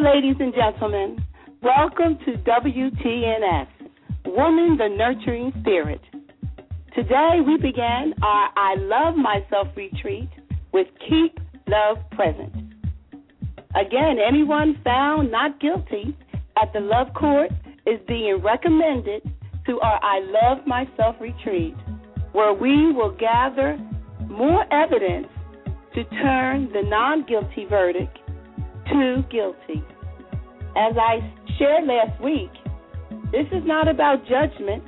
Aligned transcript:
Ladies 0.00 0.36
and 0.38 0.54
gentlemen. 0.54 1.26
Welcome 1.60 2.18
to 2.24 2.36
WTNS, 2.48 3.66
Woman 4.26 4.76
the 4.76 4.88
Nurturing 4.96 5.52
Spirit. 5.60 6.00
Today 6.94 7.40
we 7.44 7.56
began 7.56 8.14
our 8.22 8.48
I 8.56 8.76
Love 8.78 9.16
Myself 9.16 9.66
retreat 9.74 10.28
with 10.72 10.86
Keep 11.08 11.40
Love 11.66 11.96
Present. 12.12 12.54
Again, 13.74 14.18
anyone 14.24 14.80
found 14.84 15.32
not 15.32 15.58
guilty 15.58 16.16
at 16.62 16.72
the 16.72 16.80
Love 16.80 17.08
Court 17.14 17.50
is 17.84 17.98
being 18.06 18.40
recommended 18.40 19.22
to 19.66 19.80
our 19.80 19.98
I 20.00 20.20
Love 20.20 20.64
Myself 20.64 21.16
retreat, 21.20 21.74
where 22.30 22.54
we 22.54 22.92
will 22.92 23.16
gather 23.18 23.76
more 24.28 24.64
evidence 24.72 25.26
to 25.96 26.04
turn 26.22 26.70
the 26.72 26.82
non 26.82 27.26
guilty 27.26 27.66
verdict 27.68 28.16
to 28.92 29.24
guilty. 29.30 29.84
As 30.76 30.94
I 30.96 31.18
shared 31.58 31.84
last 31.84 32.20
week, 32.22 32.50
this 33.32 33.46
is 33.52 33.62
not 33.64 33.88
about 33.88 34.20
judgment, 34.26 34.84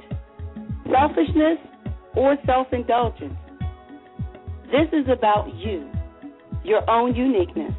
selfishness, 0.90 1.58
or 2.14 2.36
self 2.46 2.68
indulgence. 2.72 3.34
This 4.66 4.88
is 4.92 5.06
about 5.10 5.54
you, 5.56 5.90
your 6.64 6.88
own 6.88 7.14
uniqueness. 7.14 7.74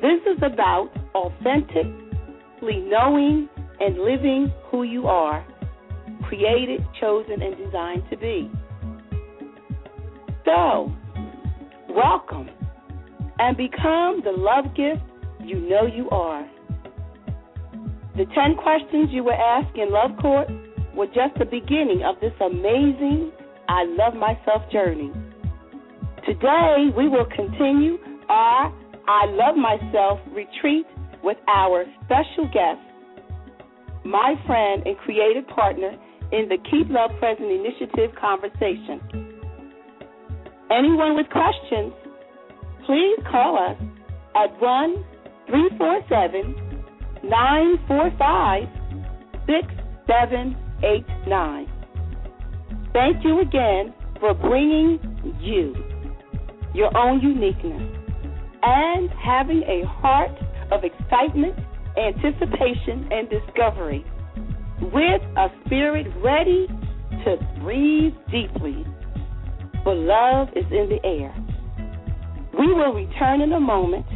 This 0.00 0.20
is 0.26 0.42
about 0.42 0.90
authentically 1.14 2.80
knowing 2.88 3.48
and 3.80 3.98
living 3.98 4.52
who 4.70 4.84
you 4.84 5.06
are, 5.06 5.44
created, 6.28 6.84
chosen, 7.00 7.42
and 7.42 7.56
designed 7.56 8.02
to 8.10 8.16
be. 8.16 8.50
So, 10.44 10.92
welcome 11.88 12.50
and 13.38 13.56
become 13.56 14.22
the 14.24 14.32
love 14.32 14.74
gift 14.76 15.02
you 15.44 15.60
know 15.68 15.86
you 15.86 16.08
are. 16.10 16.48
The 18.16 18.26
10 18.34 18.56
questions 18.62 19.08
you 19.10 19.24
were 19.24 19.32
asked 19.32 19.76
in 19.76 19.90
Love 19.90 20.10
Court 20.20 20.48
were 20.94 21.06
just 21.06 21.38
the 21.38 21.46
beginning 21.46 22.02
of 22.04 22.20
this 22.20 22.34
amazing 22.40 23.32
I 23.68 23.84
Love 23.84 24.14
Myself 24.14 24.62
journey. 24.70 25.10
Today, 26.26 26.92
we 26.96 27.08
will 27.08 27.26
continue 27.34 27.98
our 28.28 28.72
I 29.08 29.26
Love 29.30 29.56
Myself 29.56 30.20
retreat 30.32 30.86
with 31.24 31.38
our 31.48 31.84
special 32.04 32.44
guest, 32.52 32.80
my 34.04 34.34
friend 34.46 34.82
and 34.86 34.96
creative 34.98 35.46
partner 35.48 35.96
in 36.32 36.48
the 36.48 36.58
Keep 36.70 36.90
Love 36.90 37.10
Present 37.18 37.50
Initiative 37.50 38.14
conversation. 38.20 39.00
Anyone 40.70 41.16
with 41.16 41.26
questions, 41.30 41.92
please 42.86 43.18
call 43.30 43.58
us 43.58 43.76
at 44.34 44.60
1 44.60 45.04
347 45.52 46.56
945 47.28 48.64
6789. 49.44 51.68
Thank 52.94 53.22
you 53.22 53.40
again 53.40 53.92
for 54.18 54.32
bringing 54.32 54.98
you 55.40 55.76
your 56.74 56.96
own 56.96 57.20
uniqueness 57.20 57.82
and 58.62 59.10
having 59.10 59.62
a 59.64 59.84
heart 59.86 60.30
of 60.70 60.84
excitement, 60.84 61.54
anticipation, 61.98 63.10
and 63.12 63.28
discovery 63.28 64.06
with 64.80 65.20
a 65.36 65.48
spirit 65.66 66.06
ready 66.24 66.66
to 67.26 67.36
breathe 67.60 68.14
deeply. 68.30 68.86
For 69.84 69.94
love 69.94 70.48
is 70.56 70.64
in 70.70 70.88
the 70.88 71.04
air. 71.04 71.34
We 72.58 72.72
will 72.72 72.94
return 72.94 73.42
in 73.42 73.52
a 73.52 73.60
moment 73.60 74.06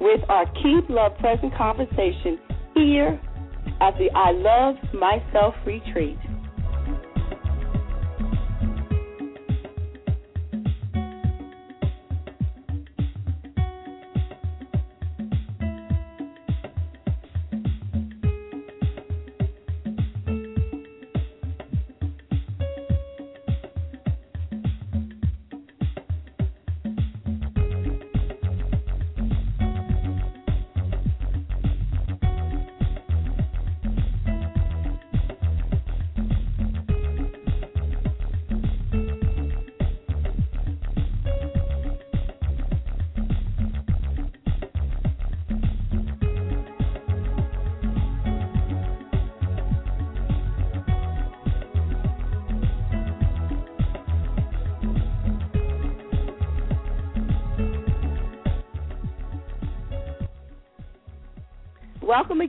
with 0.00 0.20
our 0.28 0.46
Keep 0.62 0.88
Love 0.88 1.16
Present 1.18 1.54
conversation 1.56 2.38
here 2.74 3.20
at 3.80 3.92
the 3.98 4.08
I 4.14 4.32
Love 4.32 4.76
Myself 4.94 5.54
retreat. 5.66 6.18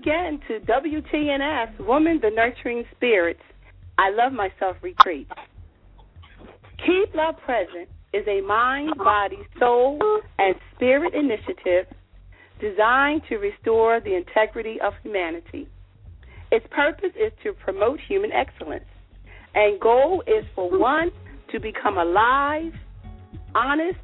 Again 0.02 0.40
to 0.48 0.60
WTNS, 0.62 1.86
Woman 1.86 2.20
the 2.24 2.32
Nurturing 2.32 2.86
Spirits. 2.96 3.42
I 4.00 4.10
Love 4.10 4.34
Myself 4.34 4.78
retreat. 4.82 5.28
Keep 6.84 7.14
Love 7.14 7.36
Present 7.46 7.88
is 8.12 8.26
a 8.28 8.42
mind, 8.42 8.94
body, 8.98 9.38
soul, 9.60 10.00
and 10.40 10.56
spirit 10.74 11.14
initiative 11.14 11.86
designed 12.60 13.22
to 13.30 13.38
restore 13.38 14.00
the 14.00 14.16
integrity 14.16 14.78
of 14.82 14.94
humanity. 15.04 15.70
Its 16.52 16.66
purpose 16.72 17.14
is 17.16 17.32
to 17.44 17.54
promote 17.54 18.00
human 18.00 18.32
excellence, 18.32 18.90
and 19.54 19.80
goal 19.80 20.24
is 20.26 20.44
for 20.56 20.80
one 20.80 21.12
to 21.52 21.60
become 21.60 22.00
alive, 22.00 22.74
honest, 23.54 24.00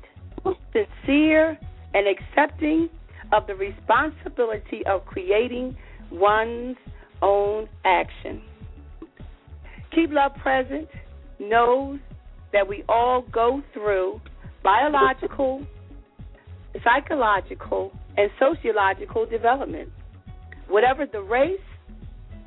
sincere, 0.73 1.57
and 1.95 2.05
accepting 2.07 2.87
of 3.31 3.47
the 3.47 3.55
responsibility 3.55 4.85
of 4.85 5.05
creating 5.05 5.75
one's 6.11 6.77
own 7.21 7.67
action. 7.85 8.41
Keep 9.93 10.11
Love 10.11 10.33
Present 10.41 10.87
knows 11.39 11.99
that 12.53 12.67
we 12.67 12.83
all 12.87 13.23
go 13.31 13.61
through 13.73 14.21
biological, 14.63 15.65
psychological, 16.83 17.91
and 18.17 18.29
sociological 18.39 19.25
development. 19.25 19.89
Whatever 20.67 21.05
the 21.05 21.21
race, 21.21 21.59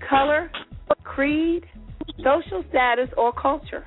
color, 0.08 0.50
creed, 1.04 1.64
social 2.18 2.64
status, 2.68 3.08
or 3.16 3.32
culture. 3.32 3.84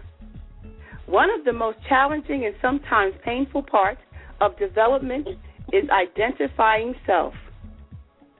One 1.05 1.29
of 1.29 1.45
the 1.45 1.53
most 1.53 1.77
challenging 1.87 2.45
and 2.45 2.55
sometimes 2.61 3.13
painful 3.23 3.63
parts 3.63 4.01
of 4.41 4.57
development 4.57 5.27
is 5.73 5.89
identifying 5.89 6.93
self. 7.05 7.33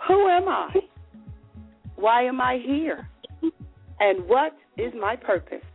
Who 0.07 0.27
am 0.27 0.47
I? 0.47 0.69
Why 1.95 2.23
am 2.23 2.39
I 2.39 2.59
here? 2.63 3.09
And 3.99 4.27
what 4.27 4.53
is 4.77 4.93
my 4.99 5.15
purpose? 5.15 5.65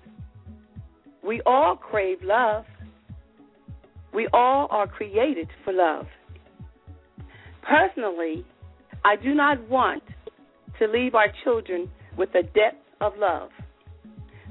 We 1.25 1.43
all 1.45 1.77
crave 1.77 2.19
love. 2.23 2.65
We 4.15 4.29
all 4.33 4.69
are 4.71 4.87
created 4.87 5.49
for 5.65 5.73
love. 5.73 6.07
Personally, 7.63 8.47
I 9.05 9.17
do 9.17 9.35
not 9.35 9.69
want 9.69 10.03
to 10.79 10.87
leave 10.87 11.15
our 11.15 11.29
children 11.45 11.91
with 12.17 12.31
a 12.31 12.43
debt 12.43 12.81
of 13.01 13.13
love. 13.19 13.51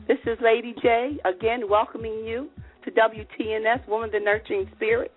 This 0.08 0.20
is 0.26 0.38
Lady 0.44 0.74
J, 0.82 1.18
again 1.26 1.70
welcoming 1.70 2.26
you 2.26 2.50
to 2.86 2.92
WTNS, 2.92 3.88
Woman 3.88 4.10
the 4.12 4.20
Nurturing 4.20 4.70
Spirit. 4.76 5.12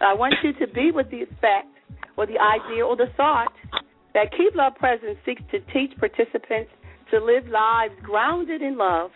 I 0.00 0.14
want 0.14 0.34
you 0.42 0.52
to 0.54 0.72
be 0.72 0.90
with 0.92 1.10
the 1.10 1.22
effect 1.22 1.68
or 2.16 2.26
the 2.26 2.38
idea 2.38 2.84
or 2.84 2.96
the 2.96 3.06
thought 3.16 3.52
that 4.14 4.30
Keep 4.36 4.54
Love 4.54 4.74
Present 4.76 5.18
seeks 5.24 5.42
to 5.50 5.60
teach 5.72 5.96
participants 5.98 6.70
to 7.10 7.18
live 7.18 7.46
lives 7.48 7.94
grounded 8.02 8.62
in 8.62 8.76
love, 8.76 9.10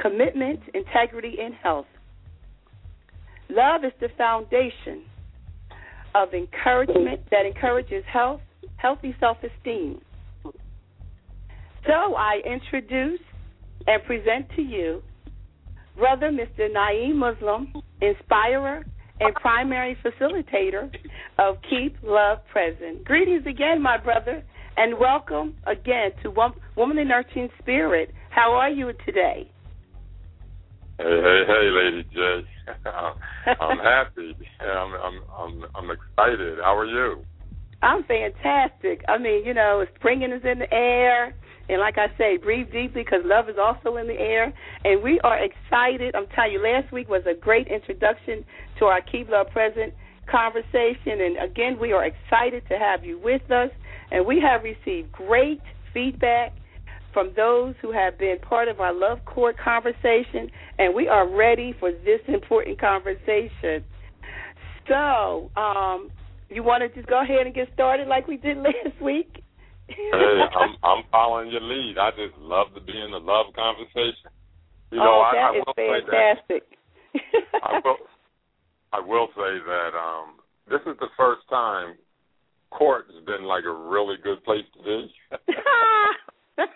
commitment, 0.00 0.60
integrity, 0.74 1.36
and 1.40 1.54
health. 1.54 1.86
Love 3.48 3.84
is 3.84 3.92
the 4.00 4.08
foundation 4.16 5.04
of 6.14 6.32
encouragement 6.34 7.20
that 7.30 7.46
encourages 7.46 8.04
health, 8.10 8.40
healthy 8.76 9.14
self 9.20 9.38
esteem. 9.42 10.00
So 11.86 12.14
I 12.16 12.40
introduce 12.46 13.20
and 13.86 14.02
present 14.04 14.46
to 14.56 14.62
you 14.62 15.02
Brother 15.96 16.30
Mr. 16.30 16.72
Naim 16.72 17.18
Muslim, 17.18 17.72
inspirer 18.00 18.84
and 19.22 19.34
primary 19.36 19.96
facilitator 20.04 20.90
of 21.38 21.56
Keep 21.70 21.98
Love 22.02 22.38
Present. 22.50 23.04
Greetings 23.04 23.46
again, 23.46 23.80
my 23.80 23.96
brother, 23.96 24.42
and 24.76 24.98
welcome 24.98 25.54
again 25.66 26.10
to 26.22 26.30
Woman 26.76 26.98
in 26.98 27.08
Nurturing 27.08 27.48
Spirit. 27.60 28.12
How 28.30 28.52
are 28.52 28.70
you 28.70 28.92
today? 29.06 29.48
Hey, 30.98 31.04
hey, 31.04 31.42
hey, 31.46 31.70
Lady 31.70 32.08
J. 32.12 32.18
I'm 33.60 33.78
happy. 33.82 34.36
I'm, 34.60 34.92
I'm, 34.94 35.20
I'm, 35.38 35.64
I'm 35.74 35.90
excited. 35.90 36.58
How 36.62 36.76
are 36.76 36.86
you? 36.86 37.24
I'm 37.82 38.04
fantastic. 38.04 39.04
I 39.08 39.18
mean, 39.18 39.44
you 39.44 39.54
know, 39.54 39.84
spring 39.96 40.22
is 40.22 40.42
in 40.44 40.60
the 40.60 40.72
air. 40.72 41.34
And 41.72 41.80
like 41.80 41.96
I 41.96 42.08
say, 42.18 42.36
breathe 42.36 42.66
deeply 42.66 43.02
because 43.02 43.20
love 43.24 43.48
is 43.48 43.56
also 43.58 43.96
in 43.96 44.06
the 44.06 44.20
air. 44.20 44.52
And 44.84 45.02
we 45.02 45.18
are 45.20 45.38
excited. 45.42 46.14
I'm 46.14 46.26
telling 46.34 46.52
you, 46.52 46.62
last 46.62 46.92
week 46.92 47.08
was 47.08 47.22
a 47.24 47.32
great 47.32 47.66
introduction 47.66 48.44
to 48.78 48.84
our 48.84 49.00
Keep 49.00 49.30
Love 49.30 49.46
Present 49.48 49.94
conversation. 50.30 51.22
And 51.22 51.38
again, 51.42 51.78
we 51.80 51.92
are 51.92 52.04
excited 52.04 52.62
to 52.68 52.78
have 52.78 53.06
you 53.06 53.18
with 53.18 53.50
us. 53.50 53.70
And 54.10 54.26
we 54.26 54.38
have 54.42 54.64
received 54.64 55.12
great 55.12 55.62
feedback 55.94 56.52
from 57.14 57.32
those 57.36 57.74
who 57.80 57.90
have 57.90 58.18
been 58.18 58.36
part 58.38 58.68
of 58.68 58.78
our 58.78 58.92
Love 58.92 59.24
Court 59.24 59.56
conversation. 59.56 60.50
And 60.78 60.94
we 60.94 61.08
are 61.08 61.26
ready 61.26 61.74
for 61.80 61.90
this 61.90 62.20
important 62.28 62.78
conversation. 62.78 63.82
So, 64.86 65.50
um, 65.56 66.10
you 66.50 66.62
want 66.62 66.82
to 66.82 66.94
just 66.94 67.08
go 67.08 67.22
ahead 67.22 67.46
and 67.46 67.54
get 67.54 67.68
started 67.72 68.08
like 68.08 68.28
we 68.28 68.36
did 68.36 68.56
last 68.58 69.00
week? 69.00 69.42
Hey, 69.88 70.40
I'm 70.60 70.76
I'm 70.82 71.04
following 71.10 71.50
your 71.50 71.62
lead. 71.62 71.96
I 71.98 72.10
just 72.10 72.36
love 72.38 72.74
to 72.74 72.80
be 72.80 72.92
in 72.92 73.10
the 73.10 73.18
love 73.18 73.46
conversation. 73.54 74.30
You 74.90 74.98
know, 74.98 75.24
oh, 75.24 75.30
that 75.32 75.38
I, 75.38 75.48
I 75.48 75.56
is 75.56 75.64
will 75.66 75.74
fantastic. 75.74 76.62
Say 77.12 77.20
that, 77.52 77.62
I 77.62 77.80
will 77.84 77.96
I 78.92 79.00
will 79.00 79.28
say 79.34 79.58
that 79.64 79.92
um 79.96 80.36
this 80.68 80.80
is 80.86 80.98
the 81.00 81.08
first 81.16 81.42
time 81.48 81.96
court 82.70 83.06
has 83.12 83.24
been 83.24 83.44
like 83.44 83.64
a 83.64 83.72
really 83.72 84.16
good 84.22 84.42
place 84.44 84.64
to 84.76 84.82
be. 84.82 85.12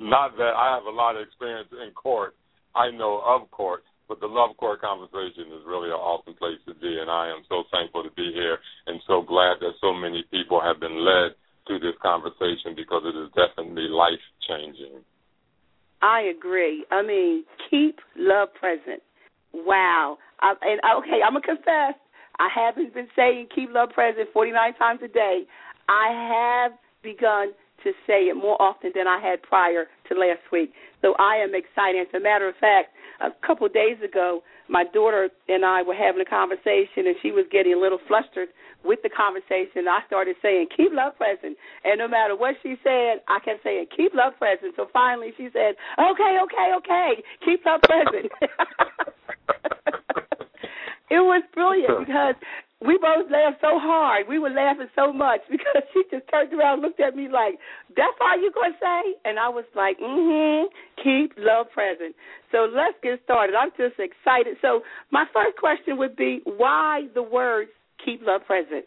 Not 0.00 0.36
that 0.36 0.54
I 0.54 0.74
have 0.74 0.84
a 0.84 0.90
lot 0.90 1.16
of 1.16 1.22
experience 1.22 1.68
in 1.72 1.92
court. 1.94 2.34
I 2.74 2.90
know 2.90 3.22
of 3.24 3.50
court, 3.50 3.82
but 4.08 4.20
the 4.20 4.26
love 4.26 4.56
court 4.56 4.80
conversation 4.80 5.50
is 5.56 5.64
really 5.66 5.88
an 5.88 5.98
awesome 5.98 6.34
place 6.34 6.60
to 6.68 6.74
be, 6.74 6.98
and 7.00 7.10
I 7.10 7.28
am 7.30 7.42
so 7.48 7.64
thankful 7.72 8.04
to 8.04 8.10
be 8.12 8.30
here 8.34 8.58
and 8.86 9.00
so 9.06 9.22
glad 9.22 9.58
that 9.60 9.72
so 9.80 9.94
many 9.94 10.24
people 10.30 10.60
have 10.60 10.78
been 10.78 11.04
led 11.04 11.32
to 11.68 11.78
this 11.78 11.94
conversation 12.02 12.74
because 12.74 13.02
it 13.04 13.16
is 13.16 13.30
definitely 13.34 13.88
life 13.88 14.22
changing. 14.48 15.02
I 16.02 16.20
agree. 16.22 16.84
I 16.90 17.02
mean, 17.02 17.44
keep 17.70 17.98
love 18.16 18.48
present. 18.54 19.02
Wow. 19.52 20.18
I, 20.40 20.54
and 20.62 20.80
okay, 20.98 21.20
I'm 21.24 21.32
gonna 21.32 21.40
confess. 21.40 21.94
I 22.38 22.48
haven't 22.54 22.92
been 22.92 23.08
saying 23.16 23.48
keep 23.54 23.70
love 23.72 23.90
present 23.90 24.28
49 24.32 24.74
times 24.74 25.00
a 25.02 25.08
day. 25.08 25.44
I 25.88 26.66
have 26.68 26.78
begun 27.02 27.52
to 27.84 27.92
say 28.06 28.28
it 28.28 28.34
more 28.34 28.60
often 28.60 28.92
than 28.94 29.06
I 29.06 29.20
had 29.20 29.42
prior 29.42 29.86
to 30.08 30.14
last 30.14 30.40
week. 30.52 30.72
So 31.02 31.14
I 31.18 31.36
am 31.36 31.54
excited. 31.54 32.08
As 32.08 32.14
a 32.14 32.20
matter 32.20 32.48
of 32.48 32.56
fact, 32.56 32.90
a 33.20 33.30
couple 33.46 33.66
of 33.66 33.72
days 33.72 33.96
ago, 34.04 34.42
my 34.68 34.84
daughter 34.92 35.28
and 35.48 35.64
I 35.64 35.82
were 35.82 35.94
having 35.94 36.20
a 36.20 36.24
conversation, 36.28 37.06
and 37.06 37.16
she 37.22 37.30
was 37.30 37.46
getting 37.50 37.74
a 37.74 37.78
little 37.78 38.00
flustered 38.08 38.48
with 38.84 39.00
the 39.02 39.10
conversation. 39.10 39.88
I 39.88 40.00
started 40.06 40.36
saying, 40.42 40.68
"Keep 40.76 40.92
love 40.92 41.16
present," 41.16 41.56
and 41.84 41.98
no 41.98 42.08
matter 42.08 42.36
what 42.36 42.56
she 42.62 42.76
said, 42.82 43.22
I 43.28 43.38
kept 43.40 43.62
saying, 43.62 43.86
"Keep 43.96 44.14
love 44.14 44.36
present." 44.38 44.74
So 44.76 44.86
finally, 44.92 45.32
she 45.36 45.48
said, 45.52 45.76
"Okay, 45.98 46.38
okay, 46.42 46.72
okay, 46.76 47.22
keep 47.44 47.64
love 47.64 47.80
present." 47.82 48.32
it 51.10 51.20
was 51.20 51.42
brilliant 51.54 52.06
because 52.06 52.34
we 52.80 52.98
both 52.98 53.30
laughed 53.30 53.60
so 53.60 53.78
hard. 53.80 54.28
We 54.28 54.38
were 54.38 54.50
laughing 54.50 54.88
so 54.94 55.12
much 55.12 55.40
because 55.50 55.82
she 55.92 56.02
just 56.10 56.28
turned 56.28 56.52
around 56.52 56.74
and 56.74 56.82
looked 56.82 57.00
at 57.00 57.16
me 57.16 57.28
like, 57.28 57.58
That's 57.96 58.16
all 58.20 58.40
you're 58.40 58.52
gonna 58.52 58.76
say? 58.80 59.16
And 59.24 59.38
I 59.38 59.48
was 59.48 59.64
like, 59.74 59.98
Mm-hmm. 59.98 60.68
Keep 61.02 61.38
love 61.38 61.66
present. 61.72 62.14
So 62.52 62.68
let's 62.68 62.96
get 63.02 63.20
started. 63.24 63.54
I'm 63.54 63.70
just 63.76 63.98
excited. 63.98 64.56
So 64.60 64.82
my 65.10 65.24
first 65.32 65.56
question 65.56 65.98
would 65.98 66.16
be 66.16 66.40
why 66.44 67.08
the 67.14 67.22
words 67.22 67.70
keep 68.04 68.20
love 68.22 68.42
present? 68.46 68.84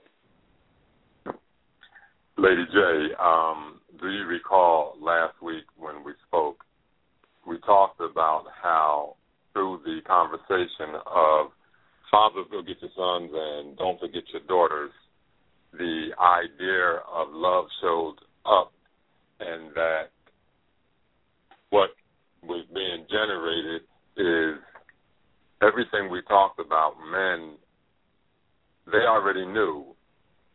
Lady 2.38 2.65
J, 2.72 3.13
um, 3.19 3.81
do 4.00 4.10
you 4.10 4.25
recall 4.25 4.96
last 5.01 5.41
week 5.41 5.65
when 5.77 6.03
we 6.05 6.13
spoke, 6.25 6.63
we 7.46 7.58
talked 7.65 8.00
about 8.00 8.46
how 8.62 9.15
through 9.51 9.81
the 9.84 10.00
conversation 10.08 10.96
of 11.05 11.48
fathers 12.12 12.46
go 12.51 12.62
get 12.62 12.82
your 12.82 12.92
sons 12.96 13.32
and 13.34 13.78
don't 13.78 14.00
forget 14.00 14.24
your 14.34 14.42
daughters, 14.48 14.92
the 15.74 16.10
idea 16.20 17.01
of 17.12 17.28
love 17.32 17.66
showed 17.82 18.16
up 18.46 18.72
and 19.39 19.74
that 19.75 20.10
what 21.70 21.92
was 22.44 22.66
being 22.74 23.06
generated 23.10 23.82
is 24.18 24.60
everything 25.62 26.10
we 26.10 26.22
talked 26.24 26.60
about 26.60 26.96
men 27.12 27.56
they 28.92 29.06
already 29.08 29.46
knew. 29.46 29.86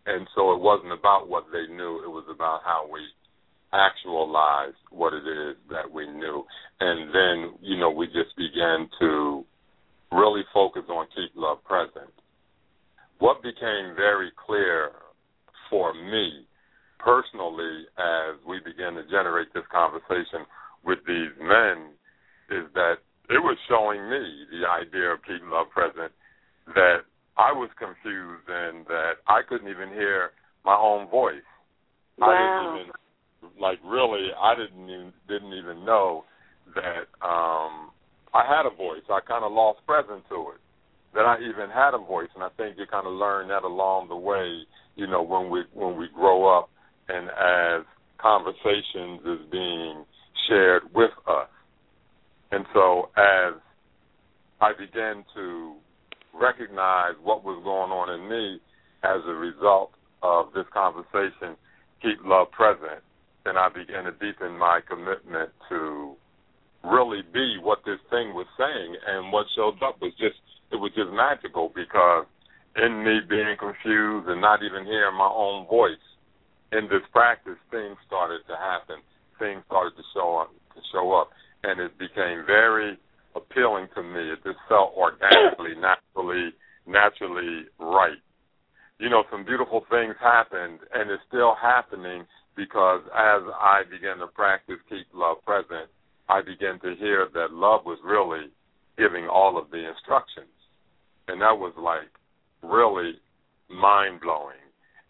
And 0.07 0.27
so 0.35 0.53
it 0.53 0.61
wasn't 0.61 0.93
about 0.93 1.29
what 1.29 1.45
they 1.53 1.73
knew. 1.73 2.03
It 2.05 2.11
was 2.11 2.25
about 2.29 2.61
how 2.65 2.89
we 2.91 3.01
actualized 3.73 4.77
what 4.91 5.13
it 5.13 5.27
is 5.27 5.57
that 5.71 5.91
we 5.91 6.07
knew. 6.07 6.45
And 6.81 7.09
then 7.15 7.55
you 7.63 7.79
know 7.79 7.91
we 7.91 8.07
just 8.07 8.37
began 8.37 8.89
to 9.01 9.45
really 10.13 10.43
focus 10.53 10.85
on 10.89 11.07
keep 11.15 11.31
love 11.35 11.63
present. 11.65 12.13
What 13.19 13.43
became 13.43 13.95
very 13.97 14.31
clear 14.47 14.91
for 15.71 15.95
me 15.95 16.47
personally 16.99 17.85
as 17.99 18.41
we 18.47 18.59
began 18.65 18.95
to 18.95 19.05
generate 19.05 19.53
this 19.55 19.65
conversation 19.71 20.49
with 20.85 20.99
these 21.07 21.33
men 21.41 21.93
is 22.51 22.67
that 22.75 22.97
it 23.31 23.41
was 23.41 23.57
showing 23.69 24.09
me 24.09 24.45
the 24.53 24.69
idea 24.69 25.13
of 25.13 25.23
keep 25.25 25.41
love 25.51 25.71
present 25.71 26.13
that 26.75 27.05
I 27.37 27.53
was 27.53 27.71
confused 27.79 28.49
and 28.49 28.87
that 28.87 29.25
I 29.27 29.41
couldn't 29.49 29.69
even 29.69 29.89
hear 29.91 30.31
my 30.65 30.77
own 30.77 31.09
voice. 31.09 31.45
Wow. 32.19 32.29
I 32.29 32.35
didn't 32.37 32.81
even 32.81 33.61
like 33.61 33.79
really 33.85 34.29
I 34.41 34.55
didn't 34.55 34.89
even 34.89 35.13
didn't 35.29 35.53
even 35.53 35.85
know 35.85 36.25
that 36.75 37.09
um 37.25 37.91
I 38.35 38.43
had 38.45 38.67
a 38.67 38.75
voice. 38.75 39.07
I 39.09 39.21
kind 39.27 39.45
of 39.45 39.53
lost 39.53 39.79
presence 39.87 40.23
to 40.29 40.53
it. 40.55 40.61
That 41.15 41.25
I 41.25 41.39
even 41.39 41.71
had 41.71 41.95
a 41.95 41.99
voice, 41.99 42.29
and 42.35 42.43
I 42.43 42.49
think 42.57 42.77
you 42.77 42.87
kind 42.91 43.07
of 43.07 43.13
learn 43.13 43.47
that 43.49 43.63
along 43.63 44.09
the 44.09 44.17
way. 44.17 44.67
You 44.97 45.07
know, 45.07 45.23
when 45.23 45.49
we 45.49 45.63
when 45.73 45.97
we 45.97 46.09
grow 46.13 46.59
up, 46.59 46.69
and 47.09 47.29
as 47.31 47.87
conversations 48.21 49.21
is 49.25 49.47
being 49.51 50.05
shared 50.49 50.83
with 50.93 51.13
us, 51.29 51.49
and 52.51 52.67
so 52.75 53.11
as 53.17 53.55
I 54.61 54.73
began 54.77 55.25
to 55.35 55.77
recognize 56.35 57.15
what 57.23 57.45
was 57.45 57.63
going 57.63 57.93
on 57.93 58.11
in 58.19 58.29
me, 58.29 58.61
as 59.05 59.21
a 59.27 59.35
result 59.35 59.93
of 60.23 60.47
this 60.55 60.67
conversation, 60.73 61.57
keep 62.03 62.19
love 62.25 62.51
present, 62.51 63.03
then 63.45 63.57
I 63.57 63.69
began 63.69 64.05
to 64.05 64.13
deepen 64.13 64.59
my 64.59 64.81
commitment 64.89 65.51
to 65.69 66.17
really 66.85 67.23
be 67.33 67.59
what 67.61 67.81
this 67.85 68.01
thing 68.11 68.35
was 68.35 68.47
saying. 68.59 68.97
And 69.07 69.33
what 69.33 69.47
showed 69.57 69.83
up 69.83 70.01
was 70.01 70.13
just 70.19 70.37
it 70.73 70.77
was 70.77 70.93
just 70.95 71.11
magical 71.13 71.73
because 71.75 72.27
in 72.77 73.05
me 73.05 73.21
being 73.29 73.57
confused 73.59 74.29
and 74.29 74.41
not 74.41 74.63
even 74.63 74.85
hearing 74.85 75.17
my 75.17 75.31
own 75.31 75.67
voice 75.69 76.03
in 76.73 76.89
this 76.91 77.07
practice, 77.13 77.59
things 77.71 77.97
started 78.07 78.43
to 78.49 78.57
happen. 78.57 78.99
Things 79.39 79.63
started 79.67 79.95
to 79.97 80.05
show 80.13 80.43
up 80.43 80.51
to 80.75 80.81
show 80.93 81.13
up. 81.15 81.31
And 81.63 81.81
it 81.81 81.97
became 81.99 82.45
very 82.47 82.99
appealing 83.35 83.89
to 83.95 84.03
me. 84.03 84.33
It 84.33 84.43
just 84.45 84.59
felt 84.69 84.93
organically, 84.97 85.75
naturally, 85.79 86.51
naturally 86.87 87.71
right. 87.79 88.19
You 88.99 89.11
know, 89.11 89.25
some 89.31 89.45
beautiful 89.45 89.85
things 89.91 90.15
happened, 90.21 90.79
and 90.93 91.11
it's 91.11 91.23
still 91.27 91.55
happening 91.61 92.27
because 92.57 93.03
as 93.11 93.43
I 93.59 93.83
began 93.91 94.19
to 94.19 94.29
practice 94.29 94.79
keep 94.89 95.07
love 95.13 95.43
present, 95.45 95.91
I 96.29 96.41
began 96.41 96.81
to 96.81 96.95
hear 96.97 97.29
that 97.35 97.53
love 97.53 97.85
was 97.85 97.99
really 98.05 98.49
giving 98.97 99.29
all 99.29 99.59
of 99.59 99.71
the 99.71 99.89
instructions. 99.89 100.53
And 101.29 101.41
that 101.41 101.57
was 101.57 101.73
like 101.77 102.11
really 102.63 103.21
mind 103.69 104.21
blowing. 104.21 104.61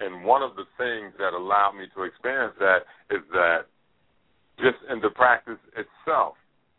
And 0.01 0.25
one 0.25 0.43
of 0.43 0.57
the 0.57 0.67
things 0.77 1.15
that 1.19 1.35
allowed 1.35 1.79
me 1.79 1.87
to 1.95 2.03
experience 2.03 2.55
that 2.59 2.87
is 3.11 3.23
that 3.33 3.71
just 4.59 4.79
in 4.91 5.01
the 5.01 5.11
practice 5.11 5.59
itself, 5.75 6.35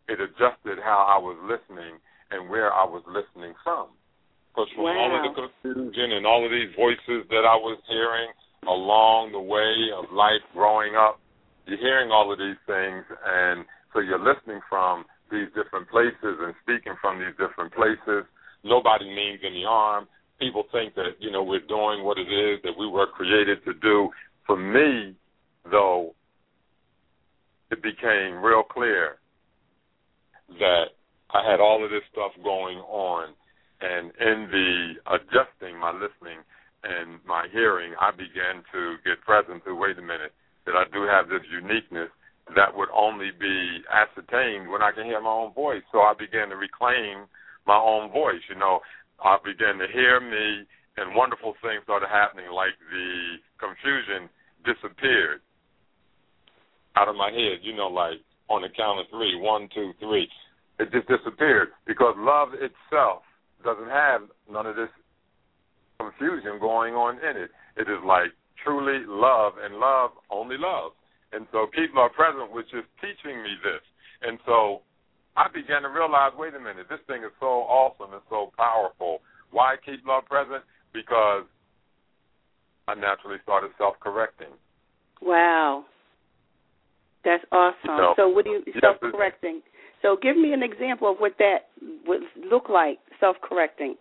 it 0.08 0.20
adjusted 0.20 0.78
how 0.84 1.04
I 1.08 1.18
was 1.18 1.36
listening 1.44 1.98
and 2.30 2.48
where 2.48 2.72
I 2.72 2.84
was 2.84 3.02
listening 3.06 3.54
from. 3.64 3.88
Because 4.52 4.68
from 4.74 4.84
wow. 4.84 4.96
all 4.96 5.12
of 5.16 5.22
the 5.28 5.32
confusion 5.36 6.16
and 6.16 6.24
all 6.24 6.44
of 6.44 6.50
these 6.50 6.72
voices 6.76 7.28
that 7.28 7.44
I 7.44 7.56
was 7.56 7.78
hearing 7.88 8.30
along 8.64 9.32
the 9.32 9.40
way 9.40 9.92
of 9.92 10.12
life 10.12 10.42
growing 10.52 10.96
up, 10.96 11.20
you're 11.66 11.78
hearing 11.78 12.10
all 12.10 12.32
of 12.32 12.38
these 12.38 12.58
things, 12.66 13.04
and 13.26 13.66
so 13.96 14.00
you're 14.04 14.20
listening 14.20 14.60
from 14.68 15.06
these 15.32 15.48
different 15.56 15.88
places 15.88 16.36
and 16.44 16.52
speaking 16.60 16.92
from 17.00 17.18
these 17.18 17.32
different 17.40 17.72
places. 17.72 18.28
Nobody 18.62 19.08
means 19.08 19.40
any 19.40 19.64
harm. 19.66 20.06
People 20.38 20.64
think 20.70 20.94
that, 20.96 21.16
you 21.18 21.32
know, 21.32 21.42
we're 21.42 21.64
doing 21.66 22.04
what 22.04 22.18
it 22.18 22.28
is 22.28 22.60
that 22.62 22.76
we 22.78 22.86
were 22.86 23.06
created 23.06 23.64
to 23.64 23.72
do. 23.72 24.10
For 24.46 24.54
me, 24.54 25.16
though, 25.70 26.14
it 27.70 27.82
became 27.82 28.44
real 28.44 28.62
clear 28.62 29.16
that 30.60 30.92
I 31.32 31.50
had 31.50 31.58
all 31.58 31.82
of 31.82 31.90
this 31.90 32.04
stuff 32.12 32.32
going 32.44 32.76
on, 32.78 33.32
and 33.80 34.12
in 34.20 34.46
the 34.52 35.16
adjusting 35.16 35.80
my 35.80 35.90
listening 35.90 36.44
and 36.84 37.18
my 37.26 37.48
hearing, 37.50 37.94
I 37.98 38.10
began 38.10 38.62
to 38.72 38.96
get 39.04 39.24
present 39.24 39.64
to 39.64 39.74
wait 39.74 39.98
a 39.98 40.02
minute 40.02 40.36
that 40.66 40.76
I 40.76 40.84
do 40.92 41.08
have 41.08 41.28
this 41.28 41.42
uniqueness 41.50 42.10
that 42.54 42.70
would 42.74 42.88
only 42.94 43.30
be 43.34 43.82
ascertained 43.90 44.70
when 44.70 44.82
I 44.82 44.92
can 44.92 45.04
hear 45.04 45.20
my 45.20 45.30
own 45.30 45.52
voice. 45.52 45.82
So 45.90 45.98
I 45.98 46.14
began 46.14 46.48
to 46.50 46.56
reclaim 46.56 47.26
my 47.66 47.76
own 47.76 48.12
voice. 48.12 48.42
You 48.48 48.54
know, 48.54 48.80
I 49.18 49.38
began 49.42 49.78
to 49.78 49.86
hear 49.92 50.20
me, 50.20 50.66
and 50.96 51.16
wonderful 51.16 51.54
things 51.60 51.82
started 51.82 52.08
happening, 52.08 52.46
like 52.54 52.78
the 52.90 53.42
confusion 53.58 54.30
disappeared 54.62 55.42
out 56.94 57.08
of 57.08 57.16
my 57.16 57.30
head. 57.30 57.66
You 57.66 57.74
know, 57.74 57.88
like 57.88 58.22
on 58.48 58.62
the 58.62 58.68
count 58.76 59.00
of 59.00 59.06
three, 59.10 59.34
one, 59.34 59.68
two, 59.74 59.92
three. 59.98 60.28
It 60.78 60.92
just 60.92 61.08
disappeared 61.08 61.68
because 61.86 62.14
love 62.18 62.50
itself 62.52 63.22
doesn't 63.64 63.88
have 63.88 64.22
none 64.50 64.66
of 64.66 64.76
this 64.76 64.92
confusion 65.98 66.60
going 66.60 66.94
on 66.94 67.16
in 67.16 67.36
it. 67.36 67.50
It 67.76 67.88
is 67.90 67.98
like 68.06 68.30
truly 68.62 69.04
love, 69.06 69.54
and 69.62 69.76
love 69.76 70.10
only 70.30 70.56
love. 70.58 70.92
And 71.32 71.46
so 71.52 71.66
keep 71.74 71.94
love 71.94 72.12
present 72.12 72.52
was 72.52 72.64
just 72.70 72.86
teaching 73.00 73.42
me 73.42 73.58
this. 73.62 73.82
And 74.22 74.38
so 74.46 74.82
I 75.36 75.48
began 75.52 75.82
to 75.82 75.88
realize, 75.88 76.32
wait 76.38 76.54
a 76.54 76.60
minute, 76.60 76.86
this 76.88 77.02
thing 77.06 77.22
is 77.22 77.34
so 77.40 77.66
awesome 77.68 78.12
and 78.12 78.22
so 78.30 78.52
powerful. 78.56 79.20
Why 79.50 79.76
keep 79.84 80.06
love 80.06 80.24
present? 80.26 80.62
Because 80.92 81.44
I 82.88 82.94
naturally 82.94 83.38
started 83.42 83.70
self 83.78 83.98
correcting. 84.00 84.54
Wow. 85.20 85.84
That's 87.24 87.44
awesome. 87.50 87.76
You 87.84 87.96
know, 87.96 88.14
so 88.16 88.28
what 88.28 88.44
do 88.44 88.50
you 88.52 88.62
self 88.80 89.00
correcting? 89.00 89.60
So 90.02 90.16
give 90.20 90.36
me 90.36 90.52
an 90.52 90.62
example 90.62 91.10
of 91.10 91.18
what 91.18 91.32
that 91.38 91.68
would 92.06 92.22
look 92.48 92.68
like, 92.68 92.98
self 93.18 93.36
correcting. 93.42 93.96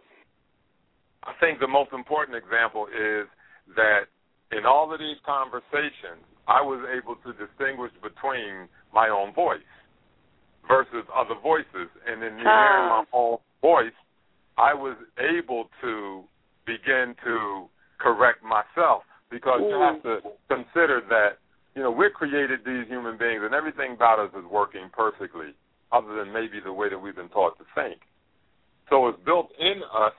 I 1.24 1.34
think 1.40 1.60
the 1.60 1.68
most 1.68 1.92
important 1.92 2.38
example 2.38 2.86
is 2.88 3.26
that 3.76 4.06
in 4.52 4.66
all 4.66 4.94
of 4.94 5.00
these 5.00 5.18
conversations, 5.26 6.22
I 6.48 6.62
was 6.62 6.86
able 6.94 7.16
to 7.26 7.34
distinguish 7.34 7.92
between 8.02 8.70
my 8.94 9.10
own 9.10 9.34
voice 9.34 9.66
versus 10.68 11.06
other 11.14 11.36
voices. 11.42 11.90
And 12.06 12.24
in 12.24 12.34
hearing 12.38 12.48
ah. 12.48 13.04
my 13.04 13.06
own 13.14 13.38
voice, 13.62 13.98
I 14.58 14.74
was 14.74 14.98
able 15.18 15.70
to 15.82 16.24
begin 16.66 17.16
to 17.24 17.68
correct 18.00 18.44
myself 18.44 19.04
because 19.30 19.62
you 19.62 19.76
have 19.80 20.02
mm. 20.02 20.22
to 20.22 20.30
consider 20.50 21.02
that, 21.10 21.42
you 21.76 21.82
know, 21.82 21.92
we're 21.92 22.10
created 22.10 22.62
these 22.66 22.88
human 22.88 23.18
beings 23.18 23.42
and 23.44 23.54
everything 23.54 23.94
about 23.94 24.20
us 24.20 24.32
is 24.38 24.46
working 24.50 24.90
perfectly, 24.94 25.54
other 25.92 26.16
than 26.16 26.32
maybe 26.32 26.60
the 26.64 26.72
way 26.72 26.90
that 26.90 26.98
we've 26.98 27.16
been 27.16 27.30
taught 27.30 27.58
to 27.58 27.66
think. 27.74 28.02
So 28.90 29.08
it's 29.08 29.20
built 29.26 29.50
in 29.60 29.82
us 29.82 30.14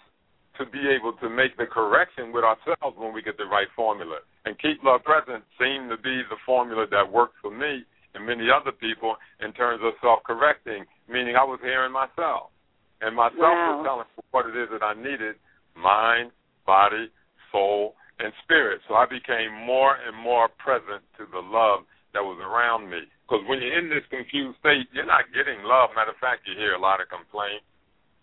to 0.59 0.67
be 0.67 0.89
able 0.89 1.13
to 1.21 1.29
make 1.29 1.57
the 1.57 1.67
correction 1.67 2.33
with 2.33 2.45
ourselves 2.45 2.97
when 2.97 3.13
we 3.13 3.23
get 3.23 3.37
the 3.37 3.45
right 3.45 3.69
formula. 3.77 4.19
And 4.47 4.55
keep 4.63 4.79
love 4.87 5.03
present 5.03 5.43
seemed 5.59 5.91
to 5.91 5.99
be 5.99 6.23
the 6.31 6.39
formula 6.47 6.87
that 6.91 7.03
worked 7.03 7.35
for 7.43 7.51
me 7.51 7.83
and 8.15 8.25
many 8.25 8.47
other 8.49 8.73
people 8.73 9.19
in 9.43 9.53
terms 9.53 9.83
of 9.83 9.93
self 10.01 10.23
correcting, 10.23 10.87
meaning 11.11 11.35
I 11.35 11.45
was 11.45 11.59
hearing 11.61 11.93
myself. 11.93 12.55
And 13.03 13.15
myself 13.15 13.43
wow. 13.43 13.77
was 13.77 13.85
telling 13.85 14.09
me 14.09 14.23
what 14.31 14.47
it 14.47 14.57
is 14.57 14.71
that 14.73 14.87
I 14.87 14.95
needed 14.95 15.37
mind, 15.77 16.33
body, 16.65 17.13
soul, 17.53 17.95
and 18.19 18.33
spirit. 18.43 18.81
So 18.89 18.95
I 18.95 19.05
became 19.05 19.53
more 19.53 19.99
and 20.01 20.17
more 20.17 20.49
present 20.57 21.05
to 21.21 21.29
the 21.29 21.43
love 21.45 21.85
that 22.17 22.25
was 22.25 22.41
around 22.41 22.89
me. 22.89 23.05
Because 23.29 23.45
when 23.45 23.61
you're 23.61 23.77
in 23.77 23.93
this 23.93 24.07
confused 24.09 24.57
state, 24.65 24.89
you're 24.95 25.05
not 25.05 25.29
getting 25.37 25.61
love. 25.67 25.93
Matter 25.93 26.17
of 26.17 26.23
fact, 26.23 26.49
you 26.49 26.57
hear 26.57 26.73
a 26.73 26.81
lot 26.81 27.05
of 27.05 27.13
complaints, 27.13 27.67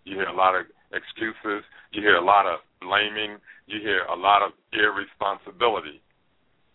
you 0.08 0.18
hear 0.18 0.32
a 0.32 0.36
lot 0.36 0.58
of 0.58 0.66
excuses, 0.90 1.62
you 1.92 2.02
hear 2.02 2.18
a 2.18 2.26
lot 2.26 2.50
of 2.50 2.64
blaming, 2.82 3.38
you 3.68 3.78
hear 3.84 4.08
a 4.10 4.18
lot 4.18 4.42
of 4.42 4.58
irresponsibility. 4.74 6.02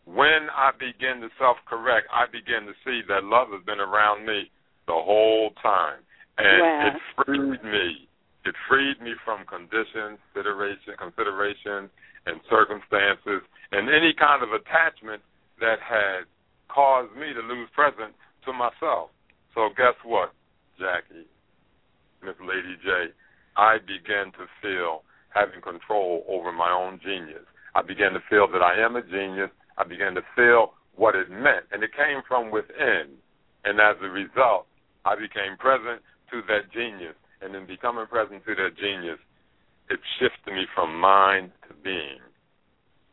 When 0.09 0.49
I 0.57 0.73
begin 0.73 1.21
to 1.21 1.29
self 1.37 1.61
correct, 1.69 2.09
I 2.09 2.25
begin 2.33 2.65
to 2.65 2.73
see 2.81 3.05
that 3.13 3.29
love 3.29 3.53
has 3.53 3.61
been 3.69 3.81
around 3.81 4.25
me 4.25 4.49
the 4.89 4.97
whole 4.97 5.53
time. 5.61 6.01
And 6.41 6.63
wow. 6.65 6.89
it 6.89 6.97
freed 7.21 7.61
me. 7.61 8.09
It 8.49 8.55
freed 8.71 9.03
me 9.05 9.13
from 9.21 9.45
conditions, 9.45 10.17
consideration, 10.33 10.97
considerations, 10.97 11.93
and 12.25 12.41
circumstances, 12.49 13.45
and 13.73 13.93
any 13.93 14.17
kind 14.17 14.41
of 14.41 14.57
attachment 14.57 15.21
that 15.61 15.77
had 15.85 16.25
caused 16.73 17.13
me 17.13 17.37
to 17.37 17.43
lose 17.45 17.69
presence 17.75 18.17
to 18.47 18.53
myself. 18.53 19.13
So 19.53 19.69
guess 19.77 19.99
what, 20.05 20.33
Jackie, 20.79 21.29
Miss 22.25 22.39
Lady 22.41 22.81
J, 22.81 23.13
I 23.57 23.77
began 23.83 24.33
to 24.41 24.49
feel 24.63 25.03
having 25.35 25.61
control 25.61 26.25
over 26.29 26.53
my 26.53 26.71
own 26.71 27.01
genius. 27.05 27.45
I 27.75 27.83
began 27.83 28.13
to 28.13 28.23
feel 28.31 28.49
that 28.49 28.63
I 28.63 28.81
am 28.81 28.97
a 28.97 29.03
genius. 29.03 29.51
I 29.79 29.85
began 29.85 30.15
to 30.15 30.23
feel 30.35 30.75
what 30.97 31.15
it 31.15 31.31
meant, 31.31 31.71
and 31.73 31.83
it 31.83 31.91
came 31.95 32.21
from 32.27 32.51
within. 32.51 33.15
And 33.65 33.81
as 33.81 33.97
a 34.03 34.09
result, 34.09 34.67
I 35.05 35.15
became 35.15 35.57
present 35.59 36.03
to 36.31 36.43
that 36.49 36.73
genius. 36.73 37.15
And 37.41 37.55
in 37.55 37.67
becoming 37.67 38.07
present 38.07 38.45
to 38.47 38.55
that 38.55 38.77
genius, 38.77 39.19
it 39.89 40.01
shifted 40.19 40.53
me 40.53 40.67
from 40.75 40.99
mind 40.99 41.53
to 41.69 41.75
being. 41.83 42.19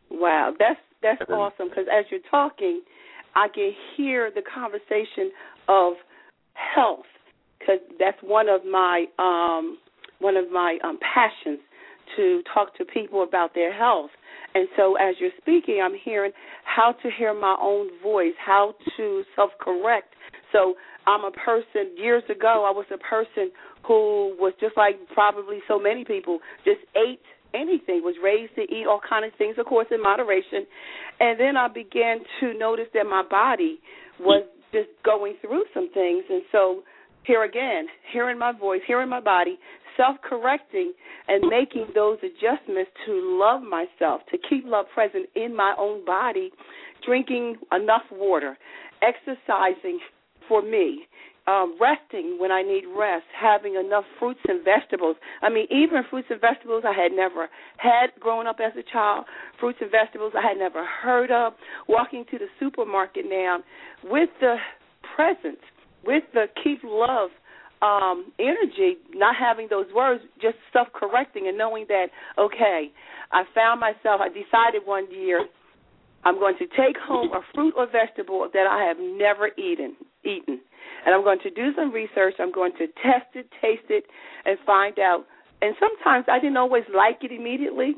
Wow, 0.09 0.53
that's 0.57 0.79
that's 1.01 1.21
then, 1.27 1.37
awesome. 1.37 1.69
Because 1.69 1.85
as 1.91 2.05
you're 2.09 2.25
talking, 2.31 2.81
I 3.35 3.47
can 3.53 3.71
hear 3.95 4.31
the 4.33 4.41
conversation 4.41 5.31
of 5.67 5.93
health. 6.53 7.05
Because 7.59 7.79
that's 7.99 8.17
one 8.21 8.49
of 8.49 8.65
my 8.65 9.05
um, 9.19 9.77
one 10.19 10.37
of 10.37 10.51
my 10.51 10.77
um, 10.83 10.97
passions 11.01 11.59
to 12.15 12.41
talk 12.53 12.75
to 12.77 12.85
people 12.85 13.23
about 13.23 13.53
their 13.53 13.73
health. 13.73 14.11
And 14.53 14.67
so 14.77 14.95
as 14.95 15.15
you're 15.19 15.35
speaking, 15.41 15.81
I'm 15.83 15.95
hearing 16.03 16.31
how 16.63 16.93
to 17.03 17.09
hear 17.17 17.33
my 17.33 17.57
own 17.61 17.89
voice, 18.01 18.33
how 18.43 18.73
to 18.97 19.23
self 19.35 19.51
correct. 19.59 20.13
So 20.51 20.75
I'm 21.05 21.25
a 21.25 21.31
person, 21.31 21.95
years 21.97 22.23
ago, 22.29 22.65
I 22.67 22.71
was 22.71 22.85
a 22.93 22.97
person 22.97 23.51
who 23.85 24.35
was 24.39 24.53
just 24.59 24.77
like 24.77 24.95
probably 25.13 25.59
so 25.67 25.79
many 25.79 26.05
people, 26.05 26.39
just 26.63 26.79
ate 26.95 27.19
anything, 27.53 28.01
was 28.03 28.15
raised 28.23 28.55
to 28.55 28.61
eat 28.61 28.85
all 28.87 28.99
kind 29.07 29.25
of 29.25 29.31
things, 29.37 29.55
of 29.57 29.65
course, 29.65 29.87
in 29.91 30.01
moderation. 30.01 30.65
And 31.19 31.39
then 31.39 31.57
I 31.57 31.67
began 31.67 32.19
to 32.39 32.57
notice 32.57 32.87
that 32.93 33.05
my 33.05 33.23
body 33.29 33.79
was 34.19 34.45
just 34.71 34.89
going 35.03 35.35
through 35.41 35.63
some 35.73 35.89
things. 35.93 36.23
And 36.29 36.41
so 36.51 36.83
here 37.23 37.43
again, 37.43 37.87
hearing 38.11 38.37
my 38.37 38.51
voice, 38.51 38.81
hearing 38.87 39.09
my 39.09 39.21
body, 39.21 39.57
self 39.97 40.17
correcting 40.27 40.93
and 41.27 41.49
making 41.49 41.87
those 41.95 42.17
adjustments 42.19 42.91
to 43.05 43.39
love 43.39 43.61
myself, 43.61 44.21
to 44.31 44.37
keep 44.49 44.65
love 44.65 44.85
present 44.93 45.27
in 45.35 45.55
my 45.55 45.75
own 45.77 46.05
body, 46.05 46.51
drinking 47.05 47.57
enough 47.71 48.03
water, 48.11 48.57
exercising 49.01 49.99
for 50.47 50.61
me, 50.61 51.07
um, 51.47 51.77
resting 51.79 52.37
when 52.39 52.51
I 52.51 52.61
need 52.61 52.83
rest, 52.97 53.25
having 53.39 53.75
enough 53.75 54.03
fruits 54.19 54.39
and 54.47 54.63
vegetables. 54.63 55.15
I 55.41 55.49
mean, 55.49 55.67
even 55.69 56.03
fruits 56.09 56.27
and 56.31 56.41
vegetables 56.41 56.83
I 56.87 56.93
had 56.93 57.11
never 57.11 57.49
had 57.77 58.07
growing 58.19 58.47
up 58.47 58.57
as 58.59 58.73
a 58.77 58.83
child, 58.91 59.25
fruits 59.59 59.79
and 59.81 59.91
vegetables 59.91 60.33
I 60.35 60.47
had 60.47 60.57
never 60.57 60.85
heard 60.85 61.31
of, 61.31 61.53
walking 61.87 62.25
to 62.31 62.37
the 62.37 62.47
supermarket 62.59 63.25
now 63.27 63.59
with 64.03 64.29
the 64.39 64.55
presence, 65.15 65.61
with 66.03 66.23
the 66.33 66.45
keep 66.63 66.79
love 66.83 67.29
um, 67.81 68.31
energy, 68.39 68.97
not 69.13 69.35
having 69.35 69.67
those 69.69 69.87
words, 69.95 70.23
just 70.41 70.55
self 70.73 70.87
correcting 70.93 71.47
and 71.47 71.57
knowing 71.57 71.85
that, 71.89 72.07
okay, 72.37 72.91
I 73.31 73.43
found 73.53 73.79
myself, 73.79 74.21
I 74.21 74.29
decided 74.29 74.85
one 74.85 75.11
year 75.11 75.45
I'm 76.23 76.39
going 76.39 76.57
to 76.57 76.65
take 76.65 76.97
home 76.97 77.31
a 77.33 77.41
fruit 77.53 77.73
or 77.77 77.85
vegetable 77.85 78.49
that 78.51 78.67
I 78.67 78.85
have 78.87 78.97
never 78.97 79.49
eaten 79.57 79.95
eaten. 80.23 80.59
And 81.05 81.13
I'm 81.13 81.23
going 81.23 81.39
to 81.43 81.51
do 81.51 81.69
some 81.75 81.91
research. 81.91 82.35
I'm 82.39 82.51
going 82.51 82.71
to 82.79 82.87
test 82.87 83.29
it, 83.35 83.47
taste 83.61 83.89
it, 83.89 84.05
and 84.45 84.57
find 84.65 84.97
out. 84.97 85.25
And 85.61 85.75
sometimes 85.79 86.25
I 86.27 86.39
didn't 86.39 86.57
always 86.57 86.83
like 86.95 87.19
it 87.21 87.31
immediately. 87.31 87.95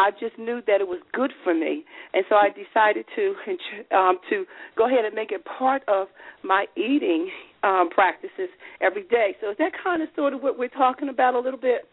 I 0.00 0.10
just 0.16 0.38
knew 0.38 0.64
that 0.66 0.80
it 0.80 0.88
was 0.88 1.00
good 1.12 1.30
for 1.44 1.52
me, 1.52 1.84
and 2.14 2.24
so 2.28 2.36
I 2.36 2.48
decided 2.48 3.04
to 3.16 3.34
um, 3.96 4.16
to 4.30 4.44
go 4.76 4.88
ahead 4.88 5.04
and 5.04 5.14
make 5.14 5.30
it 5.30 5.44
part 5.44 5.82
of 5.88 6.08
my 6.42 6.64
eating 6.74 7.28
um, 7.62 7.90
practices 7.92 8.48
every 8.80 9.04
day. 9.04 9.36
So 9.40 9.50
is 9.50 9.58
that 9.58 9.72
kind 9.76 10.00
of 10.00 10.08
sort 10.16 10.32
of 10.32 10.40
what 10.42 10.58
we're 10.58 10.72
talking 10.72 11.10
about 11.10 11.34
a 11.34 11.40
little 11.40 11.60
bit? 11.60 11.84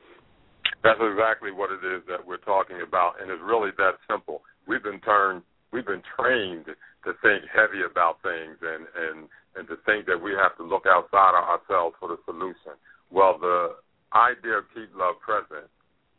That's 0.84 1.04
exactly 1.04 1.52
what 1.52 1.68
it 1.68 1.84
is 1.84 2.04
that 2.08 2.24
we're 2.24 2.44
talking 2.48 2.80
about, 2.80 3.20
and 3.20 3.30
it's 3.30 3.44
really 3.44 3.72
that 3.78 4.00
simple. 4.08 4.42
We've 4.68 4.84
been 4.84 5.02
turned, 5.04 5.44
we've 5.74 5.86
been 5.86 6.04
trained 6.16 6.72
to 6.72 7.12
think 7.20 7.44
heavy 7.52 7.84
about 7.84 8.24
things, 8.24 8.56
and 8.64 8.88
and 8.88 9.28
and 9.60 9.68
to 9.68 9.76
think 9.84 10.08
that 10.08 10.22
we 10.22 10.32
have 10.32 10.56
to 10.58 10.64
look 10.64 10.88
outside 10.88 11.36
of 11.36 11.44
ourselves 11.44 12.00
for 12.00 12.08
the 12.08 12.20
solution. 12.24 12.80
Well, 13.12 13.36
the 13.36 13.76
idea 14.16 14.64
of 14.64 14.66
keep 14.72 14.96
love 14.96 15.20
present 15.20 15.68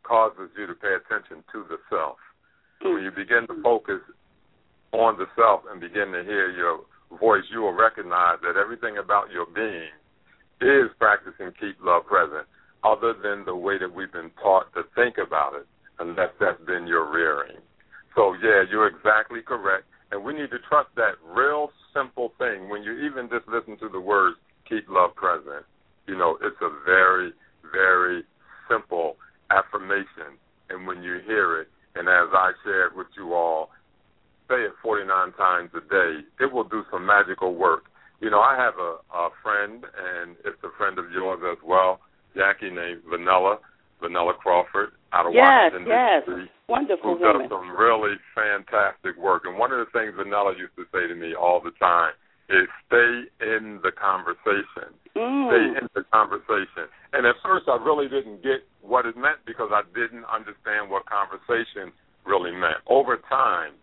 causes 0.09 0.49
you 0.57 0.65
to 0.65 0.73
pay 0.73 0.97
attention 0.97 1.45
to 1.53 1.61
the 1.69 1.77
self. 1.85 2.17
When 2.81 3.05
you 3.05 3.13
begin 3.13 3.45
to 3.45 3.53
hmm. 3.53 3.61
focus 3.61 4.01
on 4.91 5.21
the 5.21 5.29
self 5.37 5.61
and 5.69 5.77
begin 5.79 6.09
to 6.17 6.25
hear 6.25 6.49
your 6.49 6.81
voice, 7.21 7.45
you 7.53 7.61
will 7.61 7.77
recognize 7.77 8.41
that 8.41 8.57
everything 8.57 8.97
about 8.97 9.29
your 9.29 9.45
being 9.45 9.93
is 10.59 10.89
practicing 10.97 11.53
keep 11.61 11.77
love 11.85 12.09
present, 12.09 12.49
other 12.83 13.13
than 13.13 13.45
the 13.45 13.55
way 13.55 13.77
that 13.77 13.93
we've 13.93 14.11
been 14.11 14.31
taught 14.41 14.73
to 14.73 14.81
think 14.95 15.21
about 15.21 15.53
it, 15.53 15.67
unless 15.99 16.33
that's 16.39 16.59
been 16.65 16.87
your 16.87 17.05
rearing. 17.07 17.61
So, 18.15 18.33
yeah, 18.41 18.65
you're 18.65 18.87
exactly 18.87 19.39
correct. 19.45 19.85
And 20.11 20.25
we 20.25 20.33
need 20.33 20.49
to 20.49 20.59
trust 20.67 20.89
that 20.95 21.21
real 21.23 21.69
simple 21.93 22.33
thing. 22.39 22.67
When 22.67 22.81
you 22.81 23.05
even 23.05 23.29
just 23.29 23.47
listen 23.47 23.77
to 23.77 23.89
the 23.89 23.99
words 23.99 24.37
keep 24.67 24.89
love 24.89 25.15
present, 25.15 25.63
you 26.07 26.17
know, 26.17 26.37
it's 26.41 26.59
a 26.61 26.71
very, 26.83 27.31
very 27.71 28.23
simple 28.67 29.15
affirmation. 29.51 30.37
And 30.69 30.85
when 30.85 31.03
you 31.03 31.19
hear 31.25 31.61
it, 31.61 31.67
and 31.95 32.07
as 32.07 32.29
I 32.33 32.51
shared 32.63 32.95
with 32.95 33.07
you 33.17 33.33
all, 33.33 33.69
say 34.47 34.61
it 34.65 34.73
49 34.81 35.33
times 35.33 35.69
a 35.75 35.81
day, 35.81 36.25
it 36.39 36.51
will 36.51 36.63
do 36.63 36.83
some 36.91 37.05
magical 37.05 37.55
work. 37.55 37.85
You 38.21 38.29
know, 38.29 38.39
I 38.39 38.57
have 38.57 38.73
a, 38.77 38.99
a 39.15 39.29
friend, 39.41 39.85
and 39.85 40.35
it's 40.45 40.61
a 40.63 40.75
friend 40.77 40.99
of 40.99 41.11
yours 41.11 41.39
as 41.49 41.57
well, 41.65 41.99
Jackie, 42.35 42.69
named 42.69 43.01
Vanilla, 43.09 43.59
Vanilla 44.01 44.33
Crawford, 44.33 44.91
out 45.13 45.25
of 45.25 45.33
yes, 45.33 45.71
Washington, 45.73 45.87
yes. 45.87 46.23
D.C. 46.27 46.51
Wonderful 46.67 47.17
who 47.17 47.21
woman. 47.21 47.49
does 47.49 47.49
some 47.49 47.73
really 47.75 48.13
fantastic 48.35 49.17
work. 49.17 49.43
And 49.45 49.57
one 49.57 49.71
of 49.71 49.79
the 49.79 49.89
things 49.89 50.13
Vanilla 50.15 50.53
used 50.53 50.75
to 50.77 50.85
say 50.93 51.07
to 51.07 51.15
me 51.15 51.33
all 51.33 51.61
the 51.61 51.73
time 51.79 52.13
is 52.49 52.67
stay 52.89 53.29
in 53.45 53.79
the 53.85 53.93
conversation. 53.93 54.89
Mm. 55.15 55.49
Stay 55.49 55.65
in 55.81 55.85
the 55.93 56.03
conversation. 56.09 56.89
And 57.13 57.25
at 57.25 57.37
first, 57.45 57.69
I 57.69 57.77
really 57.77 58.09
didn't 58.09 58.41
get 58.41 58.65
what 58.81 59.05
it 59.05 59.15
meant 59.15 59.45
because 59.45 59.69
I 59.71 59.85
didn't 59.93 60.25
understand 60.25 60.89
what 60.89 61.05
conversation 61.05 61.93
really 62.25 62.51
meant. 62.51 62.81
Over 62.89 63.21
time, 63.29 63.77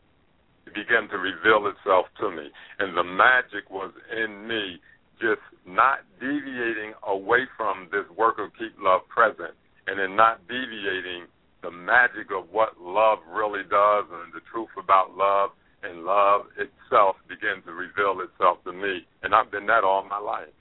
it 0.66 0.74
began 0.74 1.08
to 1.10 1.18
reveal 1.18 1.70
itself 1.70 2.06
to 2.18 2.30
me. 2.30 2.50
And 2.78 2.96
the 2.96 3.06
magic 3.06 3.70
was 3.70 3.94
in 4.10 4.46
me 4.46 4.82
just 5.22 5.42
not 5.64 6.02
deviating 6.20 6.92
away 7.06 7.46
from 7.56 7.88
this 7.90 8.04
work 8.18 8.38
of 8.38 8.50
Keep 8.58 8.76
Love 8.82 9.06
Present 9.08 9.54
and 9.86 9.98
then 9.98 10.16
not 10.16 10.42
deviating 10.48 11.30
the 11.62 11.70
magic 11.70 12.28
of 12.34 12.50
what 12.50 12.78
love 12.78 13.18
really 13.30 13.62
does 13.62 14.04
and 14.10 14.34
the 14.34 14.42
truth 14.52 14.70
about 14.76 15.16
love 15.16 15.50
and 15.88 16.04
love 16.04 16.46
itself 16.58 17.16
began 17.28 17.62
to 17.64 17.72
reveal 17.72 18.20
itself 18.20 18.58
to 18.64 18.72
me. 18.72 19.06
And 19.22 19.34
I've 19.34 19.50
been 19.50 19.66
that 19.66 19.84
all 19.84 20.04
my 20.04 20.18
life. 20.18 20.52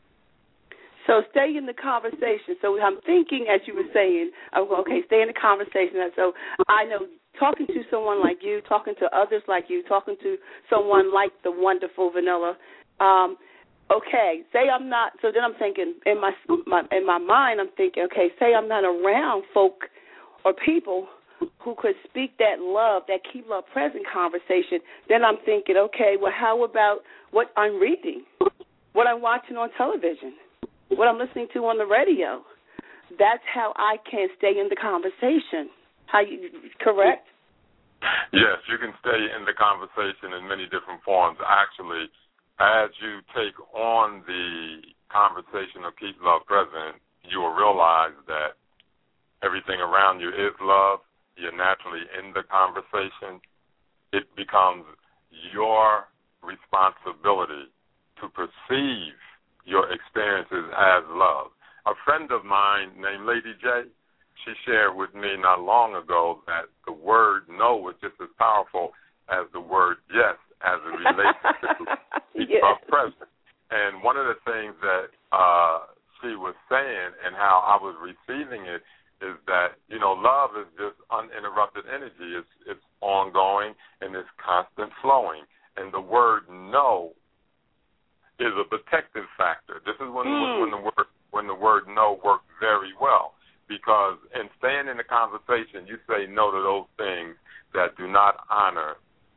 So 1.07 1.21
stay 1.31 1.53
in 1.55 1.65
the 1.65 1.73
conversation. 1.73 2.57
So 2.61 2.79
I'm 2.81 2.99
thinking, 3.05 3.45
as 3.53 3.61
you 3.67 3.75
were 3.75 3.89
saying, 3.93 4.31
okay, 4.55 5.01
stay 5.05 5.21
in 5.21 5.27
the 5.27 5.37
conversation. 5.39 6.01
So 6.15 6.33
I 6.67 6.85
know 6.85 7.05
talking 7.39 7.67
to 7.67 7.83
someone 7.91 8.21
like 8.21 8.37
you, 8.41 8.61
talking 8.67 8.95
to 8.99 9.05
others 9.15 9.43
like 9.47 9.65
you, 9.67 9.83
talking 9.83 10.15
to 10.23 10.37
someone 10.69 11.13
like 11.13 11.31
the 11.43 11.51
wonderful 11.51 12.11
Vanilla. 12.11 12.57
Um, 12.99 13.37
okay, 13.91 14.41
say 14.51 14.69
I'm 14.73 14.89
not. 14.89 15.13
So 15.21 15.29
then 15.33 15.43
I'm 15.43 15.55
thinking 15.59 15.95
in 16.05 16.19
my, 16.19 16.31
my 16.65 16.83
in 16.91 17.05
my 17.05 17.19
mind, 17.19 17.59
I'm 17.61 17.71
thinking, 17.77 18.07
okay, 18.11 18.29
say 18.39 18.53
I'm 18.57 18.67
not 18.67 18.83
around 18.83 19.43
folk 19.53 19.85
or 20.43 20.53
people 20.53 21.07
who 21.59 21.75
could 21.77 21.95
speak 22.07 22.37
that 22.37 22.59
love, 22.59 23.03
that 23.07 23.21
keep 23.31 23.47
love 23.49 23.63
present 23.73 24.03
conversation. 24.11 24.79
Then 25.09 25.23
I'm 25.23 25.37
thinking, 25.45 25.75
okay, 25.77 26.15
well, 26.21 26.33
how 26.35 26.63
about 26.63 26.99
what 27.31 27.47
I'm 27.57 27.79
reading, 27.79 28.23
what 28.93 29.07
I'm 29.07 29.21
watching 29.21 29.57
on 29.57 29.69
television? 29.77 30.33
what 30.89 31.07
I'm 31.07 31.17
listening 31.17 31.47
to 31.53 31.65
on 31.65 31.77
the 31.77 31.85
radio. 31.85 32.43
That's 33.17 33.43
how 33.45 33.73
I 33.77 33.97
can 34.09 34.29
stay 34.37 34.59
in 34.59 34.69
the 34.69 34.75
conversation. 34.75 35.69
How 36.05 36.21
you 36.21 36.49
correct? 36.79 37.27
Yes, 38.33 38.61
you 38.69 38.77
can 38.77 38.93
stay 39.01 39.17
in 39.33 39.45
the 39.45 39.55
conversation 39.55 40.37
in 40.37 40.45
many 40.45 40.65
different 40.69 41.01
forms. 41.01 41.37
Actually, 41.41 42.05
as 42.59 42.93
you 43.01 43.25
take 43.33 43.55
on 43.73 44.21
the 44.27 44.85
conversation 45.09 45.85
of 45.87 45.97
keep 45.97 46.17
love 46.21 46.45
present, 46.45 47.01
you 47.25 47.41
will 47.41 47.55
realize 47.55 48.13
that 48.29 48.59
everything 49.41 49.81
around 49.81 50.19
you 50.21 50.29
is 50.29 50.53
love. 50.61 51.01
You're 51.37 51.55
naturally 51.55 52.03
in 52.17 52.31
the 52.33 52.43
conversation. 52.47 53.41
It 54.13 54.23
becomes 54.35 54.85
your 55.53 56.07
responsibility 56.41 57.67
to 58.21 58.25
perceive 58.31 59.17
your 59.65 59.91
experiences 59.91 60.71
as 60.71 61.03
love. 61.09 61.51
A 61.85 61.93
friend 62.05 62.31
of 62.31 62.45
mine 62.45 62.95
named 62.95 63.25
Lady 63.25 63.53
J, 63.61 63.89
she 64.45 64.53
shared 64.65 64.95
with 64.95 65.13
me 65.13 65.35
not 65.37 65.61
long 65.61 65.95
ago 65.95 66.41
that 66.47 66.69
the 66.85 66.93
word 66.93 67.43
no 67.49 67.75
was 67.75 67.95
just 68.01 68.15
as 68.21 68.29
powerful 68.37 68.93
as 69.29 69.45
the 69.53 69.59
word 69.59 69.97
yes 70.13 70.37
as 70.61 70.79
it 70.85 70.95
relates 70.97 71.41
to 71.61 71.85
yes. 72.47 72.61
love 72.63 72.81
present. 72.87 73.29
And 73.71 74.01
one 74.01 74.17
of 74.17 74.25
the 74.29 74.39
things 74.45 74.73
that 74.81 75.09
uh, 75.33 75.93
she 76.21 76.37
was 76.37 76.55
saying 76.69 77.09
and 77.25 77.35
how 77.35 77.61
I 77.65 77.81
was 77.81 77.97
receiving 77.99 78.65
it 78.65 78.81
is 79.21 79.35
that 79.47 79.79
you 79.87 79.99
know 79.99 80.11
love 80.13 80.51
is 80.59 80.67
just 80.75 80.99
uninterrupted 81.11 81.85
energy. 81.87 82.35
It's 82.35 82.53
it's 82.67 82.85
ongoing 83.01 83.73
and 84.01 84.15
it's 84.15 84.29
constant 84.39 84.91
flowing. 85.01 85.43
And 85.77 85.93
the 85.93 86.01
word 86.01 86.43
no 86.49 87.11
is 88.39 88.51
a 88.59 88.67
protective 88.67 89.25
factor. 89.37 89.81
This 89.85 89.95
is 89.95 90.09
when 90.11 90.27
Mm. 90.27 90.59
when 90.59 90.71
the 90.71 90.83
word 90.83 91.07
when 91.31 91.47
the 91.47 91.55
word 91.55 91.87
no 91.87 92.19
works 92.23 92.45
very 92.59 92.93
well 92.99 93.35
because 93.67 94.17
in 94.33 94.49
staying 94.57 94.87
in 94.87 94.97
the 94.97 95.03
conversation, 95.03 95.87
you 95.87 95.97
say 96.07 96.27
no 96.27 96.51
to 96.51 96.61
those 96.61 96.87
things 96.97 97.35
that 97.73 97.95
do 97.97 98.07
not 98.07 98.45
honor 98.49 98.95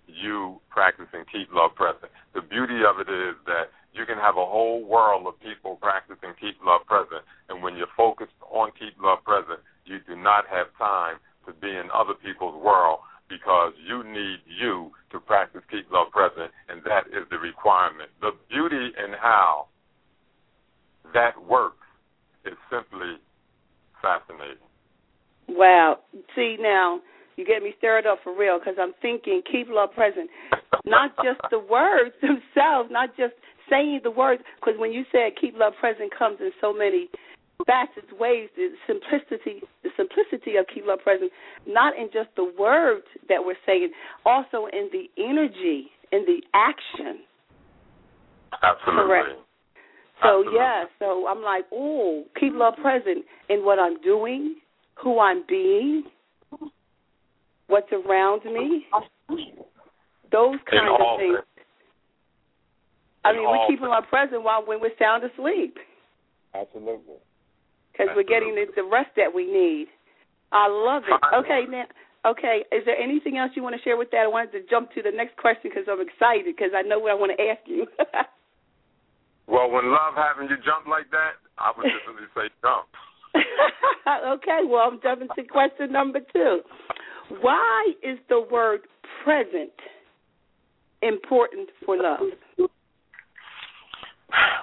you 0.09 0.61
practicing 0.71 1.25
keep 1.31 1.53
love 1.53 1.75
present. 1.77 2.11
The 2.35 2.42
beauty 2.42 2.81
of 2.83 2.99
it 2.99 3.09
is 3.12 3.37
that 3.47 3.71
you 3.92 4.05
can 4.07 4.18
have 4.18 4.37
a 4.37 4.44
whole 4.44 4.85
world 4.85 5.27
of 5.27 5.38
people 5.40 5.77
practicing 5.81 6.35
keep 6.40 6.57
love 6.64 6.83
present, 6.87 7.23
and 7.49 7.62
when 7.62 7.77
you're 7.77 7.92
focused 7.97 8.37
on 8.51 8.71
keep 8.79 8.97
love 9.01 9.25
present, 9.25 9.61
you 9.85 9.99
do 10.07 10.16
not 10.16 10.44
have 10.49 10.68
time 10.79 11.16
to 11.47 11.53
be 11.53 11.68
in 11.68 11.88
other 11.92 12.14
people's 12.14 12.57
world 12.62 13.01
because 13.29 13.73
you 13.85 14.05
need 14.05 14.40
you 14.47 14.90
to 15.12 15.21
practice 15.21 15.62
keep 15.71 15.90
love 15.90 16.11
present, 16.12 16.51
and 16.68 16.83
that 16.85 17.07
is 17.09 17.29
the 17.31 17.38
requirement. 17.38 18.11
The 18.21 18.33
beauty 18.49 18.92
in 18.97 19.12
how 19.21 19.68
that 21.14 21.37
works 21.42 21.85
is 22.44 22.57
simply 22.71 23.16
fascinating. 24.01 24.68
Wow. 25.49 25.99
See 26.35 26.57
now, 26.61 27.01
you 27.38 27.46
get 27.46 27.62
me 27.62 27.72
stirred 27.79 28.07
up 28.07 28.18
for 28.24 28.37
real 28.37 28.59
because 28.59 28.74
I'm 28.81 28.92
thinking 29.01 29.42
keep 29.51 29.68
love 29.70 29.92
present, 29.94 30.29
not 30.85 31.12
just 31.24 31.40
the 31.51 31.59
words 31.59 32.14
themselves, 32.20 32.90
not 32.90 33.11
just 33.16 33.35
saying 33.70 34.01
the 34.03 34.11
words. 34.11 34.42
Because 34.61 34.79
when 34.79 34.92
you 34.92 35.05
said 35.12 35.33
keep 35.40 35.55
love 35.57 35.74
present 35.81 36.12
comes 36.16 36.38
in 36.40 36.51
so 36.61 36.72
many 36.72 37.09
facets, 37.66 38.11
ways, 38.18 38.48
the 38.57 38.70
simplicity, 38.87 39.62
the 39.83 39.90
simplicity 39.96 40.57
of 40.57 40.66
keep 40.72 40.87
love 40.87 41.01
present, 41.01 41.31
not 41.66 41.96
in 41.96 42.09
just 42.12 42.29
the 42.37 42.53
words 42.59 43.05
that 43.29 43.38
we're 43.44 43.59
saying, 43.66 43.90
also 44.27 44.66
in 44.72 44.88
the 44.92 45.07
energy, 45.16 45.90
in 46.12 46.24
the 46.27 46.42
action. 46.55 47.22
Absolutely. 48.62 49.05
Correct. 49.05 49.29
So 50.22 50.40
Absolutely. 50.40 50.55
yeah, 50.59 50.85
so 50.98 51.27
I'm 51.29 51.42
like, 51.42 51.64
oh, 51.72 52.24
keep 52.40 52.53
love 52.55 52.74
present 52.81 53.24
in 53.48 53.64
what 53.64 53.79
I'm 53.79 54.01
doing, 54.01 54.57
who 55.01 55.20
I'm 55.20 55.44
being, 55.48 56.05
what's 57.68 57.92
around 57.92 58.44
me, 58.44 58.85
those 60.33 60.54
In 60.54 60.66
kind 60.68 60.88
of 60.88 61.18
things. 61.18 61.37
things. 61.37 61.66
I 63.24 63.33
mean, 63.33 63.44
we're 63.44 63.66
keeping 63.68 63.88
love 63.88 64.04
present 64.09 64.42
while 64.42 64.64
when 64.64 64.81
we're 64.81 64.96
sound 64.98 65.22
asleep 65.24 65.76
Absolutely. 66.54 67.20
because 67.92 68.09
we're 68.16 68.22
getting 68.28 68.54
the, 68.54 68.66
the 68.74 68.85
rest 68.85 69.11
that 69.16 69.33
we 69.35 69.44
need. 69.44 69.88
I 70.50 70.68
love 70.68 71.02
it. 71.07 71.20
Okay, 71.44 71.64
now. 71.70 71.85
Okay, 72.26 72.64
is 72.72 72.83
there 72.85 72.98
anything 72.98 73.38
else 73.38 73.52
you 73.54 73.62
want 73.62 73.76
to 73.76 73.83
share 73.83 73.96
with 73.96 74.11
that? 74.11 74.26
I 74.26 74.26
wanted 74.26 74.52
to 74.52 74.61
jump 74.68 74.90
to 74.92 75.02
the 75.02 75.12
next 75.14 75.37
question 75.37 75.70
because 75.70 75.85
I'm 75.88 76.00
excited 76.02 76.46
because 76.50 76.74
I 76.74 76.83
know 76.83 76.98
what 76.98 77.12
I 77.12 77.14
want 77.14 77.33
to 77.37 77.42
ask 77.44 77.62
you. 77.66 77.87
Well, 79.48 79.70
when 79.70 79.90
love 79.90 80.12
having 80.14 80.50
you 80.50 80.57
jump 80.61 80.87
like 80.87 81.11
that, 81.11 81.40
I 81.57 81.72
would 81.72 81.88
just 81.88 82.04
simply 82.04 82.28
say 82.37 82.52
jump. 82.61 82.85
okay, 84.37 84.61
well, 84.68 84.92
I'm 84.92 85.00
jumping 85.02 85.28
to 85.35 85.42
question 85.48 85.90
number 85.90 86.20
two. 86.33 86.61
Why 87.41 87.93
is 88.03 88.19
the 88.29 88.47
word 88.51 88.81
present 89.25 89.73
important 91.03 91.69
for 91.85 91.97
love? 91.97 92.69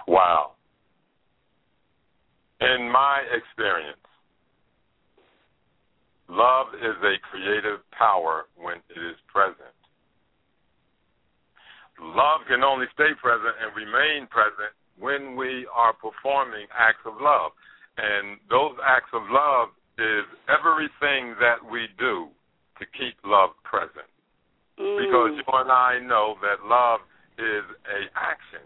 Wow. 0.08 0.52
In 2.62 2.92
my 2.92 3.22
experience, 3.34 3.98
love 6.30 6.68
is 6.76 6.96
a 7.04 7.16
creative 7.30 7.80
power 7.92 8.46
when 8.56 8.78
it 8.90 9.00
is 9.00 9.18
present. 9.32 9.76
Love 12.02 12.42
can 12.48 12.64
only 12.64 12.88
stay 12.94 13.14
present 13.22 13.56
and 13.62 13.76
remain 13.76 14.28
present 14.28 14.74
when 15.00 15.36
we 15.36 15.68
are 15.74 15.94
performing 15.94 16.68
acts 16.74 17.06
of 17.06 17.14
love. 17.22 17.52
And 17.98 18.38
those 18.50 18.76
acts 18.84 19.12
of 19.14 19.22
love 19.30 19.70
is 19.98 20.26
everything 20.52 21.36
that 21.40 21.64
we 21.64 21.88
do 21.98 22.28
to 22.80 22.86
keep 22.98 23.16
love 23.24 23.52
present. 23.64 24.10
Mm. 24.80 25.00
Because 25.00 25.32
you 25.40 25.46
and 25.48 25.72
I 25.72 26.00
know 26.04 26.36
that 26.44 26.68
love 26.68 27.00
is 27.40 27.66
a 27.88 28.00
action. 28.16 28.64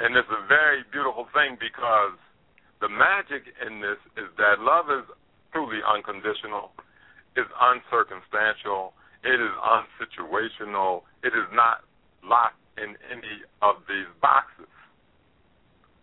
And 0.00 0.16
it's 0.16 0.30
a 0.30 0.46
very 0.46 0.82
beautiful 0.90 1.30
thing 1.30 1.56
because 1.58 2.18
the 2.82 2.90
magic 2.90 3.46
in 3.62 3.80
this 3.80 3.98
is 4.18 4.26
that 4.36 4.58
love 4.58 4.90
is 4.90 5.06
truly 5.54 5.78
unconditional, 5.86 6.74
is 7.38 7.46
uncircumstantial, 7.62 8.90
it 9.22 9.38
is 9.38 9.54
unsituational, 9.62 11.06
it 11.22 11.30
is 11.30 11.46
not 11.54 11.86
locked 12.26 12.58
in 12.76 12.98
any 13.06 13.46
of 13.62 13.86
these 13.86 14.10
boxes. 14.20 14.68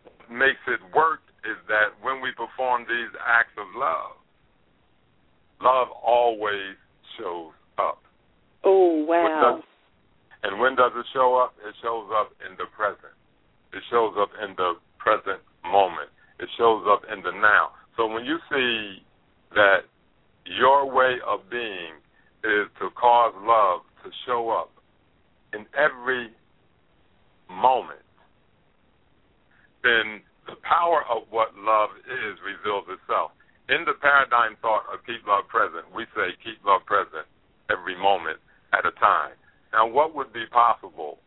What 0.08 0.32
makes 0.32 0.63
it 0.71 0.80
work 0.95 1.19
is 1.43 1.60
that 1.67 1.91
when 2.00 2.21
we 2.24 2.32
perform 2.32 2.88
these 2.88 3.12
acts 3.19 3.54
of 3.60 3.67
love, 3.76 4.15
love 5.60 5.91
always 5.91 6.80
shows 7.17 7.52
up. 7.78 8.02
Oh, 8.63 9.04
wow. 9.08 9.58
does- 9.58 9.63
and 10.43 10.60
when 10.60 10.76
does 10.76 10.91
it 10.95 11.06
show 11.13 11.36
up? 11.38 11.54
It 11.67 11.76
shows 11.82 12.10
up 12.13 12.34
in 12.45 12.58
the 12.58 12.65
present. 12.76 13.13
It 13.74 13.84
shows 13.89 14.15
up 14.17 14.30
in 14.43 14.56
the 14.56 14.74
present 14.97 15.41
moment. 15.63 16.10
It 16.39 16.50
shows 16.58 16.86
up 16.89 17.04
in 17.12 17.21
the 17.21 17.32
now. 17.32 17.71
So 17.95 18.08
when 18.08 18.26
you 18.26 18.38
see 18.50 19.04
that 19.54 19.86
your 20.45 20.89
way 20.89 21.17
of 21.28 21.50
being 21.50 22.02
is 22.43 22.67
to 22.80 22.89
cause 23.00 23.34
love 23.38 23.82
to 24.04 24.10
show 24.26 24.50
up 24.50 24.71
in 25.54 25.65
every 25.78 26.30
moment, 27.50 28.02
then 29.84 30.21
the 30.47 30.56
power 30.63 31.04
of 31.10 31.24
what 31.30 31.54
love 31.56 31.89
is 32.08 32.38
reveals 32.41 32.86
itself. 32.89 33.32
In 33.71 33.88
the 33.88 33.95
paradigm 34.03 34.60
thought 34.60 34.84
of 34.91 34.99
keep 35.07 35.23
love 35.23 35.47
present, 35.47 35.88
we 35.95 36.03
say 36.12 36.36
keep 36.43 36.60
love 36.67 36.84
present 36.84 37.23
every 37.71 37.95
moment 37.95 38.36
at 38.75 38.84
a 38.84 38.91
time. 38.99 39.39
Now, 39.71 39.88
what 39.88 40.12
would 40.12 40.36
be 40.36 40.43
possible 40.51 41.23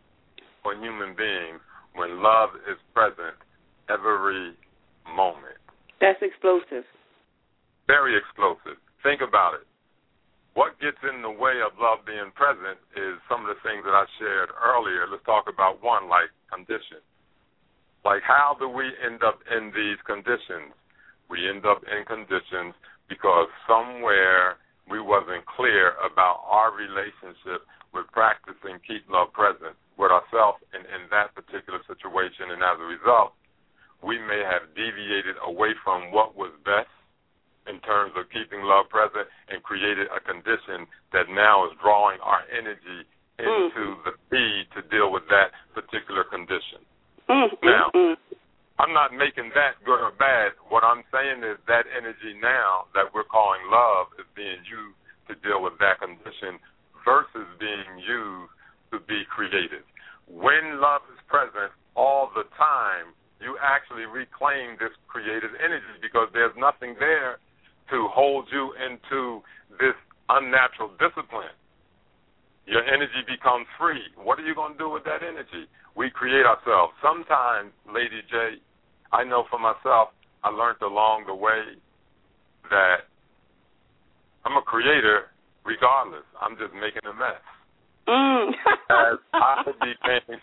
for 0.61 0.77
human 0.77 1.17
beings 1.17 1.65
when 1.97 2.21
love 2.21 2.53
is 2.69 2.77
present 2.93 3.33
every 3.89 4.53
moment? 5.09 5.57
That's 6.05 6.21
explosive. 6.21 6.85
Very 7.89 8.13
explosive. 8.13 8.77
Think 9.01 9.25
about 9.25 9.57
it. 9.57 9.65
What 10.53 10.77
gets 10.85 11.01
in 11.01 11.25
the 11.25 11.33
way 11.33 11.65
of 11.65 11.73
love 11.81 12.05
being 12.05 12.29
present 12.37 12.77
is 12.93 13.17
some 13.25 13.49
of 13.49 13.57
the 13.57 13.61
things 13.65 13.89
that 13.89 13.97
I 13.97 14.05
shared 14.21 14.53
earlier. 14.53 15.09
Let's 15.09 15.25
talk 15.25 15.49
about 15.49 15.81
one, 15.81 16.13
like 16.13 16.29
conditions. 16.53 17.09
Like, 18.05 18.21
how 18.21 18.53
do 18.61 18.69
we 18.69 18.85
end 19.01 19.25
up 19.25 19.41
in 19.49 19.73
these 19.73 19.97
conditions? 20.05 20.77
We 21.29 21.49
end 21.49 21.65
up 21.65 21.83
in 21.89 22.05
conditions 22.05 22.75
because 23.09 23.49
somewhere 23.67 24.61
we 24.89 25.01
wasn't 25.01 25.45
clear 25.49 25.97
about 26.05 26.45
our 26.45 26.73
relationship 26.73 27.65
with 27.93 28.11
practicing 28.13 28.81
keep 28.85 29.07
love 29.09 29.33
present 29.33 29.79
with 29.97 30.11
ourselves 30.11 30.59
in, 30.75 30.83
in 30.91 31.07
that 31.15 31.33
particular 31.33 31.81
situation. 31.87 32.51
And 32.53 32.61
as 32.61 32.77
a 32.83 32.89
result, 32.89 33.33
we 34.03 34.19
may 34.21 34.45
have 34.45 34.69
deviated 34.77 35.39
away 35.47 35.73
from 35.81 36.13
what 36.13 36.37
was 36.37 36.53
best 36.67 36.91
in 37.65 37.81
terms 37.81 38.13
of 38.19 38.29
keeping 38.29 38.61
love 38.61 38.93
present 38.93 39.25
and 39.49 39.63
created 39.65 40.11
a 40.13 40.21
condition 40.21 40.85
that 41.17 41.33
now 41.33 41.65
is 41.65 41.73
drawing 41.81 42.21
our 42.21 42.45
energy 42.53 43.09
into 43.41 43.97
the 44.05 44.13
need 44.31 44.69
to 44.77 44.85
deal 44.93 45.11
with 45.11 45.25
that 45.33 45.51
particular 45.73 46.23
condition. 46.29 46.85
Mm, 47.25 47.49
Now, 47.65 47.89
mm, 47.97 48.13
mm. 48.13 48.17
I'm 48.79 48.91
not 48.91 49.15
making 49.15 49.55
that 49.55 49.79
good 49.87 50.03
or 50.03 50.11
bad. 50.19 50.59
What 50.67 50.83
I'm 50.83 51.07
saying 51.15 51.47
is 51.47 51.63
that 51.71 51.87
energy 51.95 52.35
now 52.43 52.91
that 52.95 53.07
we're 53.15 53.29
calling 53.29 53.63
love 53.71 54.11
is 54.19 54.27
being 54.35 54.59
used 54.67 54.99
to 55.31 55.39
deal 55.47 55.63
with 55.63 55.79
that 55.79 56.03
condition 56.03 56.59
versus 57.07 57.47
being 57.63 58.03
used 58.03 58.51
to 58.91 58.99
be 59.07 59.23
creative. 59.31 59.87
When 60.27 60.83
love 60.83 61.07
is 61.15 61.21
present 61.31 61.71
all 61.95 62.35
the 62.35 62.51
time, 62.59 63.15
you 63.39 63.55
actually 63.63 64.11
reclaim 64.11 64.75
this 64.83 64.91
creative 65.07 65.55
energy 65.63 65.95
because 66.03 66.27
there's 66.35 66.55
nothing 66.59 66.99
there 66.99 67.39
to 67.95 68.09
hold 68.11 68.51
you 68.51 68.75
into 68.75 69.39
this 69.79 69.95
unnatural 70.29 70.91
discipline. 70.99 71.55
Your 72.67 72.83
energy 72.83 73.23
becomes 73.29 73.69
free. 73.79 74.03
What 74.17 74.41
are 74.41 74.47
you 74.47 74.57
going 74.57 74.73
to 74.75 74.81
do 74.81 74.89
with 74.89 75.05
that 75.05 75.21
energy? 75.23 75.69
We 75.97 76.11
create 76.11 76.45
ourselves. 76.45 76.93
Sometimes, 77.03 77.71
Lady 77.87 78.21
J, 78.31 78.59
I 79.13 79.23
know 79.23 79.45
for 79.51 79.59
myself, 79.59 80.11
I 80.43 80.51
learned 80.51 80.83
along 80.83 81.25
the 81.27 81.35
way 81.35 81.79
that 82.71 83.07
I'm 84.45 84.57
a 84.57 84.63
creator 84.63 85.31
regardless. 85.65 86.27
I'm 86.41 86.57
just 86.59 86.75
making 86.75 87.07
a 87.09 87.15
mess. 87.15 87.45
Mm. 88.09 88.53
As 88.91 89.19
I 89.33 89.65
became 89.81 90.41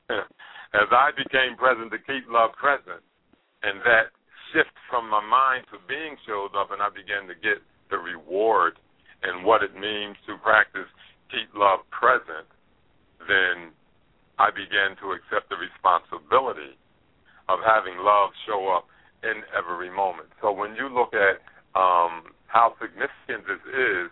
as 0.74 0.88
I 0.90 1.12
became 1.12 1.60
present 1.60 1.92
to 1.92 2.00
keep 2.00 2.26
love 2.32 2.56
present 2.58 3.04
and 3.62 3.84
that 3.84 4.10
shift 4.50 4.74
from 4.90 5.10
my 5.12 5.22
mind 5.22 5.68
to 5.70 5.78
being 5.86 6.16
showed 6.26 6.56
up 6.58 6.72
and 6.72 6.82
I 6.82 6.90
began 6.90 7.28
to 7.28 7.36
get 7.38 7.62
the 7.92 8.00
reward 8.00 8.80
and 9.22 9.46
what 9.46 9.62
it 9.62 9.76
means 9.76 10.16
to 10.26 10.40
practice 10.42 10.88
keep 11.30 11.48
love 11.56 11.86
present, 11.94 12.48
then 13.28 13.72
I 14.42 14.50
began 14.50 14.98
to 15.06 15.14
accept 15.14 15.54
the 15.54 15.60
responsibility 15.62 16.74
of 17.46 17.62
having 17.62 18.02
love 18.02 18.34
show 18.50 18.74
up 18.74 18.90
in 19.22 19.46
every 19.54 19.94
moment. 19.94 20.34
So 20.42 20.50
when 20.50 20.74
you 20.74 20.90
look 20.90 21.14
at 21.14 21.46
um, 21.78 22.34
how 22.50 22.74
significant 22.82 23.46
this 23.46 23.62
is 23.70 24.10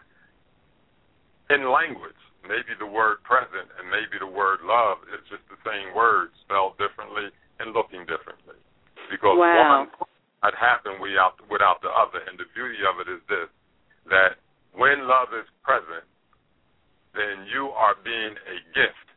in 1.50 1.66
language, 1.66 2.22
maybe 2.46 2.78
the 2.78 2.86
word 2.86 3.26
present 3.26 3.74
and 3.82 3.90
maybe 3.90 4.22
the 4.22 4.30
word 4.30 4.62
love 4.62 5.02
is 5.10 5.26
just 5.34 5.42
the 5.50 5.58
same 5.66 5.98
word 5.98 6.30
spelled 6.46 6.78
differently 6.78 7.34
and 7.58 7.74
looking 7.74 8.06
differently. 8.06 8.62
Because 9.10 9.34
Wow. 9.34 9.90
one 9.90 10.08
had 10.46 10.54
happened 10.54 11.02
without 11.02 11.42
without 11.50 11.82
the 11.82 11.90
other. 11.90 12.22
And 12.30 12.38
the 12.38 12.46
beauty 12.54 12.86
of 12.86 13.02
it 13.02 13.10
is 13.10 13.20
this 13.26 13.50
that 14.14 14.38
when 14.78 15.10
love 15.10 15.34
is 15.34 15.50
present, 15.66 16.06
then 17.18 17.50
you 17.50 17.74
are 17.74 17.98
being 18.06 18.38
a 18.38 18.58
gift 18.78 19.09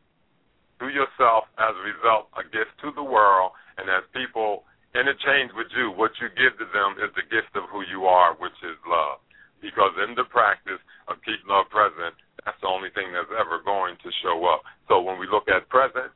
to 0.82 0.90
yourself 0.90 1.46
as 1.62 1.70
a 1.78 1.84
result, 1.86 2.26
a 2.34 2.42
gift 2.42 2.74
to 2.82 2.90
the 2.98 3.06
world, 3.06 3.54
and 3.78 3.86
as 3.86 4.02
people 4.10 4.66
interchange 4.98 5.54
with 5.54 5.70
you, 5.78 5.94
what 5.94 6.10
you 6.18 6.26
give 6.34 6.58
to 6.58 6.66
them 6.74 6.98
is 6.98 7.14
the 7.14 7.22
gift 7.30 7.54
of 7.54 7.70
who 7.70 7.86
you 7.86 8.10
are, 8.10 8.34
which 8.42 8.58
is 8.66 8.74
love. 8.84 9.22
Because 9.62 9.94
in 10.02 10.18
the 10.18 10.26
practice 10.26 10.82
of 11.06 11.22
keep 11.22 11.38
love 11.46 11.70
present, 11.70 12.18
that's 12.42 12.58
the 12.58 12.66
only 12.66 12.90
thing 12.98 13.14
that's 13.14 13.30
ever 13.30 13.62
going 13.62 13.94
to 14.02 14.10
show 14.26 14.42
up. 14.50 14.66
So 14.90 14.98
when 14.98 15.22
we 15.22 15.30
look 15.30 15.46
at 15.46 15.70
present, 15.70 16.10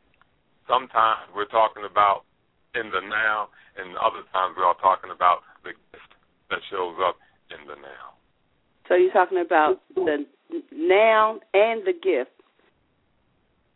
sometimes 0.67 1.31
we're 1.31 1.49
talking 1.49 1.87
about 1.87 2.27
in 2.75 2.91
the 2.91 3.07
now, 3.07 3.55
and 3.79 3.95
other 4.03 4.27
times 4.35 4.59
we 4.59 4.67
are 4.67 4.77
talking 4.83 5.15
about 5.15 5.47
the 5.63 5.79
gift 5.95 6.11
that 6.51 6.59
shows 6.75 6.99
up 7.07 7.17
in 7.55 7.63
the 7.71 7.79
now. 7.79 8.19
So 8.91 8.99
you're 8.99 9.15
talking 9.15 9.39
about 9.39 9.79
the 9.95 10.27
now 10.75 11.39
and 11.55 11.87
the 11.87 11.95
gift. 11.95 12.35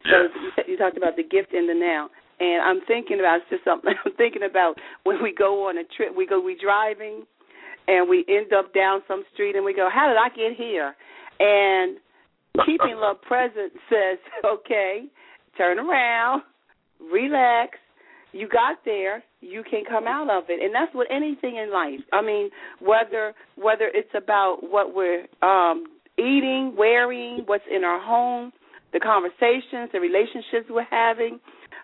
Yes. 0.05 0.33
So 0.57 0.63
you 0.67 0.70
talked 0.81 0.97
about 0.97 1.17
the 1.17 1.23
gift 1.23 1.53
in 1.53 1.67
the 1.67 1.75
now. 1.75 2.09
And 2.41 2.63
I'm 2.63 2.81
thinking 2.89 3.21
about 3.21 3.41
it's 3.45 3.51
just 3.51 3.65
something 3.65 3.93
I'm 4.05 4.17
thinking 4.17 4.43
about 4.49 4.77
when 5.05 5.23
we 5.23 5.35
go 5.37 5.69
on 5.69 5.77
a 5.77 5.85
trip, 5.97 6.17
we 6.17 6.27
go 6.27 6.41
we 6.41 6.57
driving 6.57 7.25
and 7.87 8.09
we 8.09 8.25
end 8.29 8.53
up 8.53 8.73
down 8.73 9.03
some 9.07 9.25
street 9.35 9.57
and 9.57 9.65
we 9.65 9.75
go, 9.75 9.89
How 9.93 10.09
did 10.09 10.17
I 10.17 10.29
get 10.35 10.57
here? 10.57 10.97
And 11.39 11.99
keeping 12.65 12.97
love 12.97 13.21
present 13.29 13.73
says, 13.91 14.19
Okay, 14.45 15.05
turn 15.57 15.79
around, 15.79 16.43
relax, 17.13 17.79
you 18.33 18.49
got 18.49 18.79
there, 18.85 19.23
you 19.41 19.63
can 19.69 19.83
come 19.89 20.07
out 20.07 20.31
of 20.31 20.45
it. 20.49 20.63
And 20.63 20.75
that's 20.75 20.95
what 20.95 21.09
anything 21.11 21.57
in 21.57 21.73
life. 21.73 22.01
I 22.13 22.23
mean, 22.23 22.51
whether 22.81 23.35
whether 23.57 23.91
it's 23.93 24.15
about 24.17 24.59
what 24.63 24.95
we're 24.95 25.27
um 25.43 25.85
eating, 26.19 26.75
wearing, 26.77 27.43
what's 27.47 27.65
in 27.71 27.85
our 27.85 28.01
home, 28.01 28.53
the 28.93 29.01
conversations, 29.01 29.91
the 29.93 30.01
relationships 30.01 30.67
we're 30.69 30.85
having, 30.91 31.41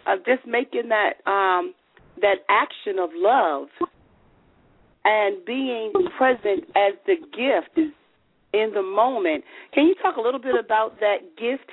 of 0.06 0.24
just 0.24 0.46
making 0.46 0.88
that 0.88 1.20
um, 1.30 1.74
that 2.20 2.44
action 2.48 2.98
of 2.98 3.10
love 3.14 3.68
and 5.04 5.44
being 5.44 5.92
present 6.18 6.64
as 6.74 6.94
the 7.06 7.16
gift 7.30 7.92
in 8.52 8.72
the 8.74 8.82
moment. 8.82 9.44
Can 9.72 9.86
you 9.86 9.94
talk 10.02 10.16
a 10.16 10.20
little 10.20 10.40
bit 10.40 10.54
about 10.58 10.98
that 11.00 11.36
gift 11.36 11.70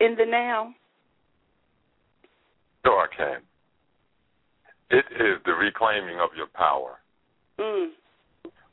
in 0.00 0.14
the 0.16 0.24
now? 0.24 0.74
Sure, 2.84 3.00
I 3.00 3.16
can. 3.16 3.40
It 4.90 5.04
is 5.18 5.40
the 5.44 5.52
reclaiming 5.52 6.20
of 6.20 6.30
your 6.36 6.46
power. 6.46 6.98
Mm. 7.58 7.88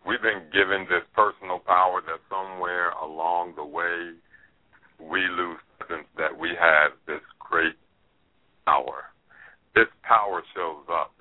We've 0.05 0.21
been 0.21 0.43
given 0.51 0.85
this 0.89 1.05
personal 1.15 1.59
power 1.59 2.01
that 2.05 2.19
somewhere 2.29 2.91
along 2.91 3.53
the 3.55 3.63
way 3.63 4.11
we 4.99 5.21
lose 5.21 5.59
sense 5.91 6.07
that 6.17 6.31
we 6.37 6.49
have 6.59 6.91
this 7.07 7.21
great 7.39 7.75
power. 8.65 9.11
This 9.75 9.87
power 10.03 10.41
shows 10.55 10.85
up 10.91 11.11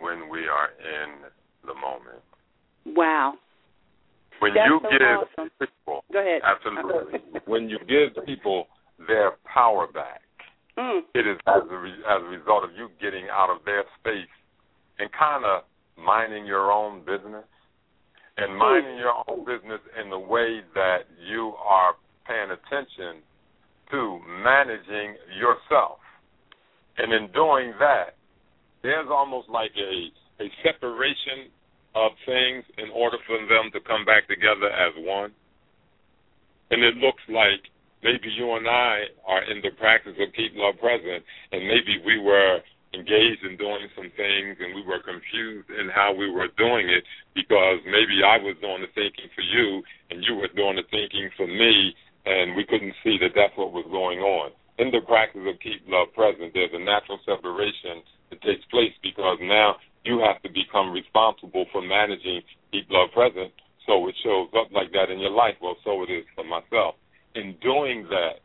when 0.00 0.28
we 0.30 0.40
are 0.48 0.68
in 0.78 1.24
the 1.66 1.74
moment. 1.74 2.22
Wow. 2.86 3.34
When 4.40 4.52
That's 4.54 4.68
you 4.68 4.80
so 4.82 4.88
give 4.90 5.00
awesome. 5.02 5.50
people 5.58 6.04
Go 6.12 6.20
ahead. 6.20 6.42
absolutely 6.44 7.40
when 7.46 7.68
you 7.68 7.78
give 7.88 8.24
people 8.26 8.66
their 9.06 9.32
power 9.44 9.86
back, 9.86 10.20
Mm. 10.76 11.02
it 11.14 11.24
is 11.24 11.38
as 11.46 11.62
a, 11.70 11.76
re- 11.76 12.02
as 12.10 12.20
a 12.20 12.26
result 12.26 12.64
of 12.64 12.70
you 12.76 12.88
getting 13.00 13.28
out 13.30 13.48
of 13.48 13.64
their 13.64 13.84
space 14.00 14.26
and 14.98 15.08
kind 15.12 15.44
of 15.44 15.62
minding 15.96 16.44
your 16.44 16.72
own 16.72 16.98
business 17.06 17.46
and 18.38 18.58
minding 18.58 18.96
your 18.98 19.14
own 19.30 19.44
business 19.46 19.78
in 20.02 20.10
the 20.10 20.18
way 20.18 20.62
that 20.74 21.06
you 21.24 21.54
are 21.62 21.94
paying 22.26 22.50
attention 22.50 23.22
to 23.94 24.18
managing 24.42 25.14
yourself. 25.38 26.02
And 26.98 27.14
in 27.14 27.30
doing 27.30 27.74
that, 27.78 28.18
there's 28.82 29.06
almost 29.08 29.48
like 29.48 29.70
a 29.78 30.10
a 30.42 30.50
separation 30.66 31.46
of 31.94 32.10
things 32.26 32.66
in 32.74 32.90
order 32.90 33.18
for 33.22 33.38
them 33.46 33.70
to 33.70 33.78
come 33.86 34.02
back 34.02 34.26
together 34.26 34.66
as 34.66 34.90
one. 34.98 35.30
And 36.74 36.82
it 36.82 36.98
looks 36.98 37.22
like 37.30 37.70
maybe 38.02 38.34
you 38.34 38.50
and 38.58 38.66
I 38.66 39.14
are 39.22 39.46
in 39.46 39.62
the 39.62 39.70
practice 39.78 40.18
of 40.18 40.34
keep 40.34 40.58
love 40.58 40.74
present, 40.82 41.22
and 41.54 41.62
maybe 41.70 42.02
we 42.02 42.18
were 42.18 42.58
engaged 42.94 43.46
in 43.46 43.58
doing 43.58 43.86
some 43.94 44.10
things 44.14 44.54
and 44.58 44.74
we 44.74 44.82
were 44.86 45.02
confused 45.02 45.70
in 45.70 45.90
how 45.90 46.14
we 46.14 46.30
were 46.30 46.50
doing 46.54 46.86
it 46.86 47.02
because 47.34 47.82
maybe 47.86 48.22
I 48.22 48.38
was 48.38 48.54
doing 48.62 48.86
the 48.86 48.90
thinking 48.94 49.26
for 49.34 49.42
you 49.42 49.82
and 50.10 50.22
you 50.22 50.38
were 50.38 50.50
doing 50.54 50.78
the 50.78 50.86
thinking 50.94 51.26
for 51.34 51.46
me, 51.46 51.94
and 52.26 52.56
we 52.56 52.64
couldn't 52.64 52.94
see 53.04 53.18
that 53.20 53.36
that's 53.36 53.56
what 53.56 53.72
was 53.72 53.86
going 53.90 54.20
on. 54.20 54.50
In 54.78 54.90
the 54.90 55.00
practice 55.06 55.44
of 55.46 55.60
keep 55.60 55.86
love 55.86 56.10
present, 56.14 56.50
there's 56.52 56.74
a 56.74 56.82
natural 56.82 57.20
separation 57.22 58.02
that 58.30 58.42
takes 58.42 58.64
place 58.72 58.92
because 59.02 59.38
now 59.42 59.76
you 60.04 60.20
have 60.20 60.42
to 60.42 60.50
become 60.50 60.90
responsible 60.90 61.66
for 61.70 61.80
managing 61.80 62.42
keep 62.72 62.90
love 62.90 63.12
present. 63.14 63.52
So 63.86 64.08
it 64.08 64.16
shows 64.24 64.48
up 64.56 64.72
like 64.72 64.90
that 64.92 65.12
in 65.12 65.20
your 65.20 65.30
life. 65.30 65.54
Well, 65.60 65.76
so 65.84 66.02
it 66.02 66.10
is 66.10 66.24
for 66.34 66.44
myself. 66.44 66.96
In 67.36 67.54
doing 67.60 68.08
that, 68.08 68.40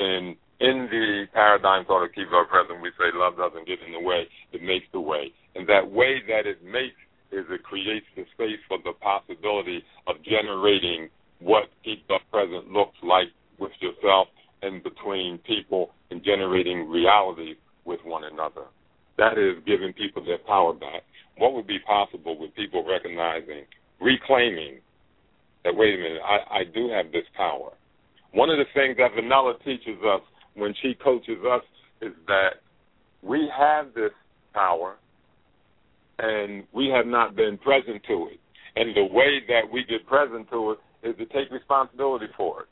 in 0.00 0.36
in 0.60 0.88
the 0.90 1.30
paradigm 1.32 1.86
of 1.86 2.08
keep 2.14 2.26
love 2.32 2.48
present, 2.48 2.82
we 2.82 2.90
say 2.98 3.14
love 3.14 3.36
doesn't 3.36 3.68
get 3.68 3.78
in 3.86 3.92
the 3.92 4.00
way; 4.00 4.26
it 4.52 4.62
makes 4.62 4.86
the 4.92 5.00
way. 5.00 5.30
And 5.54 5.68
that 5.68 5.86
way 5.86 6.18
that 6.26 6.46
it 6.46 6.64
makes 6.64 6.98
is 7.30 7.44
it 7.50 7.62
creates 7.62 8.06
the 8.16 8.24
space 8.34 8.58
for 8.66 8.78
the 8.82 8.96
possibility 8.98 9.84
of 10.06 10.16
generating 10.24 11.10
what 11.40 11.64
love 12.08 12.20
present 12.30 12.70
looks 12.70 12.96
like 13.02 13.28
with 13.58 13.72
yourself 13.80 14.28
and 14.62 14.82
between 14.82 15.38
people 15.38 15.90
and 16.10 16.22
generating 16.24 16.88
reality 16.88 17.54
with 17.84 18.00
one 18.04 18.24
another. 18.24 18.64
That 19.16 19.38
is 19.38 19.62
giving 19.66 19.92
people 19.92 20.24
their 20.24 20.38
power 20.38 20.72
back. 20.72 21.02
What 21.36 21.54
would 21.54 21.66
be 21.66 21.78
possible 21.86 22.38
with 22.38 22.54
people 22.54 22.84
recognizing, 22.86 23.64
reclaiming 24.00 24.80
that, 25.64 25.74
wait 25.74 25.94
a 25.94 25.98
minute, 25.98 26.22
I, 26.24 26.60
I 26.60 26.64
do 26.64 26.90
have 26.90 27.12
this 27.12 27.24
power. 27.36 27.72
One 28.32 28.50
of 28.50 28.58
the 28.58 28.64
things 28.74 28.96
that 28.98 29.14
Vanilla 29.14 29.54
teaches 29.64 29.98
us 30.04 30.20
when 30.54 30.74
she 30.82 30.94
coaches 31.02 31.38
us 31.50 31.62
is 32.00 32.12
that 32.26 32.60
we 33.22 33.50
have 33.56 33.94
this 33.94 34.12
power 34.54 34.96
and 36.18 36.64
we 36.72 36.88
have 36.88 37.06
not 37.06 37.36
been 37.36 37.58
present 37.58 38.02
to 38.08 38.28
it. 38.32 38.40
And 38.76 38.94
the 38.94 39.12
way 39.12 39.40
that 39.48 39.62
we 39.72 39.84
get 39.84 40.06
present 40.06 40.48
to 40.50 40.72
it 40.72 40.78
is 41.02 41.16
to 41.16 41.26
take 41.26 41.50
responsibility 41.50 42.26
for 42.36 42.62
it 42.62 42.68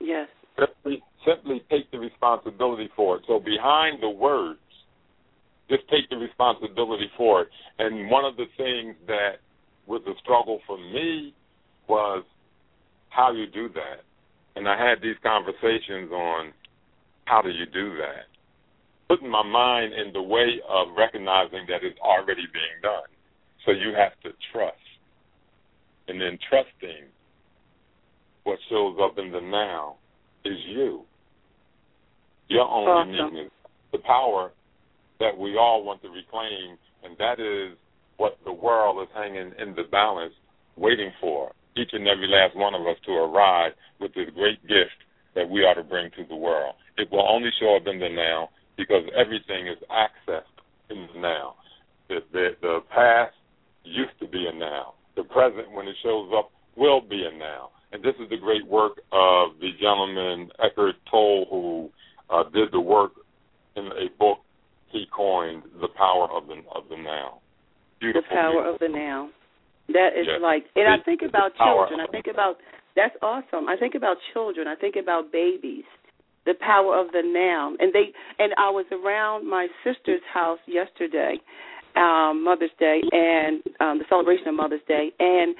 Yes. 0.00 0.28
simply 0.58 1.02
simply 1.24 1.62
take 1.70 1.90
the 1.90 1.98
responsibility 1.98 2.88
for 2.94 3.16
it. 3.16 3.24
So 3.26 3.40
behind 3.40 4.02
the 4.02 4.10
words, 4.10 4.60
just 5.68 5.82
take 5.88 6.08
the 6.10 6.16
responsibility 6.16 7.10
for 7.16 7.42
it. 7.42 7.48
And 7.78 8.10
one 8.10 8.24
of 8.24 8.36
the 8.36 8.46
things 8.56 8.94
that 9.06 9.40
was 9.86 10.02
a 10.06 10.14
struggle 10.22 10.60
for 10.66 10.78
me 10.78 11.34
was 11.88 12.24
how 13.10 13.32
you 13.32 13.46
do 13.46 13.68
that. 13.70 14.04
And 14.54 14.68
I 14.68 14.78
had 14.78 15.02
these 15.02 15.16
conversations 15.22 16.10
on 16.12 16.52
how 17.24 17.42
do 17.42 17.50
you 17.50 17.66
do 17.66 17.96
that. 17.96 18.30
Putting 19.08 19.28
my 19.28 19.42
mind 19.42 19.92
in 19.94 20.12
the 20.12 20.22
way 20.22 20.60
of 20.68 20.88
recognizing 20.96 21.66
that 21.68 21.82
it's 21.82 21.98
already 22.00 22.46
being 22.52 22.78
done. 22.82 23.10
So 23.64 23.72
you 23.72 23.94
have 23.94 24.12
to 24.22 24.30
trust. 24.52 24.78
And 26.08 26.20
then 26.20 26.38
trusting 26.48 27.10
what 28.46 28.58
shows 28.70 28.96
up 29.02 29.18
in 29.18 29.32
the 29.32 29.40
now 29.40 29.96
is 30.44 30.54
you. 30.68 31.02
Your 32.48 32.68
only 32.68 33.18
Awesome. 33.18 33.36
is 33.36 33.50
the 33.90 33.98
power 33.98 34.52
that 35.18 35.36
we 35.36 35.56
all 35.56 35.82
want 35.82 36.00
to 36.02 36.08
reclaim, 36.08 36.78
and 37.02 37.18
that 37.18 37.40
is 37.40 37.76
what 38.18 38.38
the 38.44 38.52
world 38.52 39.02
is 39.02 39.08
hanging 39.14 39.50
in 39.58 39.74
the 39.74 39.82
balance, 39.90 40.32
waiting 40.76 41.10
for 41.20 41.50
each 41.76 41.90
and 41.92 42.06
every 42.06 42.28
last 42.28 42.54
one 42.54 42.72
of 42.74 42.86
us 42.86 42.96
to 43.04 43.12
arrive 43.12 43.72
with 44.00 44.14
this 44.14 44.30
great 44.34 44.62
gift 44.62 44.94
that 45.34 45.50
we 45.50 45.64
are 45.64 45.74
to 45.74 45.82
bring 45.82 46.08
to 46.16 46.24
the 46.28 46.36
world. 46.36 46.76
It 46.96 47.10
will 47.10 47.26
only 47.28 47.50
show 47.58 47.74
up 47.74 47.86
in 47.86 47.98
the 47.98 48.08
now 48.08 48.50
because 48.76 49.02
everything 49.18 49.66
is 49.66 49.78
accessed 49.90 50.54
in 50.88 51.08
the 51.12 51.20
now. 51.20 51.56
The, 52.08 52.20
the, 52.32 52.48
the 52.62 52.78
past 52.94 53.34
used 53.82 54.16
to 54.20 54.28
be 54.28 54.46
a 54.46 54.56
now. 54.56 54.94
The 55.16 55.24
present, 55.24 55.72
when 55.72 55.88
it 55.88 55.96
shows 56.02 56.30
up, 56.36 56.52
will 56.76 57.00
be 57.00 57.26
a 57.26 57.36
now. 57.36 57.70
And 57.96 58.04
this 58.04 58.14
is 58.20 58.28
the 58.28 58.36
great 58.36 58.66
work 58.66 59.00
of 59.10 59.56
the 59.58 59.70
gentleman 59.80 60.50
Eckhart 60.62 60.96
Tolle, 61.10 61.46
who 61.48 61.88
uh, 62.28 62.44
did 62.52 62.68
the 62.70 62.80
work 62.80 63.12
in 63.74 63.86
a 63.86 64.12
book 64.18 64.40
he 64.92 65.06
coined, 65.14 65.62
"The 65.80 65.88
Power 65.96 66.28
of 66.30 66.46
the 66.46 66.60
of 66.74 66.90
the 66.90 66.98
Now." 66.98 67.40
Beautiful, 67.98 68.28
the 68.28 68.36
power 68.36 68.52
beautiful. 68.52 68.74
of 68.74 68.80
the 68.80 68.88
now. 68.88 69.30
That 69.88 70.10
is 70.14 70.26
Yes. 70.26 70.42
like, 70.42 70.66
and 70.76 70.86
I 70.86 70.98
think 71.04 71.22
about 71.22 71.56
children. 71.56 72.00
I 72.00 72.06
think 72.08 72.26
about 72.26 72.58
that's 72.96 73.16
awesome. 73.22 73.66
I 73.66 73.78
think 73.78 73.94
about 73.94 74.18
children. 74.34 74.68
I 74.68 74.74
think 74.74 74.96
about 74.96 75.32
babies. 75.32 75.84
The 76.44 76.54
power 76.60 77.00
of 77.00 77.12
the 77.12 77.22
now, 77.24 77.72
and 77.80 77.94
they 77.94 78.12
and 78.38 78.52
I 78.58 78.68
was 78.68 78.84
around 78.92 79.48
my 79.48 79.68
sister's 79.82 80.22
house 80.34 80.60
yesterday, 80.66 81.40
um, 81.96 82.44
Mother's 82.44 82.76
Day, 82.78 83.00
and 83.10 83.62
um, 83.80 83.98
the 84.00 84.04
celebration 84.10 84.48
of 84.48 84.54
Mother's 84.54 84.84
Day, 84.86 85.12
and 85.18 85.56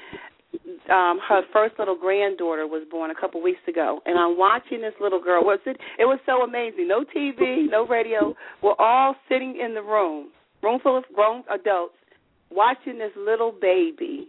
um 0.91 1.19
her 1.29 1.43
first 1.53 1.75
little 1.79 1.97
granddaughter 1.97 2.67
was 2.67 2.87
born 2.91 3.11
a 3.11 3.15
couple 3.15 3.43
weeks 3.43 3.61
ago 3.69 4.01
and 4.07 4.19
I'm 4.19 4.39
watching 4.39 4.81
this 4.81 4.95
little 5.01 5.21
girl. 5.21 5.43
Was 5.45 5.61
it 5.67 5.77
it 5.99 6.05
was 6.05 6.19
so 6.27 6.43
amazing. 6.43 6.89
No 6.89 7.05
TV, 7.05 7.69
no 7.71 7.87
radio. 7.87 8.35
We're 8.63 8.79
all 8.79 9.15
sitting 9.29 9.59
in 9.63 9.75
the 9.75 9.83
room, 9.83 10.29
room 10.63 10.81
full 10.83 10.97
of 10.97 11.05
grown 11.15 11.43
adults, 11.51 11.95
watching 12.51 12.99
this 12.99 13.13
little 13.17 13.53
baby 13.53 14.29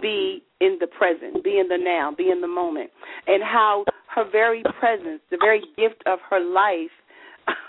be 0.00 0.42
in 0.60 0.78
the 0.80 0.86
present, 0.86 1.42
be 1.42 1.58
in 1.58 1.68
the 1.68 1.78
now, 1.78 2.14
be 2.16 2.30
in 2.30 2.40
the 2.40 2.48
moment. 2.48 2.90
And 3.26 3.42
how 3.42 3.84
her 4.14 4.24
very 4.30 4.62
presence, 4.78 5.20
the 5.30 5.38
very 5.40 5.62
gift 5.76 6.02
of 6.06 6.18
her 6.30 6.40
life 6.40 6.90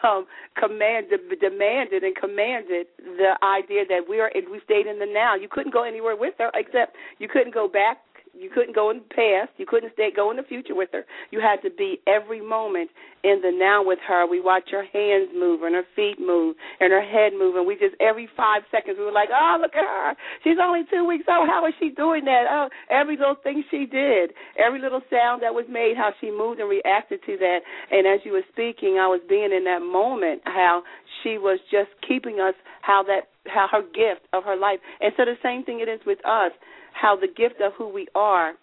um, 0.04 0.26
commanded, 0.58 1.20
demanded, 1.40 2.04
and 2.04 2.16
commanded 2.16 2.88
the 2.98 3.38
idea 3.44 3.84
that 3.88 4.02
we 4.10 4.20
are 4.20 4.32
And 4.34 4.46
we 4.52 4.60
stayed 4.64 4.88
in 4.88 5.00
the 5.00 5.06
now. 5.06 5.36
You 5.36 5.48
couldn't 5.50 5.74
go 5.74 5.84
anywhere 5.84 6.16
with 6.16 6.34
her 6.40 6.52
except 6.54 6.96
you 7.20 7.28
couldn't 7.28 7.54
go 7.54 7.68
back 7.68 7.98
you 8.40 8.50
couldn't 8.54 8.76
go 8.76 8.90
in 8.90 8.98
the 8.98 9.14
past. 9.14 9.52
You 9.58 9.66
couldn't 9.66 9.94
stay 9.94 10.10
go 10.16 10.32
in 10.32 10.38
the 10.38 10.44
future 10.44 10.76
with 10.76 10.90
her. 10.94 11.06
You 11.32 11.40
had 11.40 11.62
to 11.68 11.74
be 11.74 12.00
every 12.08 12.42
moment 12.42 12.90
in 13.24 13.42
the 13.42 13.52
now 13.52 13.84
with 13.84 14.00
her. 14.08 14.28
We 14.28 14.40
watch 14.40 14.70
her 14.72 14.86
hands 14.86 15.30
move 15.34 15.64
and 15.64 15.74
her 15.76 15.86
feet 15.96 16.20
move 16.20 16.56
and 16.80 16.92
her 16.92 17.02
head 17.02 17.34
move, 17.34 17.56
and 17.56 17.66
we 17.66 17.76
just 17.76 17.96
every 18.00 18.30
five 18.38 18.62
seconds 18.72 18.98
we 18.98 19.06
were 19.06 19.12
like, 19.12 19.30
"Oh, 19.34 19.58
look 19.60 19.76
at 19.76 19.84
her! 19.84 20.16
She's 20.44 20.58
only 20.62 20.84
two 20.90 21.06
weeks 21.06 21.26
old. 21.28 21.50
How 21.50 21.66
is 21.68 21.74
she 21.80 21.90
doing 21.90 22.26
that? 22.26 22.46
Oh, 22.50 22.70
every 22.90 23.18
little 23.18 23.36
thing 23.42 23.64
she 23.70 23.86
did, 23.86 24.32
every 24.58 24.80
little 24.80 25.02
sound 25.10 25.42
that 25.42 25.54
was 25.54 25.66
made, 25.70 25.98
how 25.98 26.12
she 26.22 26.32
moved 26.32 26.60
and 26.60 26.70
reacted 26.70 27.20
to 27.26 27.38
that. 27.38 27.60
And 27.92 28.08
as 28.08 28.22
you 28.24 28.34
were 28.34 28.46
speaking, 28.52 28.98
I 29.02 29.08
was 29.08 29.22
being 29.28 29.52
in 29.52 29.64
that 29.66 29.82
moment, 29.82 30.42
how 30.46 30.84
she 31.24 31.38
was 31.38 31.60
just 31.72 31.90
keeping 32.08 32.40
us, 32.40 32.54
how 32.82 33.04
that, 33.04 33.30
how 33.48 33.68
her 33.72 33.82
gift 33.82 34.28
of 34.34 34.44
her 34.44 34.56
life. 34.56 34.80
And 35.02 35.14
so 35.18 35.26
the 35.26 35.38
same 35.44 35.64
thing 35.64 35.80
it 35.80 35.90
is 35.90 36.00
with 36.06 36.20
us 36.26 36.52
how 36.94 37.16
the 37.16 37.28
gift 37.28 37.62
of 37.62 37.74
who 37.78 37.88
we 37.88 38.08
are 38.16 38.54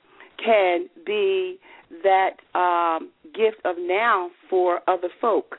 can 0.44 0.88
be 1.06 1.58
that 2.02 2.36
um, 2.58 3.10
gift 3.34 3.64
of 3.64 3.76
now 3.78 4.30
for 4.50 4.80
other 4.88 5.08
folk. 5.20 5.56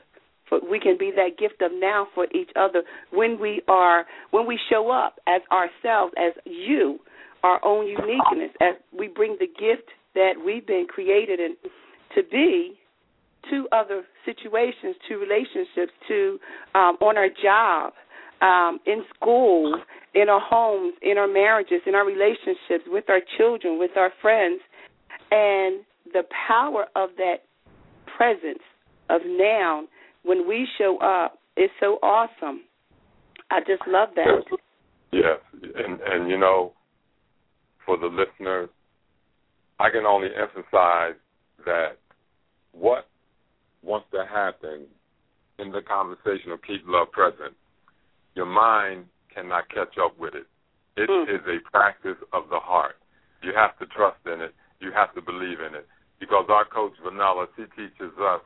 For, 0.48 0.60
we 0.70 0.78
can 0.78 0.96
be 0.98 1.10
that 1.16 1.38
gift 1.38 1.62
of 1.62 1.72
now 1.72 2.06
for 2.14 2.26
each 2.34 2.50
other 2.54 2.82
when 3.12 3.40
we 3.40 3.62
are 3.68 4.04
when 4.30 4.46
we 4.46 4.58
show 4.70 4.90
up 4.90 5.18
as 5.26 5.40
ourselves, 5.50 6.12
as 6.18 6.32
you, 6.44 6.98
our 7.42 7.64
own 7.64 7.86
uniqueness, 7.86 8.50
as 8.60 8.74
we 8.96 9.08
bring 9.08 9.36
the 9.40 9.46
gift 9.46 9.88
that 10.14 10.32
we've 10.44 10.66
been 10.66 10.86
created 10.88 11.40
and 11.40 11.56
to 12.14 12.22
be 12.30 12.78
to 13.50 13.68
other 13.72 14.04
situations, 14.24 14.96
to 15.08 15.16
relationships, 15.16 15.92
to 16.08 16.38
um, 16.74 16.96
on 17.00 17.16
our 17.16 17.28
job, 17.42 17.92
um, 18.42 18.78
in 18.86 19.04
school, 19.14 19.80
in 20.14 20.28
our 20.28 20.40
homes, 20.40 20.94
in 21.02 21.18
our 21.18 21.28
marriages, 21.28 21.80
in 21.86 21.94
our 21.94 22.06
relationships, 22.06 22.84
with 22.86 23.04
our 23.08 23.20
children, 23.38 23.78
with 23.78 23.92
our 23.96 24.10
friends. 24.20 24.60
And 25.30 25.84
the 26.12 26.22
power 26.46 26.86
of 26.94 27.10
that 27.16 27.36
presence 28.16 28.62
of 29.08 29.20
now 29.26 29.84
when 30.24 30.46
we 30.48 30.66
show 30.78 30.98
up 30.98 31.38
is 31.56 31.70
so 31.80 31.98
awesome. 32.02 32.62
I 33.50 33.60
just 33.60 33.82
love 33.86 34.10
that. 34.16 34.42
Yes, 35.12 35.38
and 35.52 36.00
and 36.00 36.28
you 36.28 36.38
know, 36.38 36.72
for 37.84 37.96
the 37.96 38.06
listeners, 38.06 38.68
I 39.78 39.90
can 39.90 40.04
only 40.04 40.28
emphasize 40.36 41.14
that 41.64 41.98
what 42.72 43.06
wants 43.86 44.06
to 44.12 44.26
happen 44.26 44.86
in 45.58 45.70
the 45.70 45.80
conversation 45.80 46.50
of 46.50 46.60
keep 46.62 46.82
love 46.86 47.10
present 47.12 47.54
your 48.36 48.46
mind 48.46 49.06
cannot 49.34 49.68
catch 49.70 49.96
up 49.98 50.16
with 50.20 50.34
it. 50.34 50.46
It 50.96 51.08
mm. 51.10 51.24
is 51.24 51.40
a 51.48 51.58
practice 51.68 52.20
of 52.32 52.44
the 52.50 52.60
heart. 52.60 52.96
You 53.42 53.52
have 53.56 53.76
to 53.78 53.86
trust 53.86 54.20
in 54.26 54.40
it. 54.40 54.54
You 54.78 54.92
have 54.94 55.12
to 55.14 55.22
believe 55.22 55.58
in 55.58 55.74
it. 55.74 55.88
Because 56.20 56.44
our 56.48 56.64
coach 56.64 56.92
Vanilla, 57.02 57.46
she 57.56 57.64
teaches 57.74 58.12
us 58.20 58.40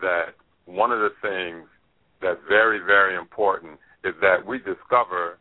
that 0.00 0.34
one 0.64 0.90
of 0.90 0.98
the 0.98 1.12
things 1.22 1.68
that's 2.20 2.40
very, 2.48 2.80
very 2.80 3.14
important 3.14 3.78
is 4.04 4.14
that 4.20 4.44
we 4.44 4.58
discover 4.58 5.38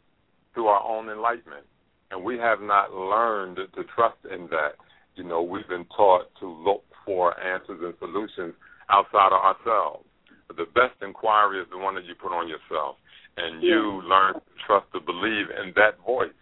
through 0.53 0.67
our 0.67 0.83
own 0.83 1.09
enlightenment. 1.09 1.65
And 2.11 2.23
we 2.23 2.37
have 2.37 2.61
not 2.61 2.93
learned 2.93 3.57
to 3.57 3.83
trust 3.95 4.19
in 4.31 4.47
that. 4.51 4.75
You 5.15 5.23
know, 5.23 5.41
we've 5.41 5.67
been 5.67 5.85
taught 5.95 6.27
to 6.41 6.47
look 6.47 6.83
for 7.05 7.39
answers 7.39 7.79
and 7.81 7.93
solutions 7.99 8.53
outside 8.89 9.33
of 9.33 9.41
ourselves. 9.41 10.05
But 10.47 10.57
the 10.57 10.69
best 10.73 11.01
inquiry 11.01 11.61
is 11.61 11.67
the 11.71 11.77
one 11.77 11.95
that 11.95 12.05
you 12.05 12.13
put 12.15 12.31
on 12.31 12.47
yourself 12.47 12.97
and 13.37 13.61
you 13.61 14.01
yeah. 14.03 14.09
learn 14.09 14.33
to 14.35 14.53
trust 14.65 14.87
to 14.93 14.99
believe 14.99 15.51
in 15.51 15.73
that 15.75 15.99
voice. 16.05 16.35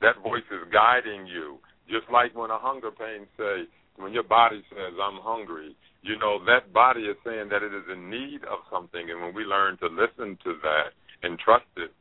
That 0.00 0.20
voice 0.22 0.46
is 0.50 0.70
guiding 0.72 1.26
you. 1.26 1.58
Just 1.88 2.10
like 2.12 2.34
when 2.34 2.50
a 2.50 2.58
hunger 2.58 2.90
pain 2.90 3.26
say, 3.36 3.66
when 3.96 4.12
your 4.12 4.22
body 4.22 4.62
says, 4.70 4.94
I'm 5.02 5.20
hungry, 5.20 5.76
you 6.02 6.18
know, 6.18 6.38
that 6.46 6.72
body 6.72 7.02
is 7.02 7.16
saying 7.24 7.48
that 7.50 7.62
it 7.62 7.74
is 7.74 7.84
in 7.92 8.10
need 8.10 8.42
of 8.44 8.58
something. 8.70 9.10
And 9.10 9.20
when 9.20 9.34
we 9.34 9.44
learn 9.44 9.78
to 9.78 9.86
listen 9.86 10.38
to 10.44 10.54
that 10.62 10.94
and 11.22 11.38
trust 11.38 11.66
it, 11.76 11.92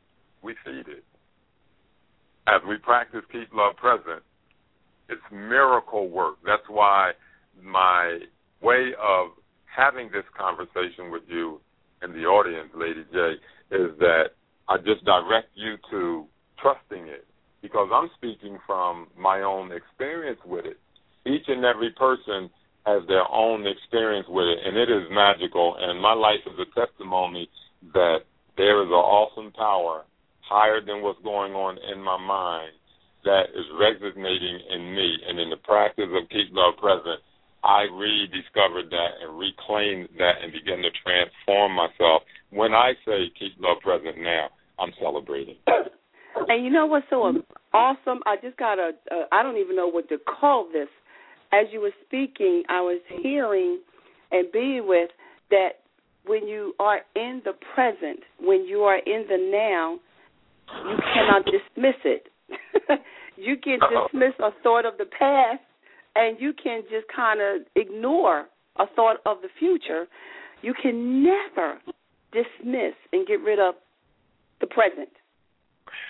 we 0.41 0.55
feed 0.65 0.87
it. 0.87 1.03
As 2.47 2.61
we 2.67 2.77
practice 2.77 3.21
Keep 3.31 3.53
Love 3.53 3.75
Present, 3.77 4.23
it's 5.09 5.21
miracle 5.31 6.09
work. 6.09 6.37
That's 6.45 6.67
why 6.67 7.11
my 7.61 8.19
way 8.61 8.91
of 9.01 9.29
having 9.75 10.09
this 10.11 10.25
conversation 10.37 11.11
with 11.11 11.23
you 11.27 11.59
and 12.01 12.13
the 12.13 12.25
audience, 12.25 12.69
Lady 12.75 13.05
J, 13.11 13.17
is 13.71 13.91
that 13.99 14.35
I 14.67 14.77
just 14.77 15.03
direct 15.05 15.49
you 15.55 15.75
to 15.91 16.25
trusting 16.61 17.07
it 17.07 17.25
because 17.61 17.89
I'm 17.93 18.09
speaking 18.17 18.57
from 18.65 19.07
my 19.17 19.41
own 19.41 19.71
experience 19.71 20.39
with 20.45 20.65
it. 20.65 20.77
Each 21.25 21.45
and 21.47 21.63
every 21.63 21.91
person 21.91 22.49
has 22.85 23.05
their 23.07 23.29
own 23.29 23.67
experience 23.67 24.27
with 24.27 24.45
it, 24.45 24.59
and 24.65 24.75
it 24.75 24.89
is 24.89 25.05
magical. 25.11 25.77
And 25.79 26.01
my 26.01 26.13
life 26.13 26.41
is 26.47 26.57
a 26.57 26.69
testimony 26.73 27.47
that 27.93 28.25
there 28.57 28.81
is 28.81 28.89
an 28.89 29.05
awesome 29.05 29.51
power 29.53 30.03
higher 30.41 30.81
than 30.81 31.01
what's 31.01 31.21
going 31.23 31.53
on 31.53 31.77
in 31.93 32.01
my 32.01 32.17
mind 32.17 32.73
that 33.23 33.53
is 33.53 33.65
resonating 33.77 34.59
in 34.73 34.95
me. 34.95 35.15
And 35.29 35.39
in 35.39 35.49
the 35.49 35.61
practice 35.61 36.09
of 36.09 36.29
Keep 36.29 36.49
Love 36.51 36.73
Present, 36.81 37.21
I 37.63 37.85
rediscovered 37.93 38.89
that 38.89 39.11
and 39.21 39.37
reclaimed 39.37 40.09
that 40.17 40.41
and 40.41 40.51
began 40.51 40.81
to 40.81 40.89
transform 41.03 41.73
myself. 41.73 42.23
When 42.49 42.73
I 42.73 42.93
say 43.05 43.31
keep 43.37 43.53
love 43.59 43.77
present 43.83 44.17
now, 44.17 44.49
I'm 44.79 44.91
celebrating. 44.99 45.55
And 46.47 46.63
you 46.63 46.71
know 46.71 46.85
what's 46.85 47.05
so 47.09 47.43
awesome? 47.73 48.21
I 48.25 48.35
just 48.41 48.57
got 48.57 48.79
a, 48.79 48.91
a 49.11 49.25
I 49.33 49.43
don't 49.43 49.57
even 49.57 49.75
know 49.75 49.87
what 49.87 50.07
to 50.09 50.17
call 50.17 50.67
this. 50.71 50.87
As 51.51 51.67
you 51.71 51.81
were 51.81 51.91
speaking, 52.05 52.63
I 52.69 52.79
was 52.79 53.01
hearing 53.21 53.79
and 54.31 54.49
being 54.51 54.87
with 54.87 55.09
that 55.49 55.81
when 56.25 56.47
you 56.47 56.73
are 56.79 57.01
in 57.15 57.41
the 57.43 57.51
present, 57.75 58.21
when 58.39 58.65
you 58.65 58.79
are 58.79 58.97
in 58.97 59.25
the 59.27 59.37
now, 59.51 59.99
you 60.89 60.97
cannot 61.13 61.45
dismiss 61.45 61.99
it. 62.05 62.27
you 63.35 63.57
can 63.61 63.79
dismiss 63.79 64.33
a 64.39 64.51
thought 64.63 64.85
of 64.85 64.97
the 64.97 65.05
past 65.05 65.59
and 66.15 66.37
you 66.39 66.53
can 66.53 66.81
just 66.83 67.05
kind 67.13 67.39
of 67.41 67.67
ignore 67.75 68.47
a 68.77 68.85
thought 68.95 69.17
of 69.25 69.37
the 69.41 69.49
future, 69.59 70.05
you 70.61 70.73
can 70.73 71.23
never 71.23 71.79
dismiss 72.31 72.93
and 73.11 73.27
get 73.27 73.41
rid 73.41 73.59
of 73.59 73.75
the 74.59 74.67
present. 74.67 75.09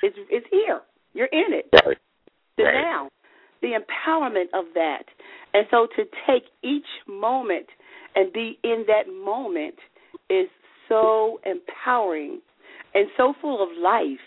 It's 0.03 0.17
it's 0.29 0.45
here. 0.51 0.81
You're 1.13 1.29
in 1.31 1.53
it. 1.53 1.65
Right. 1.85 1.97
The 2.57 2.63
right. 2.63 2.81
now. 2.81 3.09
The 3.61 3.77
empowerment 3.77 4.49
of 4.53 4.65
that. 4.73 5.03
And 5.53 5.67
so 5.69 5.87
to 5.95 6.03
take 6.27 6.43
each 6.63 6.87
moment 7.07 7.67
and 8.15 8.33
be 8.33 8.57
in 8.63 8.85
that 8.87 9.11
moment 9.11 9.75
is 10.29 10.47
so 10.89 11.39
empowering 11.45 12.41
and 12.93 13.07
so 13.17 13.33
full 13.41 13.61
of 13.61 13.69
life. 13.77 14.25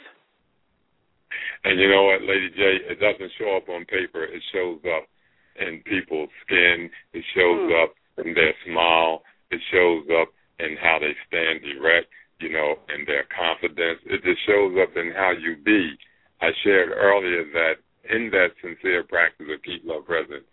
And 1.64 1.80
you 1.80 1.88
know 1.88 2.04
what, 2.04 2.22
Lady 2.22 2.50
J, 2.50 2.78
it 2.90 3.00
doesn't 3.00 3.32
show 3.38 3.56
up 3.56 3.68
on 3.68 3.84
paper, 3.86 4.24
it 4.24 4.42
shows 4.52 4.78
up 4.96 5.08
in 5.56 5.82
people's 5.86 6.30
skin. 6.44 6.90
It 7.12 7.24
shows 7.34 7.70
mm. 7.70 7.82
up 7.82 7.94
in 8.24 8.34
their 8.34 8.54
smile. 8.66 9.22
It 9.50 9.60
shows 9.72 10.06
up 10.20 10.28
in 10.58 10.76
how 10.80 10.98
they 11.00 11.14
stand 11.26 11.64
erect, 11.64 12.10
you 12.40 12.50
know, 12.50 12.76
in 12.94 13.04
their 13.06 13.24
confidence. 13.30 14.00
It 14.06 14.22
just 14.22 14.42
shows 14.46 14.74
up 14.80 14.96
in 14.96 15.12
how 15.14 15.32
you 15.32 15.56
be. 15.62 15.94
I 16.40 16.50
shared 16.62 16.90
earlier 16.90 17.44
that 17.54 17.82
in 18.10 18.30
that 18.30 18.52
sincere 18.60 19.04
practice 19.04 19.46
of 19.48 19.62
keep 19.62 19.82
love 19.84 20.04
present, 20.04 20.44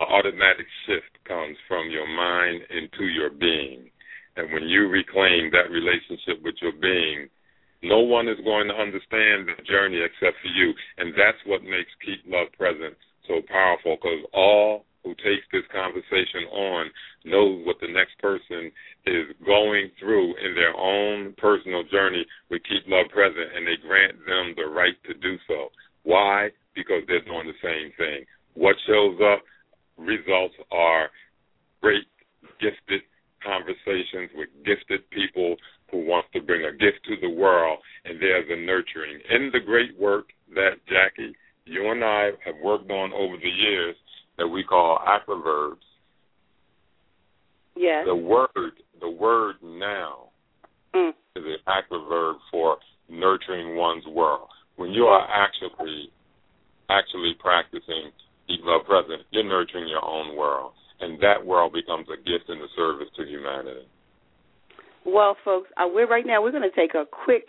an 0.00 0.06
automatic 0.06 0.66
shift 0.86 1.10
comes 1.26 1.56
from 1.66 1.90
your 1.90 2.06
mind 2.06 2.62
into 2.70 3.06
your 3.10 3.30
being. 3.30 3.90
And 4.36 4.52
when 4.52 4.66
you 4.66 4.88
reclaim 4.88 5.50
that 5.52 5.70
relationship 5.70 6.42
with 6.42 6.54
your 6.60 6.74
being, 6.74 7.30
no 7.82 8.00
one 8.00 8.28
is 8.28 8.40
going 8.42 8.68
to 8.68 8.74
understand 8.74 9.46
the 9.46 9.62
journey 9.68 10.00
except 10.02 10.40
for 10.42 10.50
you. 10.50 10.72
And 10.98 11.14
that's 11.14 11.38
what 11.46 11.62
makes 11.62 11.92
Keep 12.04 12.26
Love 12.26 12.48
Present 12.58 12.96
so 13.26 13.40
powerful 13.48 13.96
because 13.96 14.24
all 14.32 14.84
who 15.04 15.14
takes 15.20 15.44
this 15.52 15.64
conversation 15.70 16.48
on 16.50 16.90
knows 17.24 17.60
what 17.66 17.76
the 17.80 17.92
next 17.92 18.16
person 18.18 18.72
is 19.04 19.28
going 19.44 19.90
through 20.00 20.34
in 20.40 20.54
their 20.54 20.74
own 20.74 21.34
personal 21.36 21.84
journey 21.92 22.24
with 22.50 22.62
Keep 22.64 22.88
Love 22.88 23.12
Present, 23.12 23.52
and 23.54 23.66
they 23.66 23.76
grant 23.86 24.16
them 24.24 24.54
the 24.56 24.64
right 24.64 24.96
to 25.04 25.14
do 25.14 25.36
so. 25.46 25.68
Why? 26.04 26.48
Because 26.74 27.04
they're 27.06 27.24
doing 27.24 27.46
the 27.46 27.60
same 27.62 27.92
thing. 27.96 28.24
What 28.54 28.76
shows 28.86 29.18
up? 29.20 29.44
Results 29.96 30.54
are 30.72 31.08
great, 31.80 32.08
gifted 32.60 33.02
conversations 33.44 34.32
with 34.34 34.48
gifted 34.64 35.08
people 35.10 35.56
who 35.90 36.04
wants 36.04 36.28
to 36.32 36.40
bring 36.40 36.64
a 36.64 36.72
gift 36.72 37.04
to 37.06 37.14
the 37.20 37.30
world, 37.30 37.78
and 38.04 38.20
there's 38.20 38.48
a 38.50 38.56
nurturing. 38.56 39.20
In 39.30 39.50
the 39.52 39.60
great 39.60 39.96
work 40.00 40.32
that 40.54 40.80
Jackie 40.88 41.36
you 41.66 41.90
and 41.90 42.04
I 42.04 42.30
have 42.44 42.56
worked 42.62 42.90
on 42.90 43.12
over 43.12 43.36
the 43.36 43.48
years 43.48 43.96
that 44.38 44.46
we 44.46 44.64
call 44.64 44.98
aquaverbs. 44.98 45.76
Yes. 47.76 48.04
The 48.06 48.14
word, 48.14 48.72
the 49.00 49.10
word 49.10 49.56
now 49.62 50.28
is 50.94 51.44
active 51.66 52.00
verb 52.08 52.36
for 52.50 52.76
nurturing 53.08 53.76
one's 53.76 54.06
world. 54.06 54.48
When 54.76 54.90
you 54.90 55.04
are 55.04 55.26
actually 55.28 56.10
actually 56.90 57.32
practicing 57.40 58.12
keep 58.46 58.60
love 58.62 58.84
present, 58.86 59.22
you're 59.30 59.44
nurturing 59.44 59.88
your 59.88 60.04
own 60.04 60.36
world, 60.36 60.72
and 61.00 61.18
that 61.20 61.44
world 61.44 61.72
becomes 61.72 62.06
a 62.12 62.16
gift 62.16 62.48
and 62.48 62.60
a 62.60 62.66
service 62.76 63.08
to 63.16 63.24
humanity. 63.24 63.88
Well, 65.06 65.36
folks, 65.44 65.70
uh, 65.76 65.86
we're 65.86 66.08
right 66.08 66.26
now. 66.26 66.42
We're 66.42 66.50
going 66.50 66.68
to 66.68 66.76
take 66.76 66.94
a 66.94 67.04
quick 67.04 67.44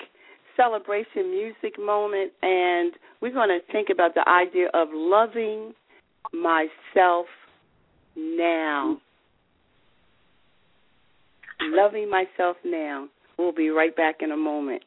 celebration 0.55 1.31
music 1.31 1.79
moment, 1.79 2.31
and 2.41 2.93
we're 3.21 3.33
going 3.33 3.49
to 3.49 3.59
think 3.71 3.89
about 3.91 4.13
the 4.15 4.27
idea 4.27 4.67
of 4.73 4.89
loving 4.91 5.73
myself 6.33 7.25
now. 8.15 8.99
Loving 11.61 12.09
myself 12.09 12.57
now. 12.63 13.07
We'll 13.37 13.53
be 13.53 13.69
right 13.69 13.95
back 13.95 14.15
in 14.21 14.31
a 14.31 14.37
moment. 14.37 14.83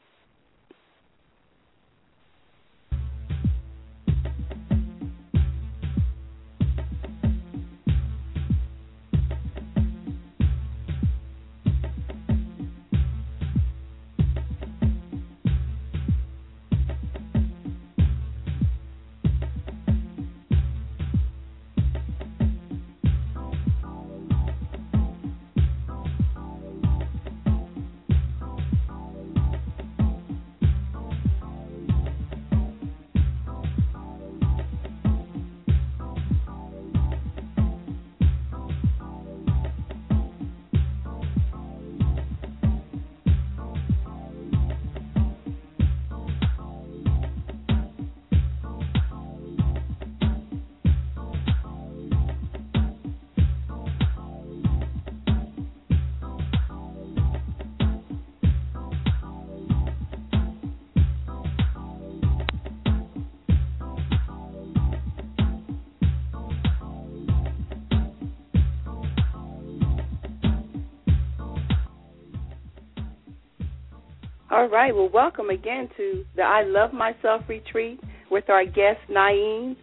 All 74.68 74.74
right. 74.74 74.94
Well, 74.94 75.08
welcome 75.08 75.48
again 75.48 75.88
to 75.96 76.26
the 76.36 76.42
I 76.42 76.62
Love 76.62 76.92
Myself 76.92 77.40
retreat 77.48 77.98
with 78.30 78.50
our 78.50 78.66
guest, 78.66 79.00
Naim. 79.08 79.74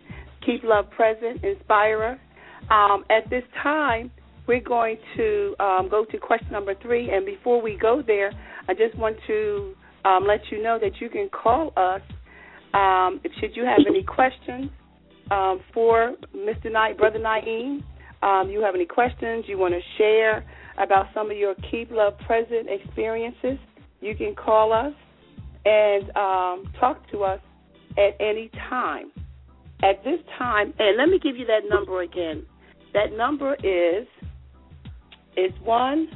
Keep 0.45 0.63
Love 0.63 0.91
Present, 0.91 1.43
Inspirer. 1.43 2.19
Um, 2.69 3.03
at 3.09 3.27
this 3.31 3.41
time, 3.63 4.11
we're 4.47 4.61
going 4.61 4.97
to 5.17 5.55
um, 5.59 5.89
go 5.89 6.05
to 6.11 6.17
question 6.19 6.51
number 6.51 6.75
three. 6.83 7.09
And 7.09 7.25
before 7.25 7.63
we 7.63 7.79
go 7.81 8.03
there, 8.05 8.31
I 8.69 8.75
just 8.75 8.95
want 8.95 9.17
to 9.25 9.73
um, 10.07 10.27
let 10.27 10.41
you 10.51 10.61
know 10.61 10.77
that 10.79 11.01
you 11.01 11.09
can 11.09 11.29
call 11.29 11.73
us 11.75 12.01
um, 12.75 13.21
if 13.23 13.31
should 13.39 13.55
you 13.55 13.65
have 13.65 13.79
any 13.89 14.03
questions 14.03 14.69
um, 15.31 15.61
for 15.73 16.13
Mr. 16.35 16.71
Knight, 16.71 16.99
Brother 16.99 17.17
Naim. 17.17 17.83
Um, 18.21 18.51
you 18.51 18.61
have 18.61 18.75
any 18.75 18.85
questions 18.85 19.45
you 19.47 19.57
want 19.57 19.73
to 19.73 19.81
share 19.97 20.45
about 20.77 21.07
some 21.15 21.31
of 21.31 21.37
your 21.37 21.55
Keep 21.71 21.89
Love 21.89 22.19
Present 22.27 22.67
experiences 22.69 23.57
you 24.01 24.15
can 24.15 24.35
call 24.35 24.73
us 24.73 24.93
and 25.65 26.03
um, 26.15 26.71
talk 26.79 27.09
to 27.11 27.23
us 27.23 27.39
at 27.97 28.15
any 28.19 28.49
time. 28.69 29.11
At 29.83 30.03
this 30.03 30.19
time, 30.37 30.73
and 30.79 30.97
let 30.97 31.09
me 31.09 31.19
give 31.19 31.35
you 31.35 31.45
that 31.47 31.69
number 31.69 32.01
again. 32.01 32.45
That 32.93 33.15
number 33.15 33.55
is 33.55 34.07
is 35.35 35.51
one 35.63 36.07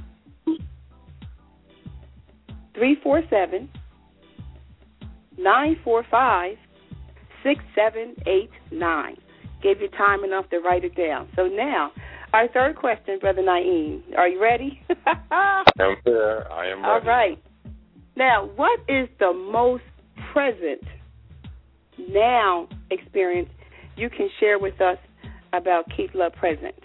three 2.74 2.98
four 3.04 3.22
seven 3.30 3.70
nine 5.38 5.76
four 5.84 6.06
five 6.10 6.56
six 7.44 7.62
seven 7.76 8.16
eight 8.28 8.50
nine. 8.72 9.18
Gave 9.62 9.82
you 9.82 9.90
time 9.90 10.24
enough 10.24 10.50
to 10.52 10.60
write 10.60 10.86
it 10.86 10.96
down. 10.96 11.28
So 11.36 11.48
now, 11.48 11.92
our 12.32 12.48
third 12.48 12.78
question, 12.78 13.20
Brother 13.20 13.44
Naim. 13.44 14.04
Are 14.18 14.30
you 14.30 14.42
ready? 14.42 14.82
I 15.32 15.64
am 15.82 15.96
there. 16.06 16.50
I 16.52 16.68
am 16.72 16.82
ready. 16.82 16.86
All 16.86 17.02
right. 17.02 17.44
Now, 18.20 18.50
what 18.58 18.82
is 18.90 19.08
the 19.18 19.32
most 19.32 19.84
present 20.34 20.84
now 22.10 22.68
experience 22.92 23.48
you 23.96 24.10
can 24.10 24.30
share 24.42 24.60
with 24.60 24.82
us 24.82 24.98
about 25.54 25.86
Keep 25.96 26.16
Love 26.16 26.34
Present? 26.34 26.76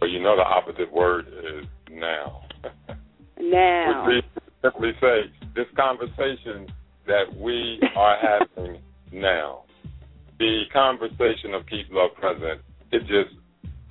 Well, 0.00 0.10
you 0.10 0.20
know 0.20 0.34
the 0.34 0.42
opposite 0.42 0.92
word 0.92 1.26
is 1.28 1.66
now. 1.90 2.42
Now. 3.38 4.06
Which 4.06 4.24
simply 4.62 4.92
say 4.98 5.30
this 5.54 5.66
conversation 5.76 6.66
that 7.06 7.24
we 7.38 7.78
are 7.94 8.16
having 8.56 8.80
now, 9.12 9.64
the 10.38 10.62
conversation 10.72 11.52
of 11.52 11.66
Keep 11.66 11.88
Love 11.90 12.12
Present, 12.18 12.62
it 12.92 13.00
just 13.00 13.36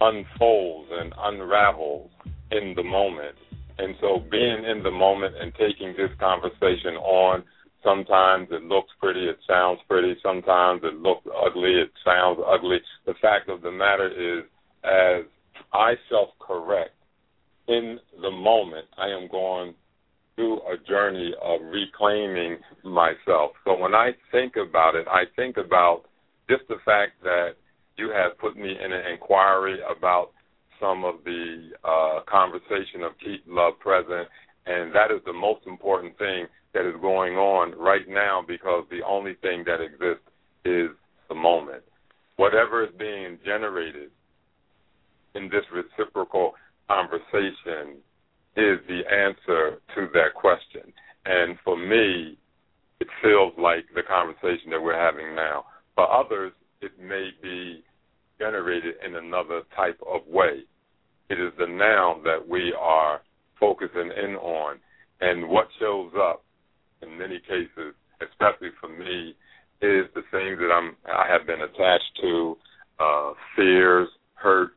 unfolds 0.02 0.90
and 0.92 1.14
unravels 1.20 2.10
in 2.52 2.74
the 2.76 2.84
moment 2.84 3.36
and 3.78 3.96
so 4.00 4.20
being 4.32 4.64
in 4.66 4.84
the 4.84 4.92
moment 4.92 5.36
and 5.40 5.54
taking 5.56 5.94
this 5.98 6.12
conversation 6.20 6.96
on, 6.96 7.44
sometimes 7.84 8.48
it 8.52 8.64
looks 8.64 8.90
pretty, 9.00 9.28
it 9.28 9.38
sounds 9.48 9.80
pretty, 9.88 10.16
sometimes 10.24 10.82
it 10.84 10.96
looks 10.96 11.26
ugly, 11.46 11.76
it 11.82 11.92
sounds 12.04 12.40
ugly. 12.46 12.78
The 13.06 13.14
fact 13.22 13.50
of 13.50 13.62
the 13.62 13.72
matter 13.72 14.08
is, 14.08 14.46
as 14.84 15.26
I 15.74 15.94
self 16.10 16.30
correct 16.40 16.96
in 17.68 18.00
the 18.22 18.32
moment, 18.32 18.86
I 18.98 19.08
am 19.10 19.28
going 19.30 19.74
through 20.36 20.58
a 20.62 20.78
journey 20.88 21.34
of 21.42 21.62
reclaiming 21.64 22.58
myself. 22.84 23.52
So 23.64 23.78
when 23.78 23.96
I 23.96 24.12
think 24.32 24.54
about 24.56 24.96
it, 24.96 25.08
I 25.08 25.24
think 25.36 25.58
about 25.58 26.04
just 26.50 26.64
the 26.68 26.78
fact 26.86 27.14
that 27.24 27.52
you 27.98 28.12
have 28.12 28.38
put 28.38 28.58
me 28.58 28.70
in 28.70 28.92
an 28.92 29.12
inquiry 29.12 29.80
about 29.90 30.32
some 30.80 31.04
of 31.04 31.16
the 31.24 31.72
uh, 31.84 32.20
conversation 32.30 33.04
of 33.04 33.12
keep 33.24 33.44
love 33.48 33.80
present, 33.80 34.28
and 34.66 34.94
that 34.94 35.12
is 35.12 35.22
the 35.26 35.34
most 35.34 35.66
important 35.68 36.18
thing 36.18 36.48
that 36.74 36.88
is 36.88 36.96
going 37.02 37.36
on 37.36 37.78
right 37.78 38.08
now 38.08 38.44
because 38.46 38.86
the 38.90 39.02
only 39.08 39.36
thing 39.42 39.64
that 39.66 39.82
exists 39.82 40.28
is 40.66 40.90
the 41.30 41.36
moment. 41.36 41.84
Whatever 42.38 42.84
is 42.84 42.92
being 43.00 43.38
generated 43.46 44.12
in 45.36 45.50
this 45.50 45.64
reciprocal 45.72 46.54
conversation 46.90 47.98
is 48.58 48.80
the 48.88 49.02
answer 49.12 49.80
to 49.96 50.08
that 50.14 50.34
question. 50.36 50.94
And 51.26 51.58
for 51.64 51.78
me, 51.78 52.38
it 53.00 53.08
feels 53.22 53.54
like 53.58 53.86
the 53.94 54.04
conversation 54.04 54.70
that 54.72 54.82
we're 54.82 55.00
having 55.00 55.36
now. 55.36 55.66
For 55.96 56.10
others, 56.12 56.54
it 56.82 56.92
may 57.00 57.30
be 57.42 57.84
generated 58.40 58.96
in 59.06 59.16
another 59.16 59.62
type 59.76 60.00
of 60.08 60.26
way. 60.28 60.64
It 61.30 61.40
is 61.40 61.52
the 61.58 61.68
now 61.68 62.20
that 62.24 62.48
we 62.48 62.74
are 62.80 63.22
focusing 63.60 64.12
in 64.24 64.36
on. 64.36 64.78
And 65.22 65.50
what 65.50 65.68
shows 65.80 66.12
up 66.20 66.44
in 67.02 67.18
many 67.18 67.40
cases, 67.40 67.94
especially 68.22 68.70
for 68.80 68.90
me, 68.90 69.36
is 69.82 70.06
the 70.14 70.24
things 70.32 70.60
that 70.60 70.72
I'm 70.72 70.96
I 71.06 71.28
have 71.32 71.48
been 71.48 71.62
attached 71.62 72.20
to, 72.22 72.58
uh, 73.00 73.34
fears, 73.56 74.08
hurt, 74.36 74.72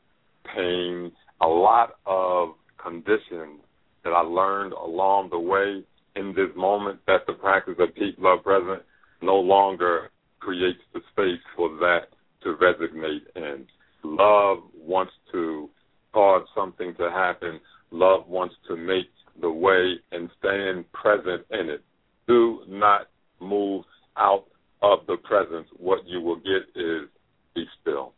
pain, 0.55 1.13
a 1.41 1.47
lot 1.47 1.99
of 2.07 2.51
conditions 2.83 3.61
that 4.05 4.11
I 4.11 4.21
learned 4.21 4.73
along 4.73 5.31
the 5.31 5.39
way 5.39 5.85
in 6.17 6.35
this 6.35 6.55
moment 6.57 7.01
that 7.07 7.27
the 7.27 7.35
practice 7.35 7.75
of 7.79 7.95
keep 7.95 8.19
love 8.19 8.43
present 8.43 8.83
no 9.23 9.37
longer 9.37 10.11
creates 10.41 10.81
the 10.95 11.01
space 11.13 11.43
for 11.57 11.69
that 11.79 12.09
to 12.43 12.55
resonate 12.55 13.23
in. 13.37 13.67
Love 14.05 14.59
wants 14.77 15.13
to 15.33 15.69
cause 16.13 16.47
something 16.55 16.95
to 16.99 17.11
happen, 17.11 17.61
love 17.91 18.27
wants 18.29 18.55
to 18.69 18.77
make 18.77 19.07
the 19.41 19.51
way 19.51 19.95
and 20.13 20.31
stand 20.39 20.85
present 20.93 21.45
in 21.51 21.69
it. 21.69 21.83
Do 22.27 22.61
not 22.69 23.09
move 23.41 23.85
out 24.17 24.45
of 24.83 25.01
the 25.07 25.17
presence. 25.17 25.67
What 25.77 26.01
you 26.07 26.21
will 26.21 26.37
get 26.37 26.69
is 26.75 27.09
be 27.55 27.65
still. 27.81 28.13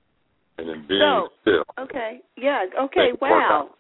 And 0.59 0.69
in 0.69 0.87
being 0.87 1.01
so, 1.01 1.29
still. 1.43 1.65
Okay. 1.85 2.21
Yeah. 2.37 2.65
Okay. 2.85 3.13
Wow. 3.21 3.71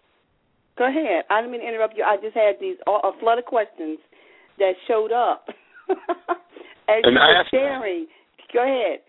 Go 0.78 0.88
ahead. 0.88 1.24
I 1.28 1.40
didn't 1.40 1.52
mean 1.52 1.60
to 1.60 1.68
interrupt 1.68 1.96
you. 1.96 2.04
I 2.04 2.16
just 2.16 2.34
had 2.34 2.54
these 2.60 2.76
a 2.86 3.10
flood 3.20 3.38
of 3.38 3.44
questions 3.44 3.98
that 4.58 4.72
showed 4.88 5.12
up 5.12 5.46
as 5.90 5.96
And 7.04 7.12
you 7.12 7.20
were 7.20 7.44
sharing. 7.50 8.06
Go 8.52 8.62
ahead. 8.62 9.00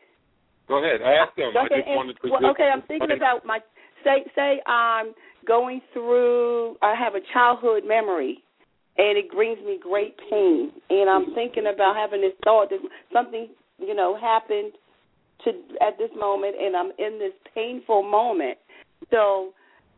Go 0.72 0.80
ahead. 0.80 1.02
Ask 1.04 1.36
them. 1.36 1.52
Go 1.52 1.60
I 1.60 1.68
just 1.68 1.84
and- 1.86 1.96
wanted 2.00 2.16
to. 2.24 2.32
well, 2.32 2.46
okay, 2.56 2.72
I'm 2.72 2.82
thinking 2.88 3.12
about 3.12 3.46
my 3.46 3.60
say 4.06 4.24
say 4.36 4.62
I'm 4.66 5.14
going 5.46 5.82
through. 5.92 6.78
I 6.82 6.96
have 6.96 7.16
a 7.16 7.20
childhood 7.34 7.84
memory, 7.86 8.40
and 8.98 9.18
it 9.18 9.30
brings 9.32 9.60
me 9.66 9.78
great 9.84 10.16
pain. 10.32 10.72
And 10.90 11.10
I'm 11.10 11.36
thinking 11.36 11.68
about 11.68 11.98
having 11.98 12.22
this 12.22 12.32
thought 12.46 12.70
that 12.70 12.80
something 13.12 13.50
you 13.80 13.94
know 13.94 14.16
happened 14.16 14.72
to 15.44 15.52
at 15.86 15.98
this 15.98 16.12
moment, 16.18 16.56
and 16.58 16.74
I'm 16.76 16.92
in 16.98 17.20
this 17.20 17.34
painful 17.54 18.04
moment. 18.04 18.58
So, 19.10 19.52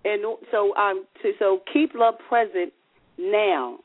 and 0.05 0.23
so 0.49 0.73
I'm 0.75 1.03
to 1.21 1.33
so 1.37 1.59
keep 1.71 1.93
love 1.93 2.15
present 2.27 2.73
now. 3.19 3.77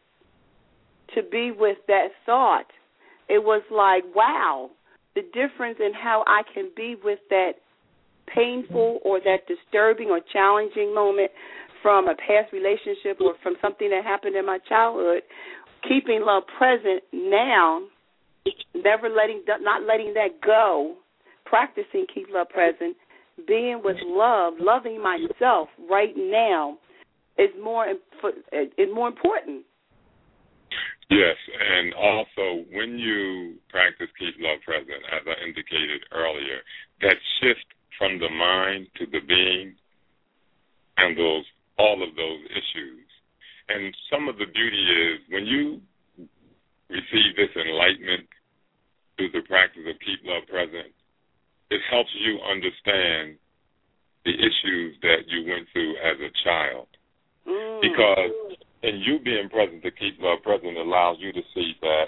To 1.15 1.23
be 1.23 1.51
with 1.51 1.79
that 1.89 2.09
thought, 2.25 2.67
it 3.29 3.43
was 3.43 3.63
like 3.71 4.05
wow, 4.15 4.71
the 5.15 5.23
difference 5.23 5.79
in 5.81 5.93
how 5.95 6.25
I 6.27 6.43
can 6.53 6.71
be 6.77 6.97
with 7.03 7.19
that 7.31 7.53
painful 8.35 9.01
or 9.05 9.21
that 9.21 9.47
disturbing 9.47 10.09
or 10.09 10.21
challenging 10.33 10.95
moment 10.95 11.31
from 11.83 12.09
a 12.09 12.15
past 12.15 12.53
relationship 12.53 13.21
or 13.21 13.35
from 13.43 13.55
something 13.63 13.91
that 13.91 14.05
happened 14.05 14.37
in 14.37 14.45
my 14.45 14.59
childhood, 14.69 15.23
keeping 15.89 16.23
love 16.25 16.43
present 16.59 17.03
now, 17.13 17.83
never 18.75 19.09
letting 19.09 19.43
not 19.61 19.83
letting 19.83 20.15
that 20.15 20.41
go, 20.45 20.97
practicing 21.45 22.07
keep 22.13 22.29
love 22.31 22.49
present, 22.49 22.97
being 23.47 23.81
with 23.83 23.97
love, 24.05 24.55
loving 24.59 25.03
myself 25.03 25.69
right 25.89 26.15
now 26.17 26.77
is 27.39 27.51
more 27.63 27.87
is 27.89 28.89
more 28.93 29.09
important. 29.09 29.65
Yes, 31.11 31.37
and 31.49 31.95
also 31.95 32.69
when 32.71 32.99
you 32.99 33.57
practice 33.71 34.13
keep 34.19 34.37
love 34.41 34.61
present, 34.65 35.01
as 35.09 35.25
I 35.25 35.41
indicated 35.41 36.05
earlier, 36.13 36.61
that 37.01 37.17
shift 37.41 37.65
from 37.97 38.21
the 38.21 38.29
mind 38.29 38.89
to 39.01 39.07
the 39.07 39.25
being 39.27 39.75
handles 40.97 41.47
all 41.79 42.03
of 42.03 42.15
those 42.15 42.43
issues. 42.53 43.09
And 43.69 43.95
some 44.13 44.29
of 44.29 44.37
the 44.37 44.53
beauty 44.53 44.85
is 44.85 45.21
when 45.31 45.47
you 45.47 45.81
receive 46.91 47.37
this 47.37 47.53
enlightenment 47.57 48.29
through 49.17 49.33
the 49.33 49.47
practice 49.49 49.89
of 49.89 49.97
keep 50.05 50.21
love 50.25 50.45
present, 50.49 50.93
it 51.71 51.81
helps 51.91 52.11
you 52.21 52.37
understand 52.45 53.41
the 54.25 54.37
issues 54.37 54.97
that 55.01 55.25
you 55.29 55.49
went 55.49 55.69
through 55.73 55.97
as 56.05 56.21
a 56.21 56.33
child. 56.45 56.89
Mm. 57.49 57.81
Because 57.81 58.59
and 58.83 59.03
being 59.25 59.49
present 59.49 59.83
to 59.83 59.91
keep 59.91 60.19
love 60.21 60.43
present 60.43 60.77
allows 60.77 61.17
you 61.21 61.33
to 61.33 61.43
see 61.55 61.73
that 61.83 62.07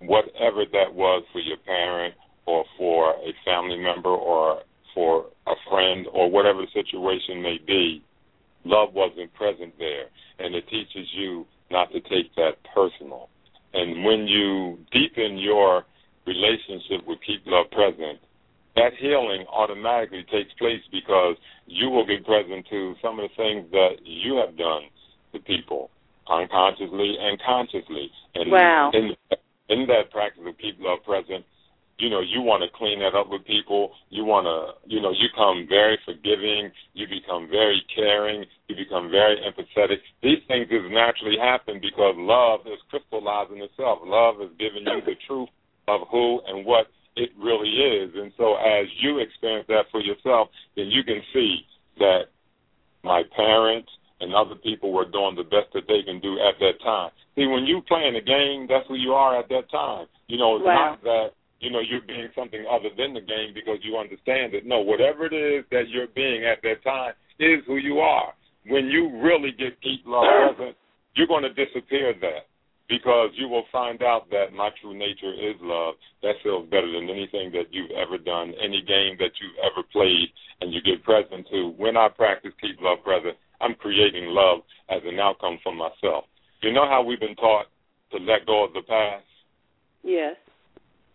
whatever 0.00 0.64
that 0.72 0.92
was 0.92 1.24
for 1.32 1.40
your 1.40 1.56
parent 1.58 2.14
or 2.46 2.64
for 2.76 3.10
a 3.10 3.32
family 3.44 3.78
member 3.78 4.10
or 4.10 4.62
for 4.94 5.26
a 5.46 5.54
friend 5.68 6.06
or 6.12 6.30
whatever 6.30 6.62
the 6.62 6.82
situation 6.82 7.42
may 7.42 7.58
be, 7.66 8.02
love 8.64 8.92
wasn't 8.94 9.32
present 9.34 9.74
there. 9.78 10.06
And 10.38 10.54
it 10.54 10.64
teaches 10.68 11.08
you 11.14 11.46
not 11.70 11.90
to 11.92 12.00
take 12.00 12.34
that 12.36 12.56
personal. 12.74 13.28
And 13.72 14.04
when 14.04 14.26
you 14.26 14.78
deepen 14.92 15.38
your 15.38 15.84
relationship 16.26 17.06
with 17.06 17.18
Keep 17.26 17.42
Love 17.46 17.70
Present, 17.70 18.20
that 18.76 18.92
healing 18.98 19.46
automatically 19.52 20.24
takes 20.30 20.52
place 20.58 20.82
because 20.90 21.36
you 21.66 21.90
will 21.90 22.06
be 22.06 22.18
present 22.18 22.66
to 22.70 22.94
some 23.02 23.18
of 23.18 23.28
the 23.30 23.36
things 23.36 23.70
that 23.70 24.02
you 24.02 24.36
have 24.36 24.56
done 24.56 24.82
unconsciously 27.00 27.16
and 27.20 27.40
consciously. 27.42 28.10
And 28.34 28.50
wow. 28.50 28.90
in, 28.92 29.14
in 29.68 29.86
that 29.88 30.10
practice 30.10 30.42
of 30.46 30.58
Keep 30.58 30.78
Love 30.80 30.98
Present, 31.04 31.44
you 31.98 32.10
know, 32.10 32.18
you 32.18 32.42
want 32.42 32.66
to 32.66 32.70
clean 32.74 32.98
that 33.06 33.14
up 33.14 33.30
with 33.30 33.46
people. 33.46 33.94
You 34.10 34.26
want 34.26 34.50
to, 34.50 34.74
you 34.90 35.00
know, 35.00 35.14
you 35.14 35.30
become 35.30 35.66
very 35.70 35.98
forgiving. 36.02 36.74
You 36.92 37.06
become 37.06 37.46
very 37.46 37.78
caring. 37.94 38.44
You 38.66 38.74
become 38.74 39.10
very 39.14 39.38
empathetic. 39.46 40.02
These 40.18 40.42
things 40.50 40.66
just 40.66 40.90
naturally 40.90 41.38
happen 41.38 41.78
because 41.78 42.18
love 42.18 42.66
is 42.66 42.82
crystallizing 42.90 43.62
itself. 43.62 44.02
Love 44.02 44.42
is 44.42 44.50
giving 44.58 44.82
you 44.82 45.06
the 45.06 45.14
truth 45.26 45.48
of 45.86 46.02
who 46.10 46.42
and 46.50 46.66
what 46.66 46.90
it 47.14 47.30
really 47.38 47.70
is. 47.70 48.10
And 48.18 48.34
so 48.34 48.58
as 48.58 48.90
you 48.98 49.22
experience 49.22 49.66
that 49.70 49.86
for 49.94 50.02
yourself, 50.02 50.50
then 50.74 50.90
you 50.90 51.06
can 51.06 51.22
see 51.32 51.62
that 52.02 52.26
my 53.04 53.22
parents 53.36 53.90
and 54.24 54.34
other 54.34 54.56
people 54.56 54.92
were 54.92 55.04
doing 55.04 55.36
the 55.36 55.44
best 55.44 55.68
that 55.76 55.84
they 55.86 56.00
can 56.02 56.18
do 56.24 56.40
at 56.40 56.56
that 56.58 56.80
time. 56.80 57.12
See, 57.36 57.44
when 57.44 57.68
you 57.68 57.84
playing 57.84 58.16
a 58.16 58.24
game, 58.24 58.66
that's 58.68 58.88
who 58.88 58.96
you 58.96 59.12
are 59.12 59.38
at 59.38 59.48
that 59.52 59.68
time. 59.70 60.08
You 60.26 60.38
know, 60.40 60.56
it's 60.56 60.64
wow. 60.64 60.96
not 60.96 61.02
that 61.04 61.28
you 61.60 61.70
know 61.70 61.80
you're 61.84 62.04
being 62.08 62.28
something 62.34 62.64
other 62.64 62.88
than 62.96 63.12
the 63.12 63.20
game 63.20 63.52
because 63.52 63.78
you 63.84 64.00
understand 64.00 64.54
it. 64.54 64.64
no, 64.64 64.80
whatever 64.80 65.26
it 65.26 65.36
is 65.36 65.64
that 65.70 65.92
you're 65.92 66.08
being 66.16 66.44
at 66.44 66.64
that 66.64 66.82
time 66.82 67.12
is 67.38 67.60
who 67.66 67.76
you 67.76 68.00
are. 68.00 68.32
When 68.66 68.86
you 68.88 69.20
really 69.20 69.52
get 69.52 69.76
keep 69.82 70.00
love 70.06 70.24
present, 70.56 70.76
you're 71.14 71.28
going 71.28 71.44
to 71.44 71.52
disappear 71.52 72.14
that 72.20 72.48
because 72.88 73.30
you 73.36 73.48
will 73.48 73.64
find 73.72 74.02
out 74.02 74.28
that 74.30 74.52
my 74.54 74.70
true 74.80 74.96
nature 74.96 75.32
is 75.32 75.56
love. 75.60 75.94
That 76.22 76.34
feels 76.42 76.68
better 76.68 76.90
than 76.90 77.08
anything 77.08 77.50
that 77.52 77.72
you've 77.72 77.92
ever 77.92 78.18
done, 78.18 78.52
any 78.62 78.84
game 78.84 79.16
that 79.18 79.32
you've 79.40 79.58
ever 79.64 79.86
played, 79.92 80.28
and 80.60 80.72
you 80.72 80.80
get 80.82 81.02
present 81.02 81.46
to. 81.50 81.74
When 81.76 81.96
I 81.96 82.08
practice 82.08 82.52
keep 82.60 82.80
love 82.80 83.02
present, 83.02 83.36
I'm 83.64 83.74
creating 83.76 84.26
love 84.28 84.60
as 84.90 85.00
an 85.06 85.18
outcome 85.18 85.58
for 85.64 85.74
myself. 85.74 86.24
You 86.62 86.72
know 86.72 86.86
how 86.86 87.02
we've 87.02 87.20
been 87.20 87.36
taught 87.36 87.66
to 88.12 88.18
let 88.18 88.44
go 88.46 88.64
of 88.64 88.74
the 88.74 88.82
past? 88.82 89.24
Yes. 90.02 90.36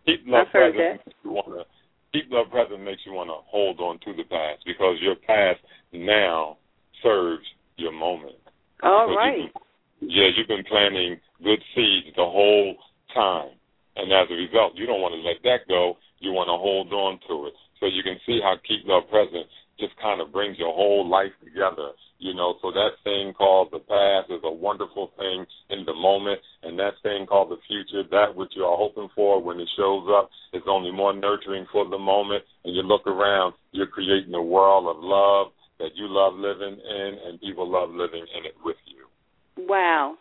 Keep 0.07 0.21
love 0.25 0.47
I've 0.47 0.53
heard 0.53 0.73
present 0.73 0.99
that. 0.99 1.05
makes 1.05 1.17
you 1.23 1.31
wanna 1.31 1.63
keep 2.11 2.25
love 2.31 2.49
present 2.49 2.81
makes 2.81 3.01
you 3.05 3.13
want 3.13 3.29
to 3.29 3.37
hold 3.45 3.79
on 3.79 3.99
to 3.99 4.13
the 4.17 4.23
past 4.23 4.65
because 4.65 4.97
your 4.99 5.13
past 5.15 5.59
now 5.93 6.57
serves 7.03 7.45
your 7.77 7.91
moment. 7.91 8.35
All 8.81 9.05
Because 9.05 9.17
right. 9.17 9.37
you've 9.37 9.53
been- 9.53 10.09
yeah, 10.09 10.27
you've 10.35 10.47
been 10.47 10.63
planting 10.63 11.19
good 11.43 11.61
seeds 11.75 12.15
the 12.15 12.25
whole 12.25 12.75
time. 13.13 13.51
And 13.95 14.11
as 14.11 14.31
a 14.31 14.33
result, 14.33 14.73
you 14.75 14.85
don't 14.87 15.01
want 15.01 15.13
to 15.13 15.21
let 15.21 15.43
that 15.43 15.67
go. 15.67 15.97
You 16.19 16.31
want 16.31 16.47
to 16.47 16.57
hold 16.57 16.91
on 16.93 17.19
to 17.27 17.47
it. 17.47 17.53
So 17.79 17.85
you 17.85 18.01
can 18.01 18.17
see 18.25 18.39
how 18.41 18.55
Keep 18.63 18.87
Love 18.87 19.09
Present 19.09 19.45
just 19.79 19.95
kind 20.01 20.21
of 20.21 20.31
brings 20.31 20.57
your 20.57 20.73
whole 20.73 21.07
life 21.07 21.31
together. 21.43 21.91
You 22.19 22.33
know, 22.33 22.55
so 22.61 22.69
that 22.71 22.99
thing 23.03 23.33
called 23.33 23.69
the 23.71 23.79
past 23.79 24.29
is 24.29 24.41
a 24.43 24.51
wonderful 24.51 25.11
thing 25.17 25.45
in 25.69 25.85
the 25.85 25.93
moment, 25.93 26.41
and 26.63 26.77
that 26.77 26.99
thing 27.01 27.25
called 27.25 27.49
the 27.49 27.63
future, 27.65 28.03
that 28.11 28.35
which 28.35 28.51
you 28.55 28.63
are 28.63 28.75
hoping 28.75 29.07
for 29.15 29.41
when 29.41 29.59
it 29.59 29.69
shows 29.77 30.05
up, 30.11 30.29
is 30.51 30.63
only 30.67 30.91
more 30.91 31.13
nurturing 31.13 31.65
for 31.71 31.87
the 31.89 31.97
moment. 31.97 32.43
And 32.65 32.75
you 32.75 32.81
look 32.81 33.07
around, 33.07 33.53
you're 33.71 33.87
creating 33.87 34.33
a 34.33 34.41
world 34.41 34.93
of 34.93 35.01
love 35.01 35.53
that 35.79 35.95
you 35.95 36.07
love 36.09 36.33
living 36.35 36.77
in, 36.77 37.17
and 37.25 37.39
people 37.39 37.69
love 37.69 37.89
living 37.91 38.25
in 38.37 38.45
it 38.45 38.55
with 38.65 38.75
you. 38.85 39.65
Wow. 39.65 40.17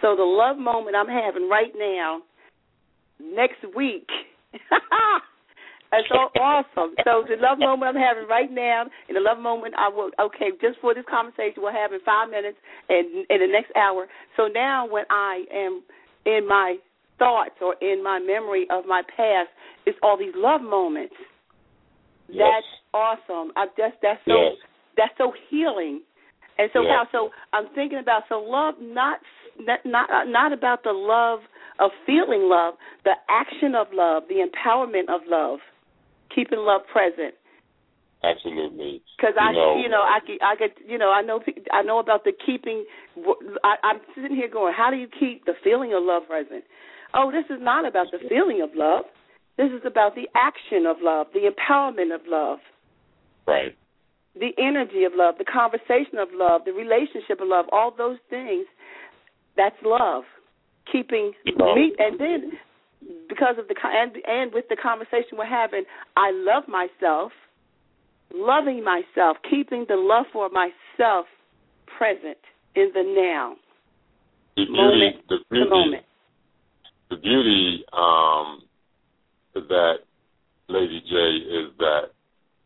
So 0.00 0.16
the 0.16 0.22
love 0.22 0.56
moment 0.56 0.96
I'm 0.96 1.08
having 1.08 1.50
right 1.50 1.72
now, 1.76 2.22
next 3.20 3.60
week. 3.76 4.08
That's 5.90 6.08
so 6.08 6.28
awesome. 6.40 6.94
So 7.04 7.24
the 7.28 7.36
love 7.40 7.58
moment 7.58 7.96
I'm 7.96 8.02
having 8.02 8.28
right 8.28 8.50
now, 8.50 8.84
and 9.08 9.16
the 9.16 9.20
love 9.20 9.38
moment 9.38 9.74
I 9.78 9.88
will 9.88 10.10
okay, 10.20 10.50
just 10.60 10.78
for 10.80 10.94
this 10.94 11.04
conversation 11.08 11.62
we'll 11.62 11.72
have 11.72 11.92
in 11.92 12.00
five 12.04 12.28
minutes 12.30 12.58
and 12.88 13.26
in 13.30 13.38
the 13.40 13.50
next 13.50 13.70
hour. 13.76 14.06
So 14.36 14.48
now 14.48 14.86
when 14.88 15.04
I 15.10 15.44
am 15.52 15.82
in 16.26 16.46
my 16.48 16.76
thoughts 17.18 17.54
or 17.62 17.74
in 17.80 18.02
my 18.02 18.18
memory 18.18 18.66
of 18.70 18.84
my 18.86 19.02
past, 19.16 19.48
it's 19.86 19.98
all 20.02 20.18
these 20.18 20.34
love 20.34 20.60
moments. 20.60 21.14
Yes. 22.28 22.42
That's 22.50 22.66
awesome. 22.92 23.52
I 23.56 23.66
just 23.76 23.96
that's 24.02 24.20
so 24.26 24.34
Yes. 24.34 24.56
that's 24.96 25.14
so 25.18 25.32
healing. 25.48 26.02
And 26.58 26.70
so 26.72 26.82
Yes. 26.82 26.90
how 26.90 27.08
so 27.12 27.30
I'm 27.52 27.68
thinking 27.74 27.98
about 27.98 28.24
so 28.28 28.40
love 28.40 28.74
not 28.80 29.20
not 29.58 29.80
not 29.86 30.26
not 30.26 30.52
about 30.52 30.82
the 30.82 30.92
love 30.92 31.40
of 31.78 31.90
feeling 32.06 32.48
love, 32.48 32.74
the 33.04 33.14
action 33.28 33.74
of 33.74 33.86
love, 33.92 34.24
the 34.28 34.40
empowerment 34.40 35.08
of 35.08 35.20
love, 35.28 35.60
keeping 36.36 36.58
love 36.60 36.82
present. 36.92 37.34
Absolutely. 38.22 39.02
Because 39.16 39.34
I, 39.40 39.52
know- 39.52 39.80
you 39.82 39.88
know, 39.88 40.02
I 40.02 40.18
get, 40.26 40.42
I 40.42 40.54
get, 40.56 40.70
you 40.86 40.98
know, 40.98 41.10
I 41.10 41.22
know, 41.22 41.40
I 41.72 41.82
know 41.82 41.98
about 41.98 42.24
the 42.24 42.32
keeping. 42.44 42.84
I, 43.64 43.76
I'm 43.82 44.00
sitting 44.14 44.36
here 44.36 44.48
going, 44.52 44.74
how 44.76 44.90
do 44.90 44.96
you 44.96 45.08
keep 45.08 45.44
the 45.46 45.54
feeling 45.64 45.92
of 45.94 46.02
love 46.02 46.22
present? 46.28 46.64
Oh, 47.14 47.32
this 47.32 47.44
is 47.48 47.62
not 47.62 47.86
about 47.86 48.08
the 48.12 48.18
feeling 48.28 48.60
of 48.62 48.70
love. 48.74 49.04
This 49.56 49.70
is 49.72 49.80
about 49.86 50.14
the 50.14 50.28
action 50.36 50.84
of 50.86 50.96
love, 51.00 51.28
the 51.32 51.48
empowerment 51.48 52.14
of 52.14 52.20
love, 52.28 52.58
Right. 53.46 53.74
the 54.38 54.50
energy 54.58 55.04
of 55.04 55.12
love, 55.14 55.36
the 55.38 55.44
conversation 55.46 56.18
of 56.18 56.28
love, 56.34 56.62
the 56.66 56.72
relationship 56.72 57.40
of 57.40 57.48
love. 57.48 57.64
All 57.72 57.90
those 57.96 58.18
things, 58.28 58.66
that's 59.56 59.76
love. 59.84 60.24
Keeping 60.92 61.32
Love. 61.58 61.74
me, 61.76 61.94
and 61.98 62.20
then 62.20 62.52
because 63.28 63.56
of 63.58 63.68
the 63.68 63.74
and 63.84 64.12
and 64.26 64.52
with 64.52 64.66
the 64.68 64.76
conversation 64.76 65.38
we're 65.38 65.46
having, 65.46 65.84
I 66.16 66.30
love 66.32 66.64
myself 66.68 67.32
loving 68.34 68.84
myself, 68.84 69.36
keeping 69.48 69.86
the 69.88 69.96
love 69.96 70.26
for 70.32 70.48
myself 70.50 71.26
present 71.98 72.38
in 72.74 72.90
the 72.94 73.02
now. 73.02 73.56
The 74.56 74.64
beauty, 74.64 74.72
Moment 74.72 75.16
the 75.28 75.38
beauty, 75.50 75.70
moment. 75.70 76.04
the 77.10 77.16
beauty 77.16 77.84
um, 77.92 78.62
that 79.54 79.96
Lady 80.68 81.00
J 81.08 81.16
is 81.16 81.72
that 81.78 82.12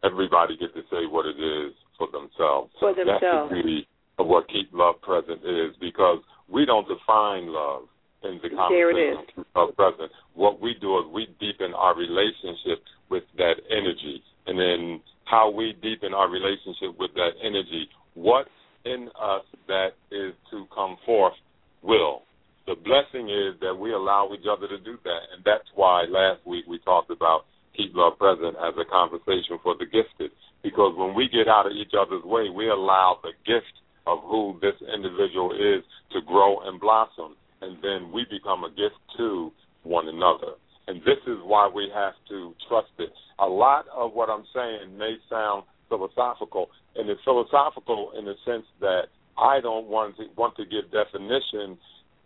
everybody 0.05 0.57
gets 0.57 0.75
to 0.75 0.83
say 0.91 1.07
what 1.07 1.27
it 1.27 1.39
is 1.39 1.75
for 1.99 2.09
themselves. 2.11 2.73
For 2.79 2.95
themselves. 2.95 3.23
That's 3.23 3.49
the 3.51 3.55
beauty 3.55 3.89
of 4.19 4.27
what 4.27 4.49
Keep 4.49 4.71
Love 4.73 5.01
Present 5.03 5.41
is 5.45 5.75
because 5.81 6.19
we 6.49 6.65
don't 6.65 6.87
define 6.87 7.49
love 7.49 7.85
in 8.25 8.41
the 8.43 8.51
conversation 8.51 9.45
of 9.55 9.77
Present. 9.77 10.11
What 10.35 10.61
we 10.61 10.75
do 10.81 10.99
is 10.99 11.05
we 11.13 11.27
deepen 11.41 11.75
our 11.75 11.97
relationship 11.97 12.85
with 13.11 13.25
that 13.37 13.57
energy. 13.71 14.23
And 14.47 14.59
then 14.59 15.01
how 15.25 15.51
we 15.51 15.75
deepen 15.83 16.15
our 16.15 16.29
relationship 16.29 16.99
with 16.99 17.13
that 17.15 17.39
energy, 17.43 17.89
what's 18.15 18.51
in 18.85 19.09
us 19.21 19.45
that 19.69 19.95
is 20.11 20.35
to 20.51 20.67
come 20.75 20.97
forth 21.05 21.35
will. 21.83 22.23
The 22.67 22.75
blessing 22.75 23.29
is 23.29 23.59
that 23.61 23.75
we 23.75 23.93
allow 23.93 24.31
each 24.33 24.47
other 24.51 24.69
to 24.69 24.79
do 24.79 24.97
that. 25.05 25.23
And 25.35 25.45
that's 25.45 25.69
why 25.75 26.05
last 26.09 26.47
week 26.47 26.65
we 26.69 26.79
talked 26.81 27.11
about 27.11 27.47
Keep 27.77 27.93
Love 27.95 28.19
Present 28.19 28.57
as 28.57 28.75
a 28.79 28.85
conversation 28.89 29.59
for 29.63 29.75
the 29.79 29.87
gifted. 29.87 30.31
Because 30.63 30.95
when 30.97 31.15
we 31.15 31.29
get 31.29 31.49
out 31.49 31.67
of 31.67 31.73
each 31.73 31.93
other's 31.99 32.25
way, 32.25 32.51
we 32.51 32.69
allow 32.69 33.19
the 33.23 33.33
gift 33.47 33.73
of 34.07 34.19
who 34.25 34.59
this 34.61 34.77
individual 34.93 35.53
is 35.53 35.85
to 36.13 36.21
grow 36.27 36.61
and 36.69 36.81
blossom. 36.81 37.37
And 37.61 37.77
then 37.83 38.13
we 38.13 38.25
become 38.31 38.65
a 38.65 38.71
gift 38.71 38.97
to 39.19 39.53
one 39.83 40.09
another. 40.09 40.55
And 40.89 41.01
this 41.03 41.19
is 41.27 41.39
why 41.45 41.69
we 41.73 41.89
have 41.95 42.15
to 42.29 42.55
trust 42.69 42.91
it. 42.99 43.11
A 43.39 43.47
lot 43.47 43.87
of 43.95 44.13
what 44.13 44.29
I'm 44.29 44.45
saying 44.55 44.97
may 44.99 45.17
sound 45.29 45.65
philosophical, 45.89 46.69
and 46.97 47.09
it's 47.09 47.21
philosophical 47.25 48.13
in 48.19 48.25
the 48.25 48.35
sense 48.45 48.65
that 48.81 49.05
I 49.39 49.61
don't 49.61 49.87
want 49.87 50.17
to 50.17 50.25
want 50.37 50.57
to 50.57 50.65
give 50.65 50.91
definition 50.91 51.79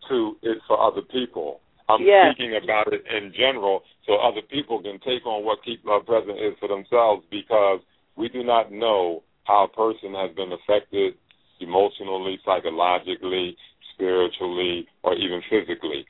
to 0.08 0.36
it 0.42 0.58
for 0.66 0.80
other 0.80 1.02
people. 1.02 1.60
I'm 1.88 2.02
Yes. 2.02 2.34
speaking 2.34 2.56
about 2.56 2.92
it 2.92 3.04
in 3.06 3.32
general 3.32 3.82
so 4.06 4.16
other 4.16 4.40
people 4.42 4.80
can 4.80 4.98
take 5.00 5.26
on 5.26 5.44
what 5.44 5.62
Keep 5.64 5.84
Love 5.84 6.06
Present 6.06 6.38
is 6.38 6.56
for 6.58 6.68
themselves 6.68 7.24
because 7.30 7.80
we 8.16 8.28
do 8.28 8.42
not 8.42 8.72
know 8.72 9.22
how 9.44 9.64
a 9.64 9.68
person 9.68 10.14
has 10.14 10.30
been 10.34 10.52
affected 10.52 11.14
emotionally, 11.60 12.38
psychologically, 12.44 13.56
spiritually, 13.94 14.86
or 15.02 15.14
even 15.14 15.40
physically. 15.48 16.04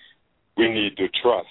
We 0.57 0.69
need 0.69 0.97
to 0.97 1.09
trust 1.23 1.49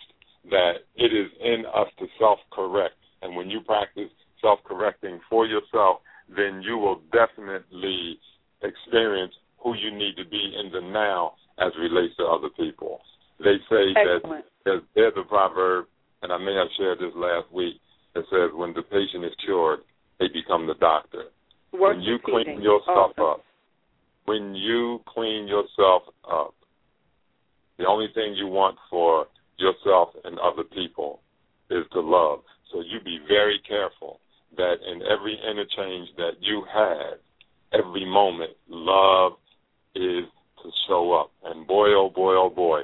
that 0.50 0.84
it 0.96 1.12
is 1.14 1.32
in 1.42 1.66
us 1.74 1.88
to 2.00 2.06
self 2.20 2.40
correct. 2.52 2.96
And 3.22 3.36
when 3.36 3.50
you 3.50 3.62
practice 3.62 4.10
self 4.42 4.60
correcting 4.66 5.20
for 5.30 5.46
yourself, 5.46 6.00
then 6.30 6.62
you 6.62 6.78
will 6.78 7.02
definitely 7.12 8.20
experience 8.62 9.34
who 9.64 9.76
you 9.76 9.92
need 9.92 10.16
to 10.18 10.26
be 10.26 10.56
in 10.60 10.72
the 10.72 10.82
now 10.82 11.34
as 11.60 11.72
relates 11.80 12.16
to 12.18 12.24
other 12.26 12.50
people. 12.50 13.00
They 13.40 13.56
say 13.70 13.96
Excellent. 13.96 14.46
that 14.66 14.82
there's, 14.96 15.14
a 15.18 15.24
proverb, 15.28 15.86
and 16.22 16.32
I 16.32 16.38
may 16.38 16.56
have 16.56 16.68
shared 16.78 17.00
this 17.00 17.14
last 17.16 17.52
week, 17.52 17.76
that 18.16 18.24
says 18.30 18.52
when 18.54 18.74
the 18.74 18.84
patient 18.84 19.26
is 19.26 19.34
cured, 19.44 19.80
they 20.20 20.28
become 20.28 20.68
the 20.68 20.76
doctor. 20.76 21.26
Worth 21.74 21.98
when 21.98 22.02
you 22.02 22.18
clean 22.24 22.62
yourself 22.62 23.12
Awesome. 23.18 23.42
up, 23.42 23.46
when 24.26 24.56
you 24.56 25.02
clean 25.08 25.48
yourself 25.48 26.04
up, 26.30 26.54
the 27.78 27.86
only 27.86 28.08
thing 28.14 28.36
you 28.36 28.48
want 28.48 28.78
for 28.90 29.28
yourself 29.58 30.10
and 30.24 30.38
other 30.40 30.64
people 30.64 31.22
is 31.70 31.84
to 31.94 32.00
love. 32.00 32.40
So 32.72 32.82
you 32.82 33.00
be 33.04 33.20
very 33.28 33.60
careful 33.68 34.20
that 34.58 34.76
in 34.86 35.02
every 35.04 35.40
interchange 35.50 36.10
that 36.18 36.34
you 36.40 36.64
have, 36.74 37.20
every 37.74 38.06
moment, 38.06 38.52
love 38.70 39.34
is 39.96 40.26
to 40.64 40.70
show 40.88 41.14
up. 41.14 41.32
And 41.44 41.68
boy, 41.68 41.88
oh 41.90 42.12
boy, 42.14 42.34
oh 42.34 42.50
boy, 42.50 42.82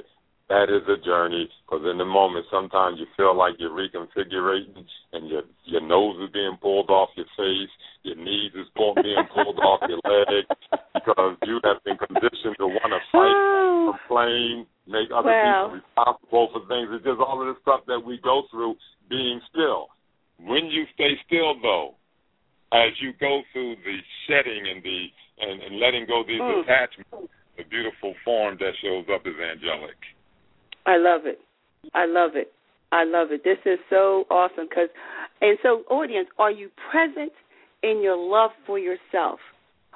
that 0.50 0.66
is 0.66 0.82
a 0.90 0.98
journey 1.06 1.48
because 1.64 1.86
in 1.88 1.96
the 1.98 2.04
moment 2.04 2.44
sometimes 2.50 2.98
you 2.98 3.06
feel 3.16 3.34
like 3.38 3.54
you're 3.58 3.70
reconfiguring 3.70 4.66
and 5.14 5.28
your 5.30 5.42
your 5.64 5.80
nose 5.80 6.18
is 6.22 6.30
being 6.34 6.58
pulled 6.60 6.90
off 6.90 7.08
your 7.16 7.26
face, 7.38 7.70
your 8.02 8.16
knees 8.16 8.50
is 8.58 8.66
pulled, 8.76 9.00
being 9.02 9.24
pulled 9.32 9.58
off 9.62 9.80
your 9.88 10.02
leg 10.04 10.44
because 10.94 11.36
you 11.46 11.60
have 11.64 11.78
been 11.86 11.96
conditioned 11.96 12.58
to 12.58 12.66
want 12.66 12.90
to 12.90 13.00
fight, 13.14 13.38
complain, 13.94 14.66
make 14.90 15.08
other 15.14 15.30
Wow. 15.30 15.70
people 15.70 15.80
responsible 15.80 16.46
for 16.52 16.60
things. 16.66 16.90
It's 16.98 17.04
just 17.06 17.22
all 17.22 17.38
of 17.40 17.46
the 17.46 17.60
stuff 17.62 17.86
that 17.86 18.02
we 18.02 18.18
go 18.18 18.42
through 18.50 18.74
being 19.08 19.40
still. 19.54 19.88
When 20.42 20.66
you 20.66 20.84
stay 20.94 21.14
still 21.26 21.54
though, 21.62 21.94
as 22.74 22.90
you 23.00 23.12
go 23.20 23.42
through 23.52 23.76
the 23.86 23.98
shedding 24.26 24.66
and 24.66 24.82
the 24.82 24.98
and, 25.40 25.62
and 25.62 25.78
letting 25.78 26.06
go 26.10 26.20
of 26.20 26.26
these 26.26 26.42
Mm. 26.42 26.62
attachments, 26.66 27.32
the 27.56 27.64
beautiful 27.70 28.14
form 28.24 28.56
that 28.58 28.72
shows 28.82 29.06
up 29.14 29.22
is 29.26 29.34
angelic. 29.38 29.96
I 30.90 30.96
love 30.96 31.20
it. 31.24 31.38
I 31.94 32.06
love 32.06 32.32
it. 32.34 32.52
I 32.90 33.04
love 33.04 33.28
it. 33.30 33.44
This 33.44 33.58
is 33.64 33.78
so 33.88 34.24
awesome 34.28 34.66
because, 34.68 34.88
and 35.40 35.56
so 35.62 35.84
audience, 35.88 36.28
are 36.36 36.50
you 36.50 36.68
present 36.90 37.30
in 37.84 38.02
your 38.02 38.16
love 38.16 38.50
for 38.66 38.76
yourself? 38.76 39.38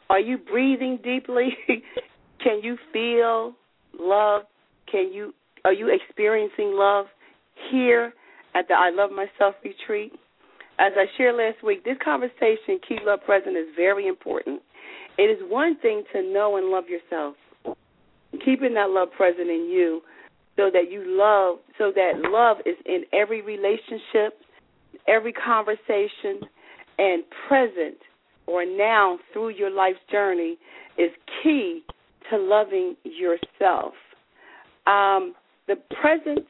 Are 0.09 0.21
you 0.21 0.39
breathing 0.39 1.01
deeply? 1.03 1.49
Can 2.45 2.61
you 2.63 2.79
feel 2.93 3.55
love? 3.99 4.43
Can 4.91 5.13
you 5.13 5.35
are 5.65 5.73
you 5.73 5.89
experiencing 5.93 6.75
love 6.75 7.07
here 7.73 8.13
at 8.55 8.69
the 8.69 8.75
I 8.75 8.91
Love 8.91 9.11
Myself 9.11 9.57
retreat? 9.65 10.13
As 10.79 10.93
I 10.95 11.07
shared 11.17 11.37
last 11.37 11.65
week, 11.65 11.85
this 11.85 11.97
conversation, 12.05 12.79
Keep 12.87 13.01
Love 13.05 13.21
Present, 13.25 13.57
is 13.57 13.67
very 13.75 14.07
important. 14.07 14.61
It 15.19 15.23
is 15.23 15.39
one 15.49 15.77
thing 15.81 16.05
to 16.13 16.23
know 16.23 16.57
and 16.57 16.67
love 16.67 16.85
yourself, 16.89 17.35
keeping 18.45 18.75
that 18.75 18.91
love 18.91 19.09
present 19.17 19.49
in 19.49 19.71
you 19.73 20.03
so 20.57 20.71
that 20.73 20.91
you 20.91 21.03
love, 21.07 21.59
so 21.79 21.93
that 21.95 22.31
love 22.31 22.59
is 22.65 22.77
in 22.87 23.05
every 23.13 23.43
relationship, 23.43 24.39
every 25.09 25.33
conversation, 25.33 26.49
and 26.99 27.25
present 27.49 27.99
or 28.47 28.65
now 28.65 29.19
through 29.33 29.51
your 29.51 29.71
life's 29.71 29.99
journey 30.11 30.57
is 30.99 31.11
key 31.43 31.83
to 32.31 32.39
loving 32.39 32.97
yourself. 33.05 33.95
Um, 34.87 35.35
the 35.67 35.77
present 36.01 36.47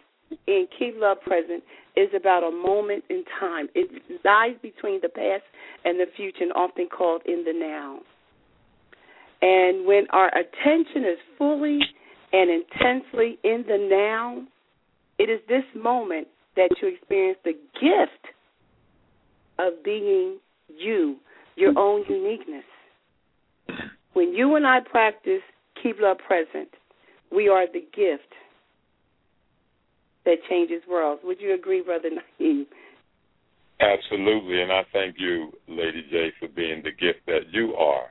in 0.47 0.67
Keep 0.79 0.97
Love 0.99 1.19
Present 1.23 1.63
is 1.97 2.09
about 2.17 2.43
a 2.43 2.51
moment 2.51 3.05
in 3.09 3.25
time. 3.39 3.69
It 3.75 4.03
lies 4.25 4.57
between 4.61 5.01
the 5.01 5.09
past 5.09 5.45
and 5.85 5.99
the 5.99 6.07
future, 6.17 6.43
and 6.43 6.53
often 6.53 6.89
called 6.89 7.23
in 7.27 7.45
the 7.45 7.53
now. 7.53 8.01
And 9.41 9.87
when 9.87 10.07
our 10.11 10.29
attention 10.29 11.05
is 11.05 11.19
fully 11.39 11.79
and 12.35 12.51
intensely 12.51 13.39
in 13.45 13.65
the 13.69 13.79
now, 13.89 14.43
it 15.21 15.31
is 15.31 15.41
this 15.49 15.63
moment 15.81 16.27
that 16.57 16.69
you 16.83 16.89
experience 16.89 17.39
the 17.45 17.53
gift 17.75 18.35
of 19.61 19.85
being 19.85 20.39
you, 20.69 21.17
your 21.55 21.79
own 21.79 22.05
uniqueness. 22.09 22.65
When 24.15 24.33
you 24.33 24.57
and 24.57 24.67
I 24.67 24.81
practice 24.81 25.43
Keep 25.81 26.01
Love 26.01 26.19
Present, 26.27 26.71
we 27.31 27.49
are 27.49 27.67
the 27.67 27.87
gift 27.95 28.33
that 30.25 30.39
changes 30.51 30.83
worlds. 30.91 31.23
Would 31.25 31.41
you 31.41 31.55
agree, 31.55 31.83
Brother 31.83 32.11
Naim? 32.41 32.67
Absolutely, 33.79 34.61
and 34.61 34.73
I 34.73 34.83
thank 34.93 35.17
you, 35.19 35.53
Lady 35.69 36.05
J, 36.11 36.33
for 36.41 36.49
being 36.49 36.83
the 36.83 36.91
gift 36.91 37.27
that 37.27 37.53
you 37.53 37.75
are. 37.75 38.07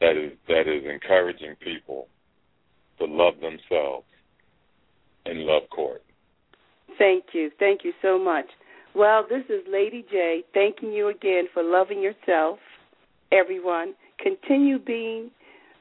That 0.00 0.16
is 0.16 0.32
that 0.46 0.60
is 0.60 0.84
encouraging 0.90 1.56
people 1.60 2.06
to 2.98 3.04
love 3.04 3.34
themselves 3.40 4.06
and 5.24 5.40
love 5.40 5.62
court. 5.70 6.02
Thank 6.98 7.26
you. 7.32 7.50
Thank 7.58 7.84
you 7.84 7.92
so 8.02 8.18
much. 8.18 8.46
Well, 8.94 9.24
this 9.28 9.44
is 9.48 9.64
Lady 9.70 10.04
J 10.10 10.42
thanking 10.54 10.92
you 10.92 11.08
again 11.08 11.44
for 11.52 11.62
loving 11.62 12.02
yourself, 12.02 12.58
everyone. 13.30 13.94
Continue 14.18 14.78
being 14.78 15.30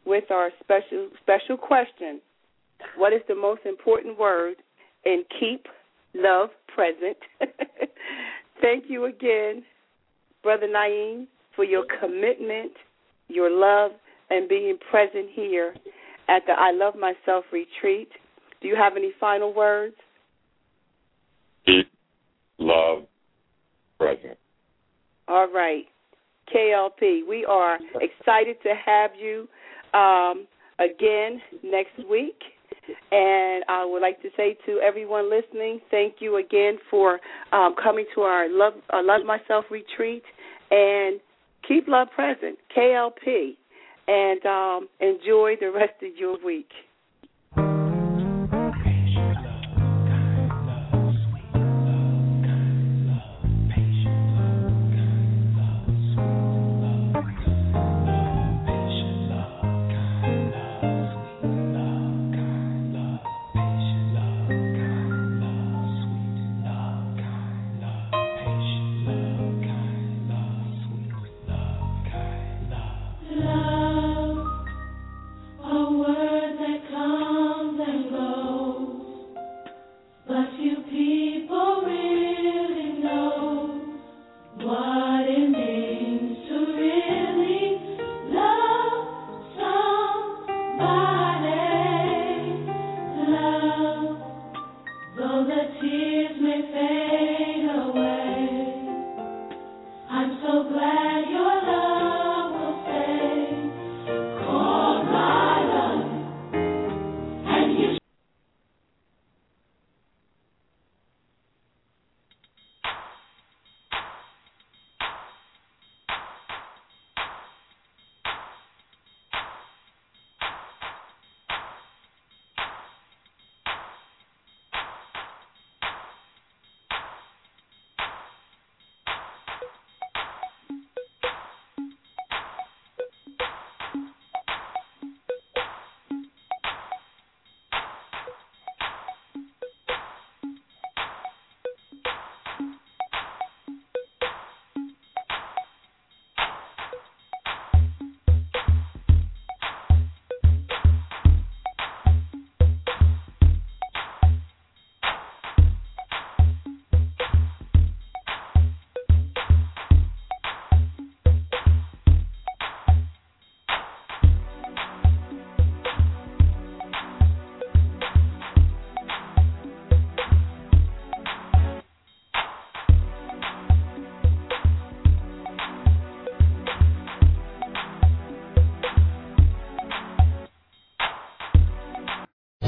with 0.05 0.29
our 0.29 0.51
special 0.59 1.09
special 1.21 1.57
question. 1.57 2.21
What 2.95 3.13
is 3.13 3.21
the 3.27 3.35
most 3.35 3.61
important 3.65 4.19
word 4.19 4.55
And 5.05 5.25
keep 5.39 5.65
love 6.13 6.49
present? 6.67 7.17
Thank 8.61 8.85
you 8.87 9.05
again, 9.05 9.63
Brother 10.43 10.67
Naim, 10.71 11.27
for 11.55 11.63
your 11.63 11.85
commitment, 11.99 12.73
your 13.27 13.49
love, 13.49 13.91
and 14.29 14.47
being 14.49 14.77
present 14.91 15.29
here 15.33 15.73
at 16.27 16.43
the 16.45 16.53
I 16.53 16.71
Love 16.71 16.95
Myself 16.95 17.45
retreat. 17.51 18.09
Do 18.61 18.67
you 18.67 18.75
have 18.75 18.93
any 18.95 19.11
final 19.19 19.53
words? 19.53 19.95
Keep 21.65 21.89
love 22.57 23.03
present. 23.99 24.37
All 25.27 25.51
right. 25.51 25.85
KLP, 26.53 27.27
we 27.27 27.45
are 27.45 27.77
excited 27.95 28.55
to 28.63 28.73
have 28.85 29.11
you 29.19 29.47
um, 29.93 30.47
again 30.79 31.41
next 31.63 31.97
week. 32.09 32.39
And 33.11 33.65
I 33.67 33.85
would 33.85 34.01
like 34.01 34.21
to 34.21 34.29
say 34.37 34.57
to 34.65 34.79
everyone 34.79 35.29
listening, 35.29 35.81
thank 35.91 36.15
you 36.19 36.37
again 36.37 36.77
for 36.89 37.19
um, 37.51 37.75
coming 37.81 38.05
to 38.15 38.21
our 38.21 38.47
Love, 38.49 38.73
uh, 38.93 39.01
Love 39.03 39.25
Myself 39.25 39.65
retreat. 39.69 40.23
And 40.71 41.19
keep 41.67 41.87
love 41.87 42.07
present, 42.15 42.57
KLP. 42.75 43.57
And 44.07 44.45
um, 44.45 44.89
enjoy 44.99 45.55
the 45.59 45.71
rest 45.71 46.01
of 46.01 46.15
your 46.15 46.37
week. 46.43 46.69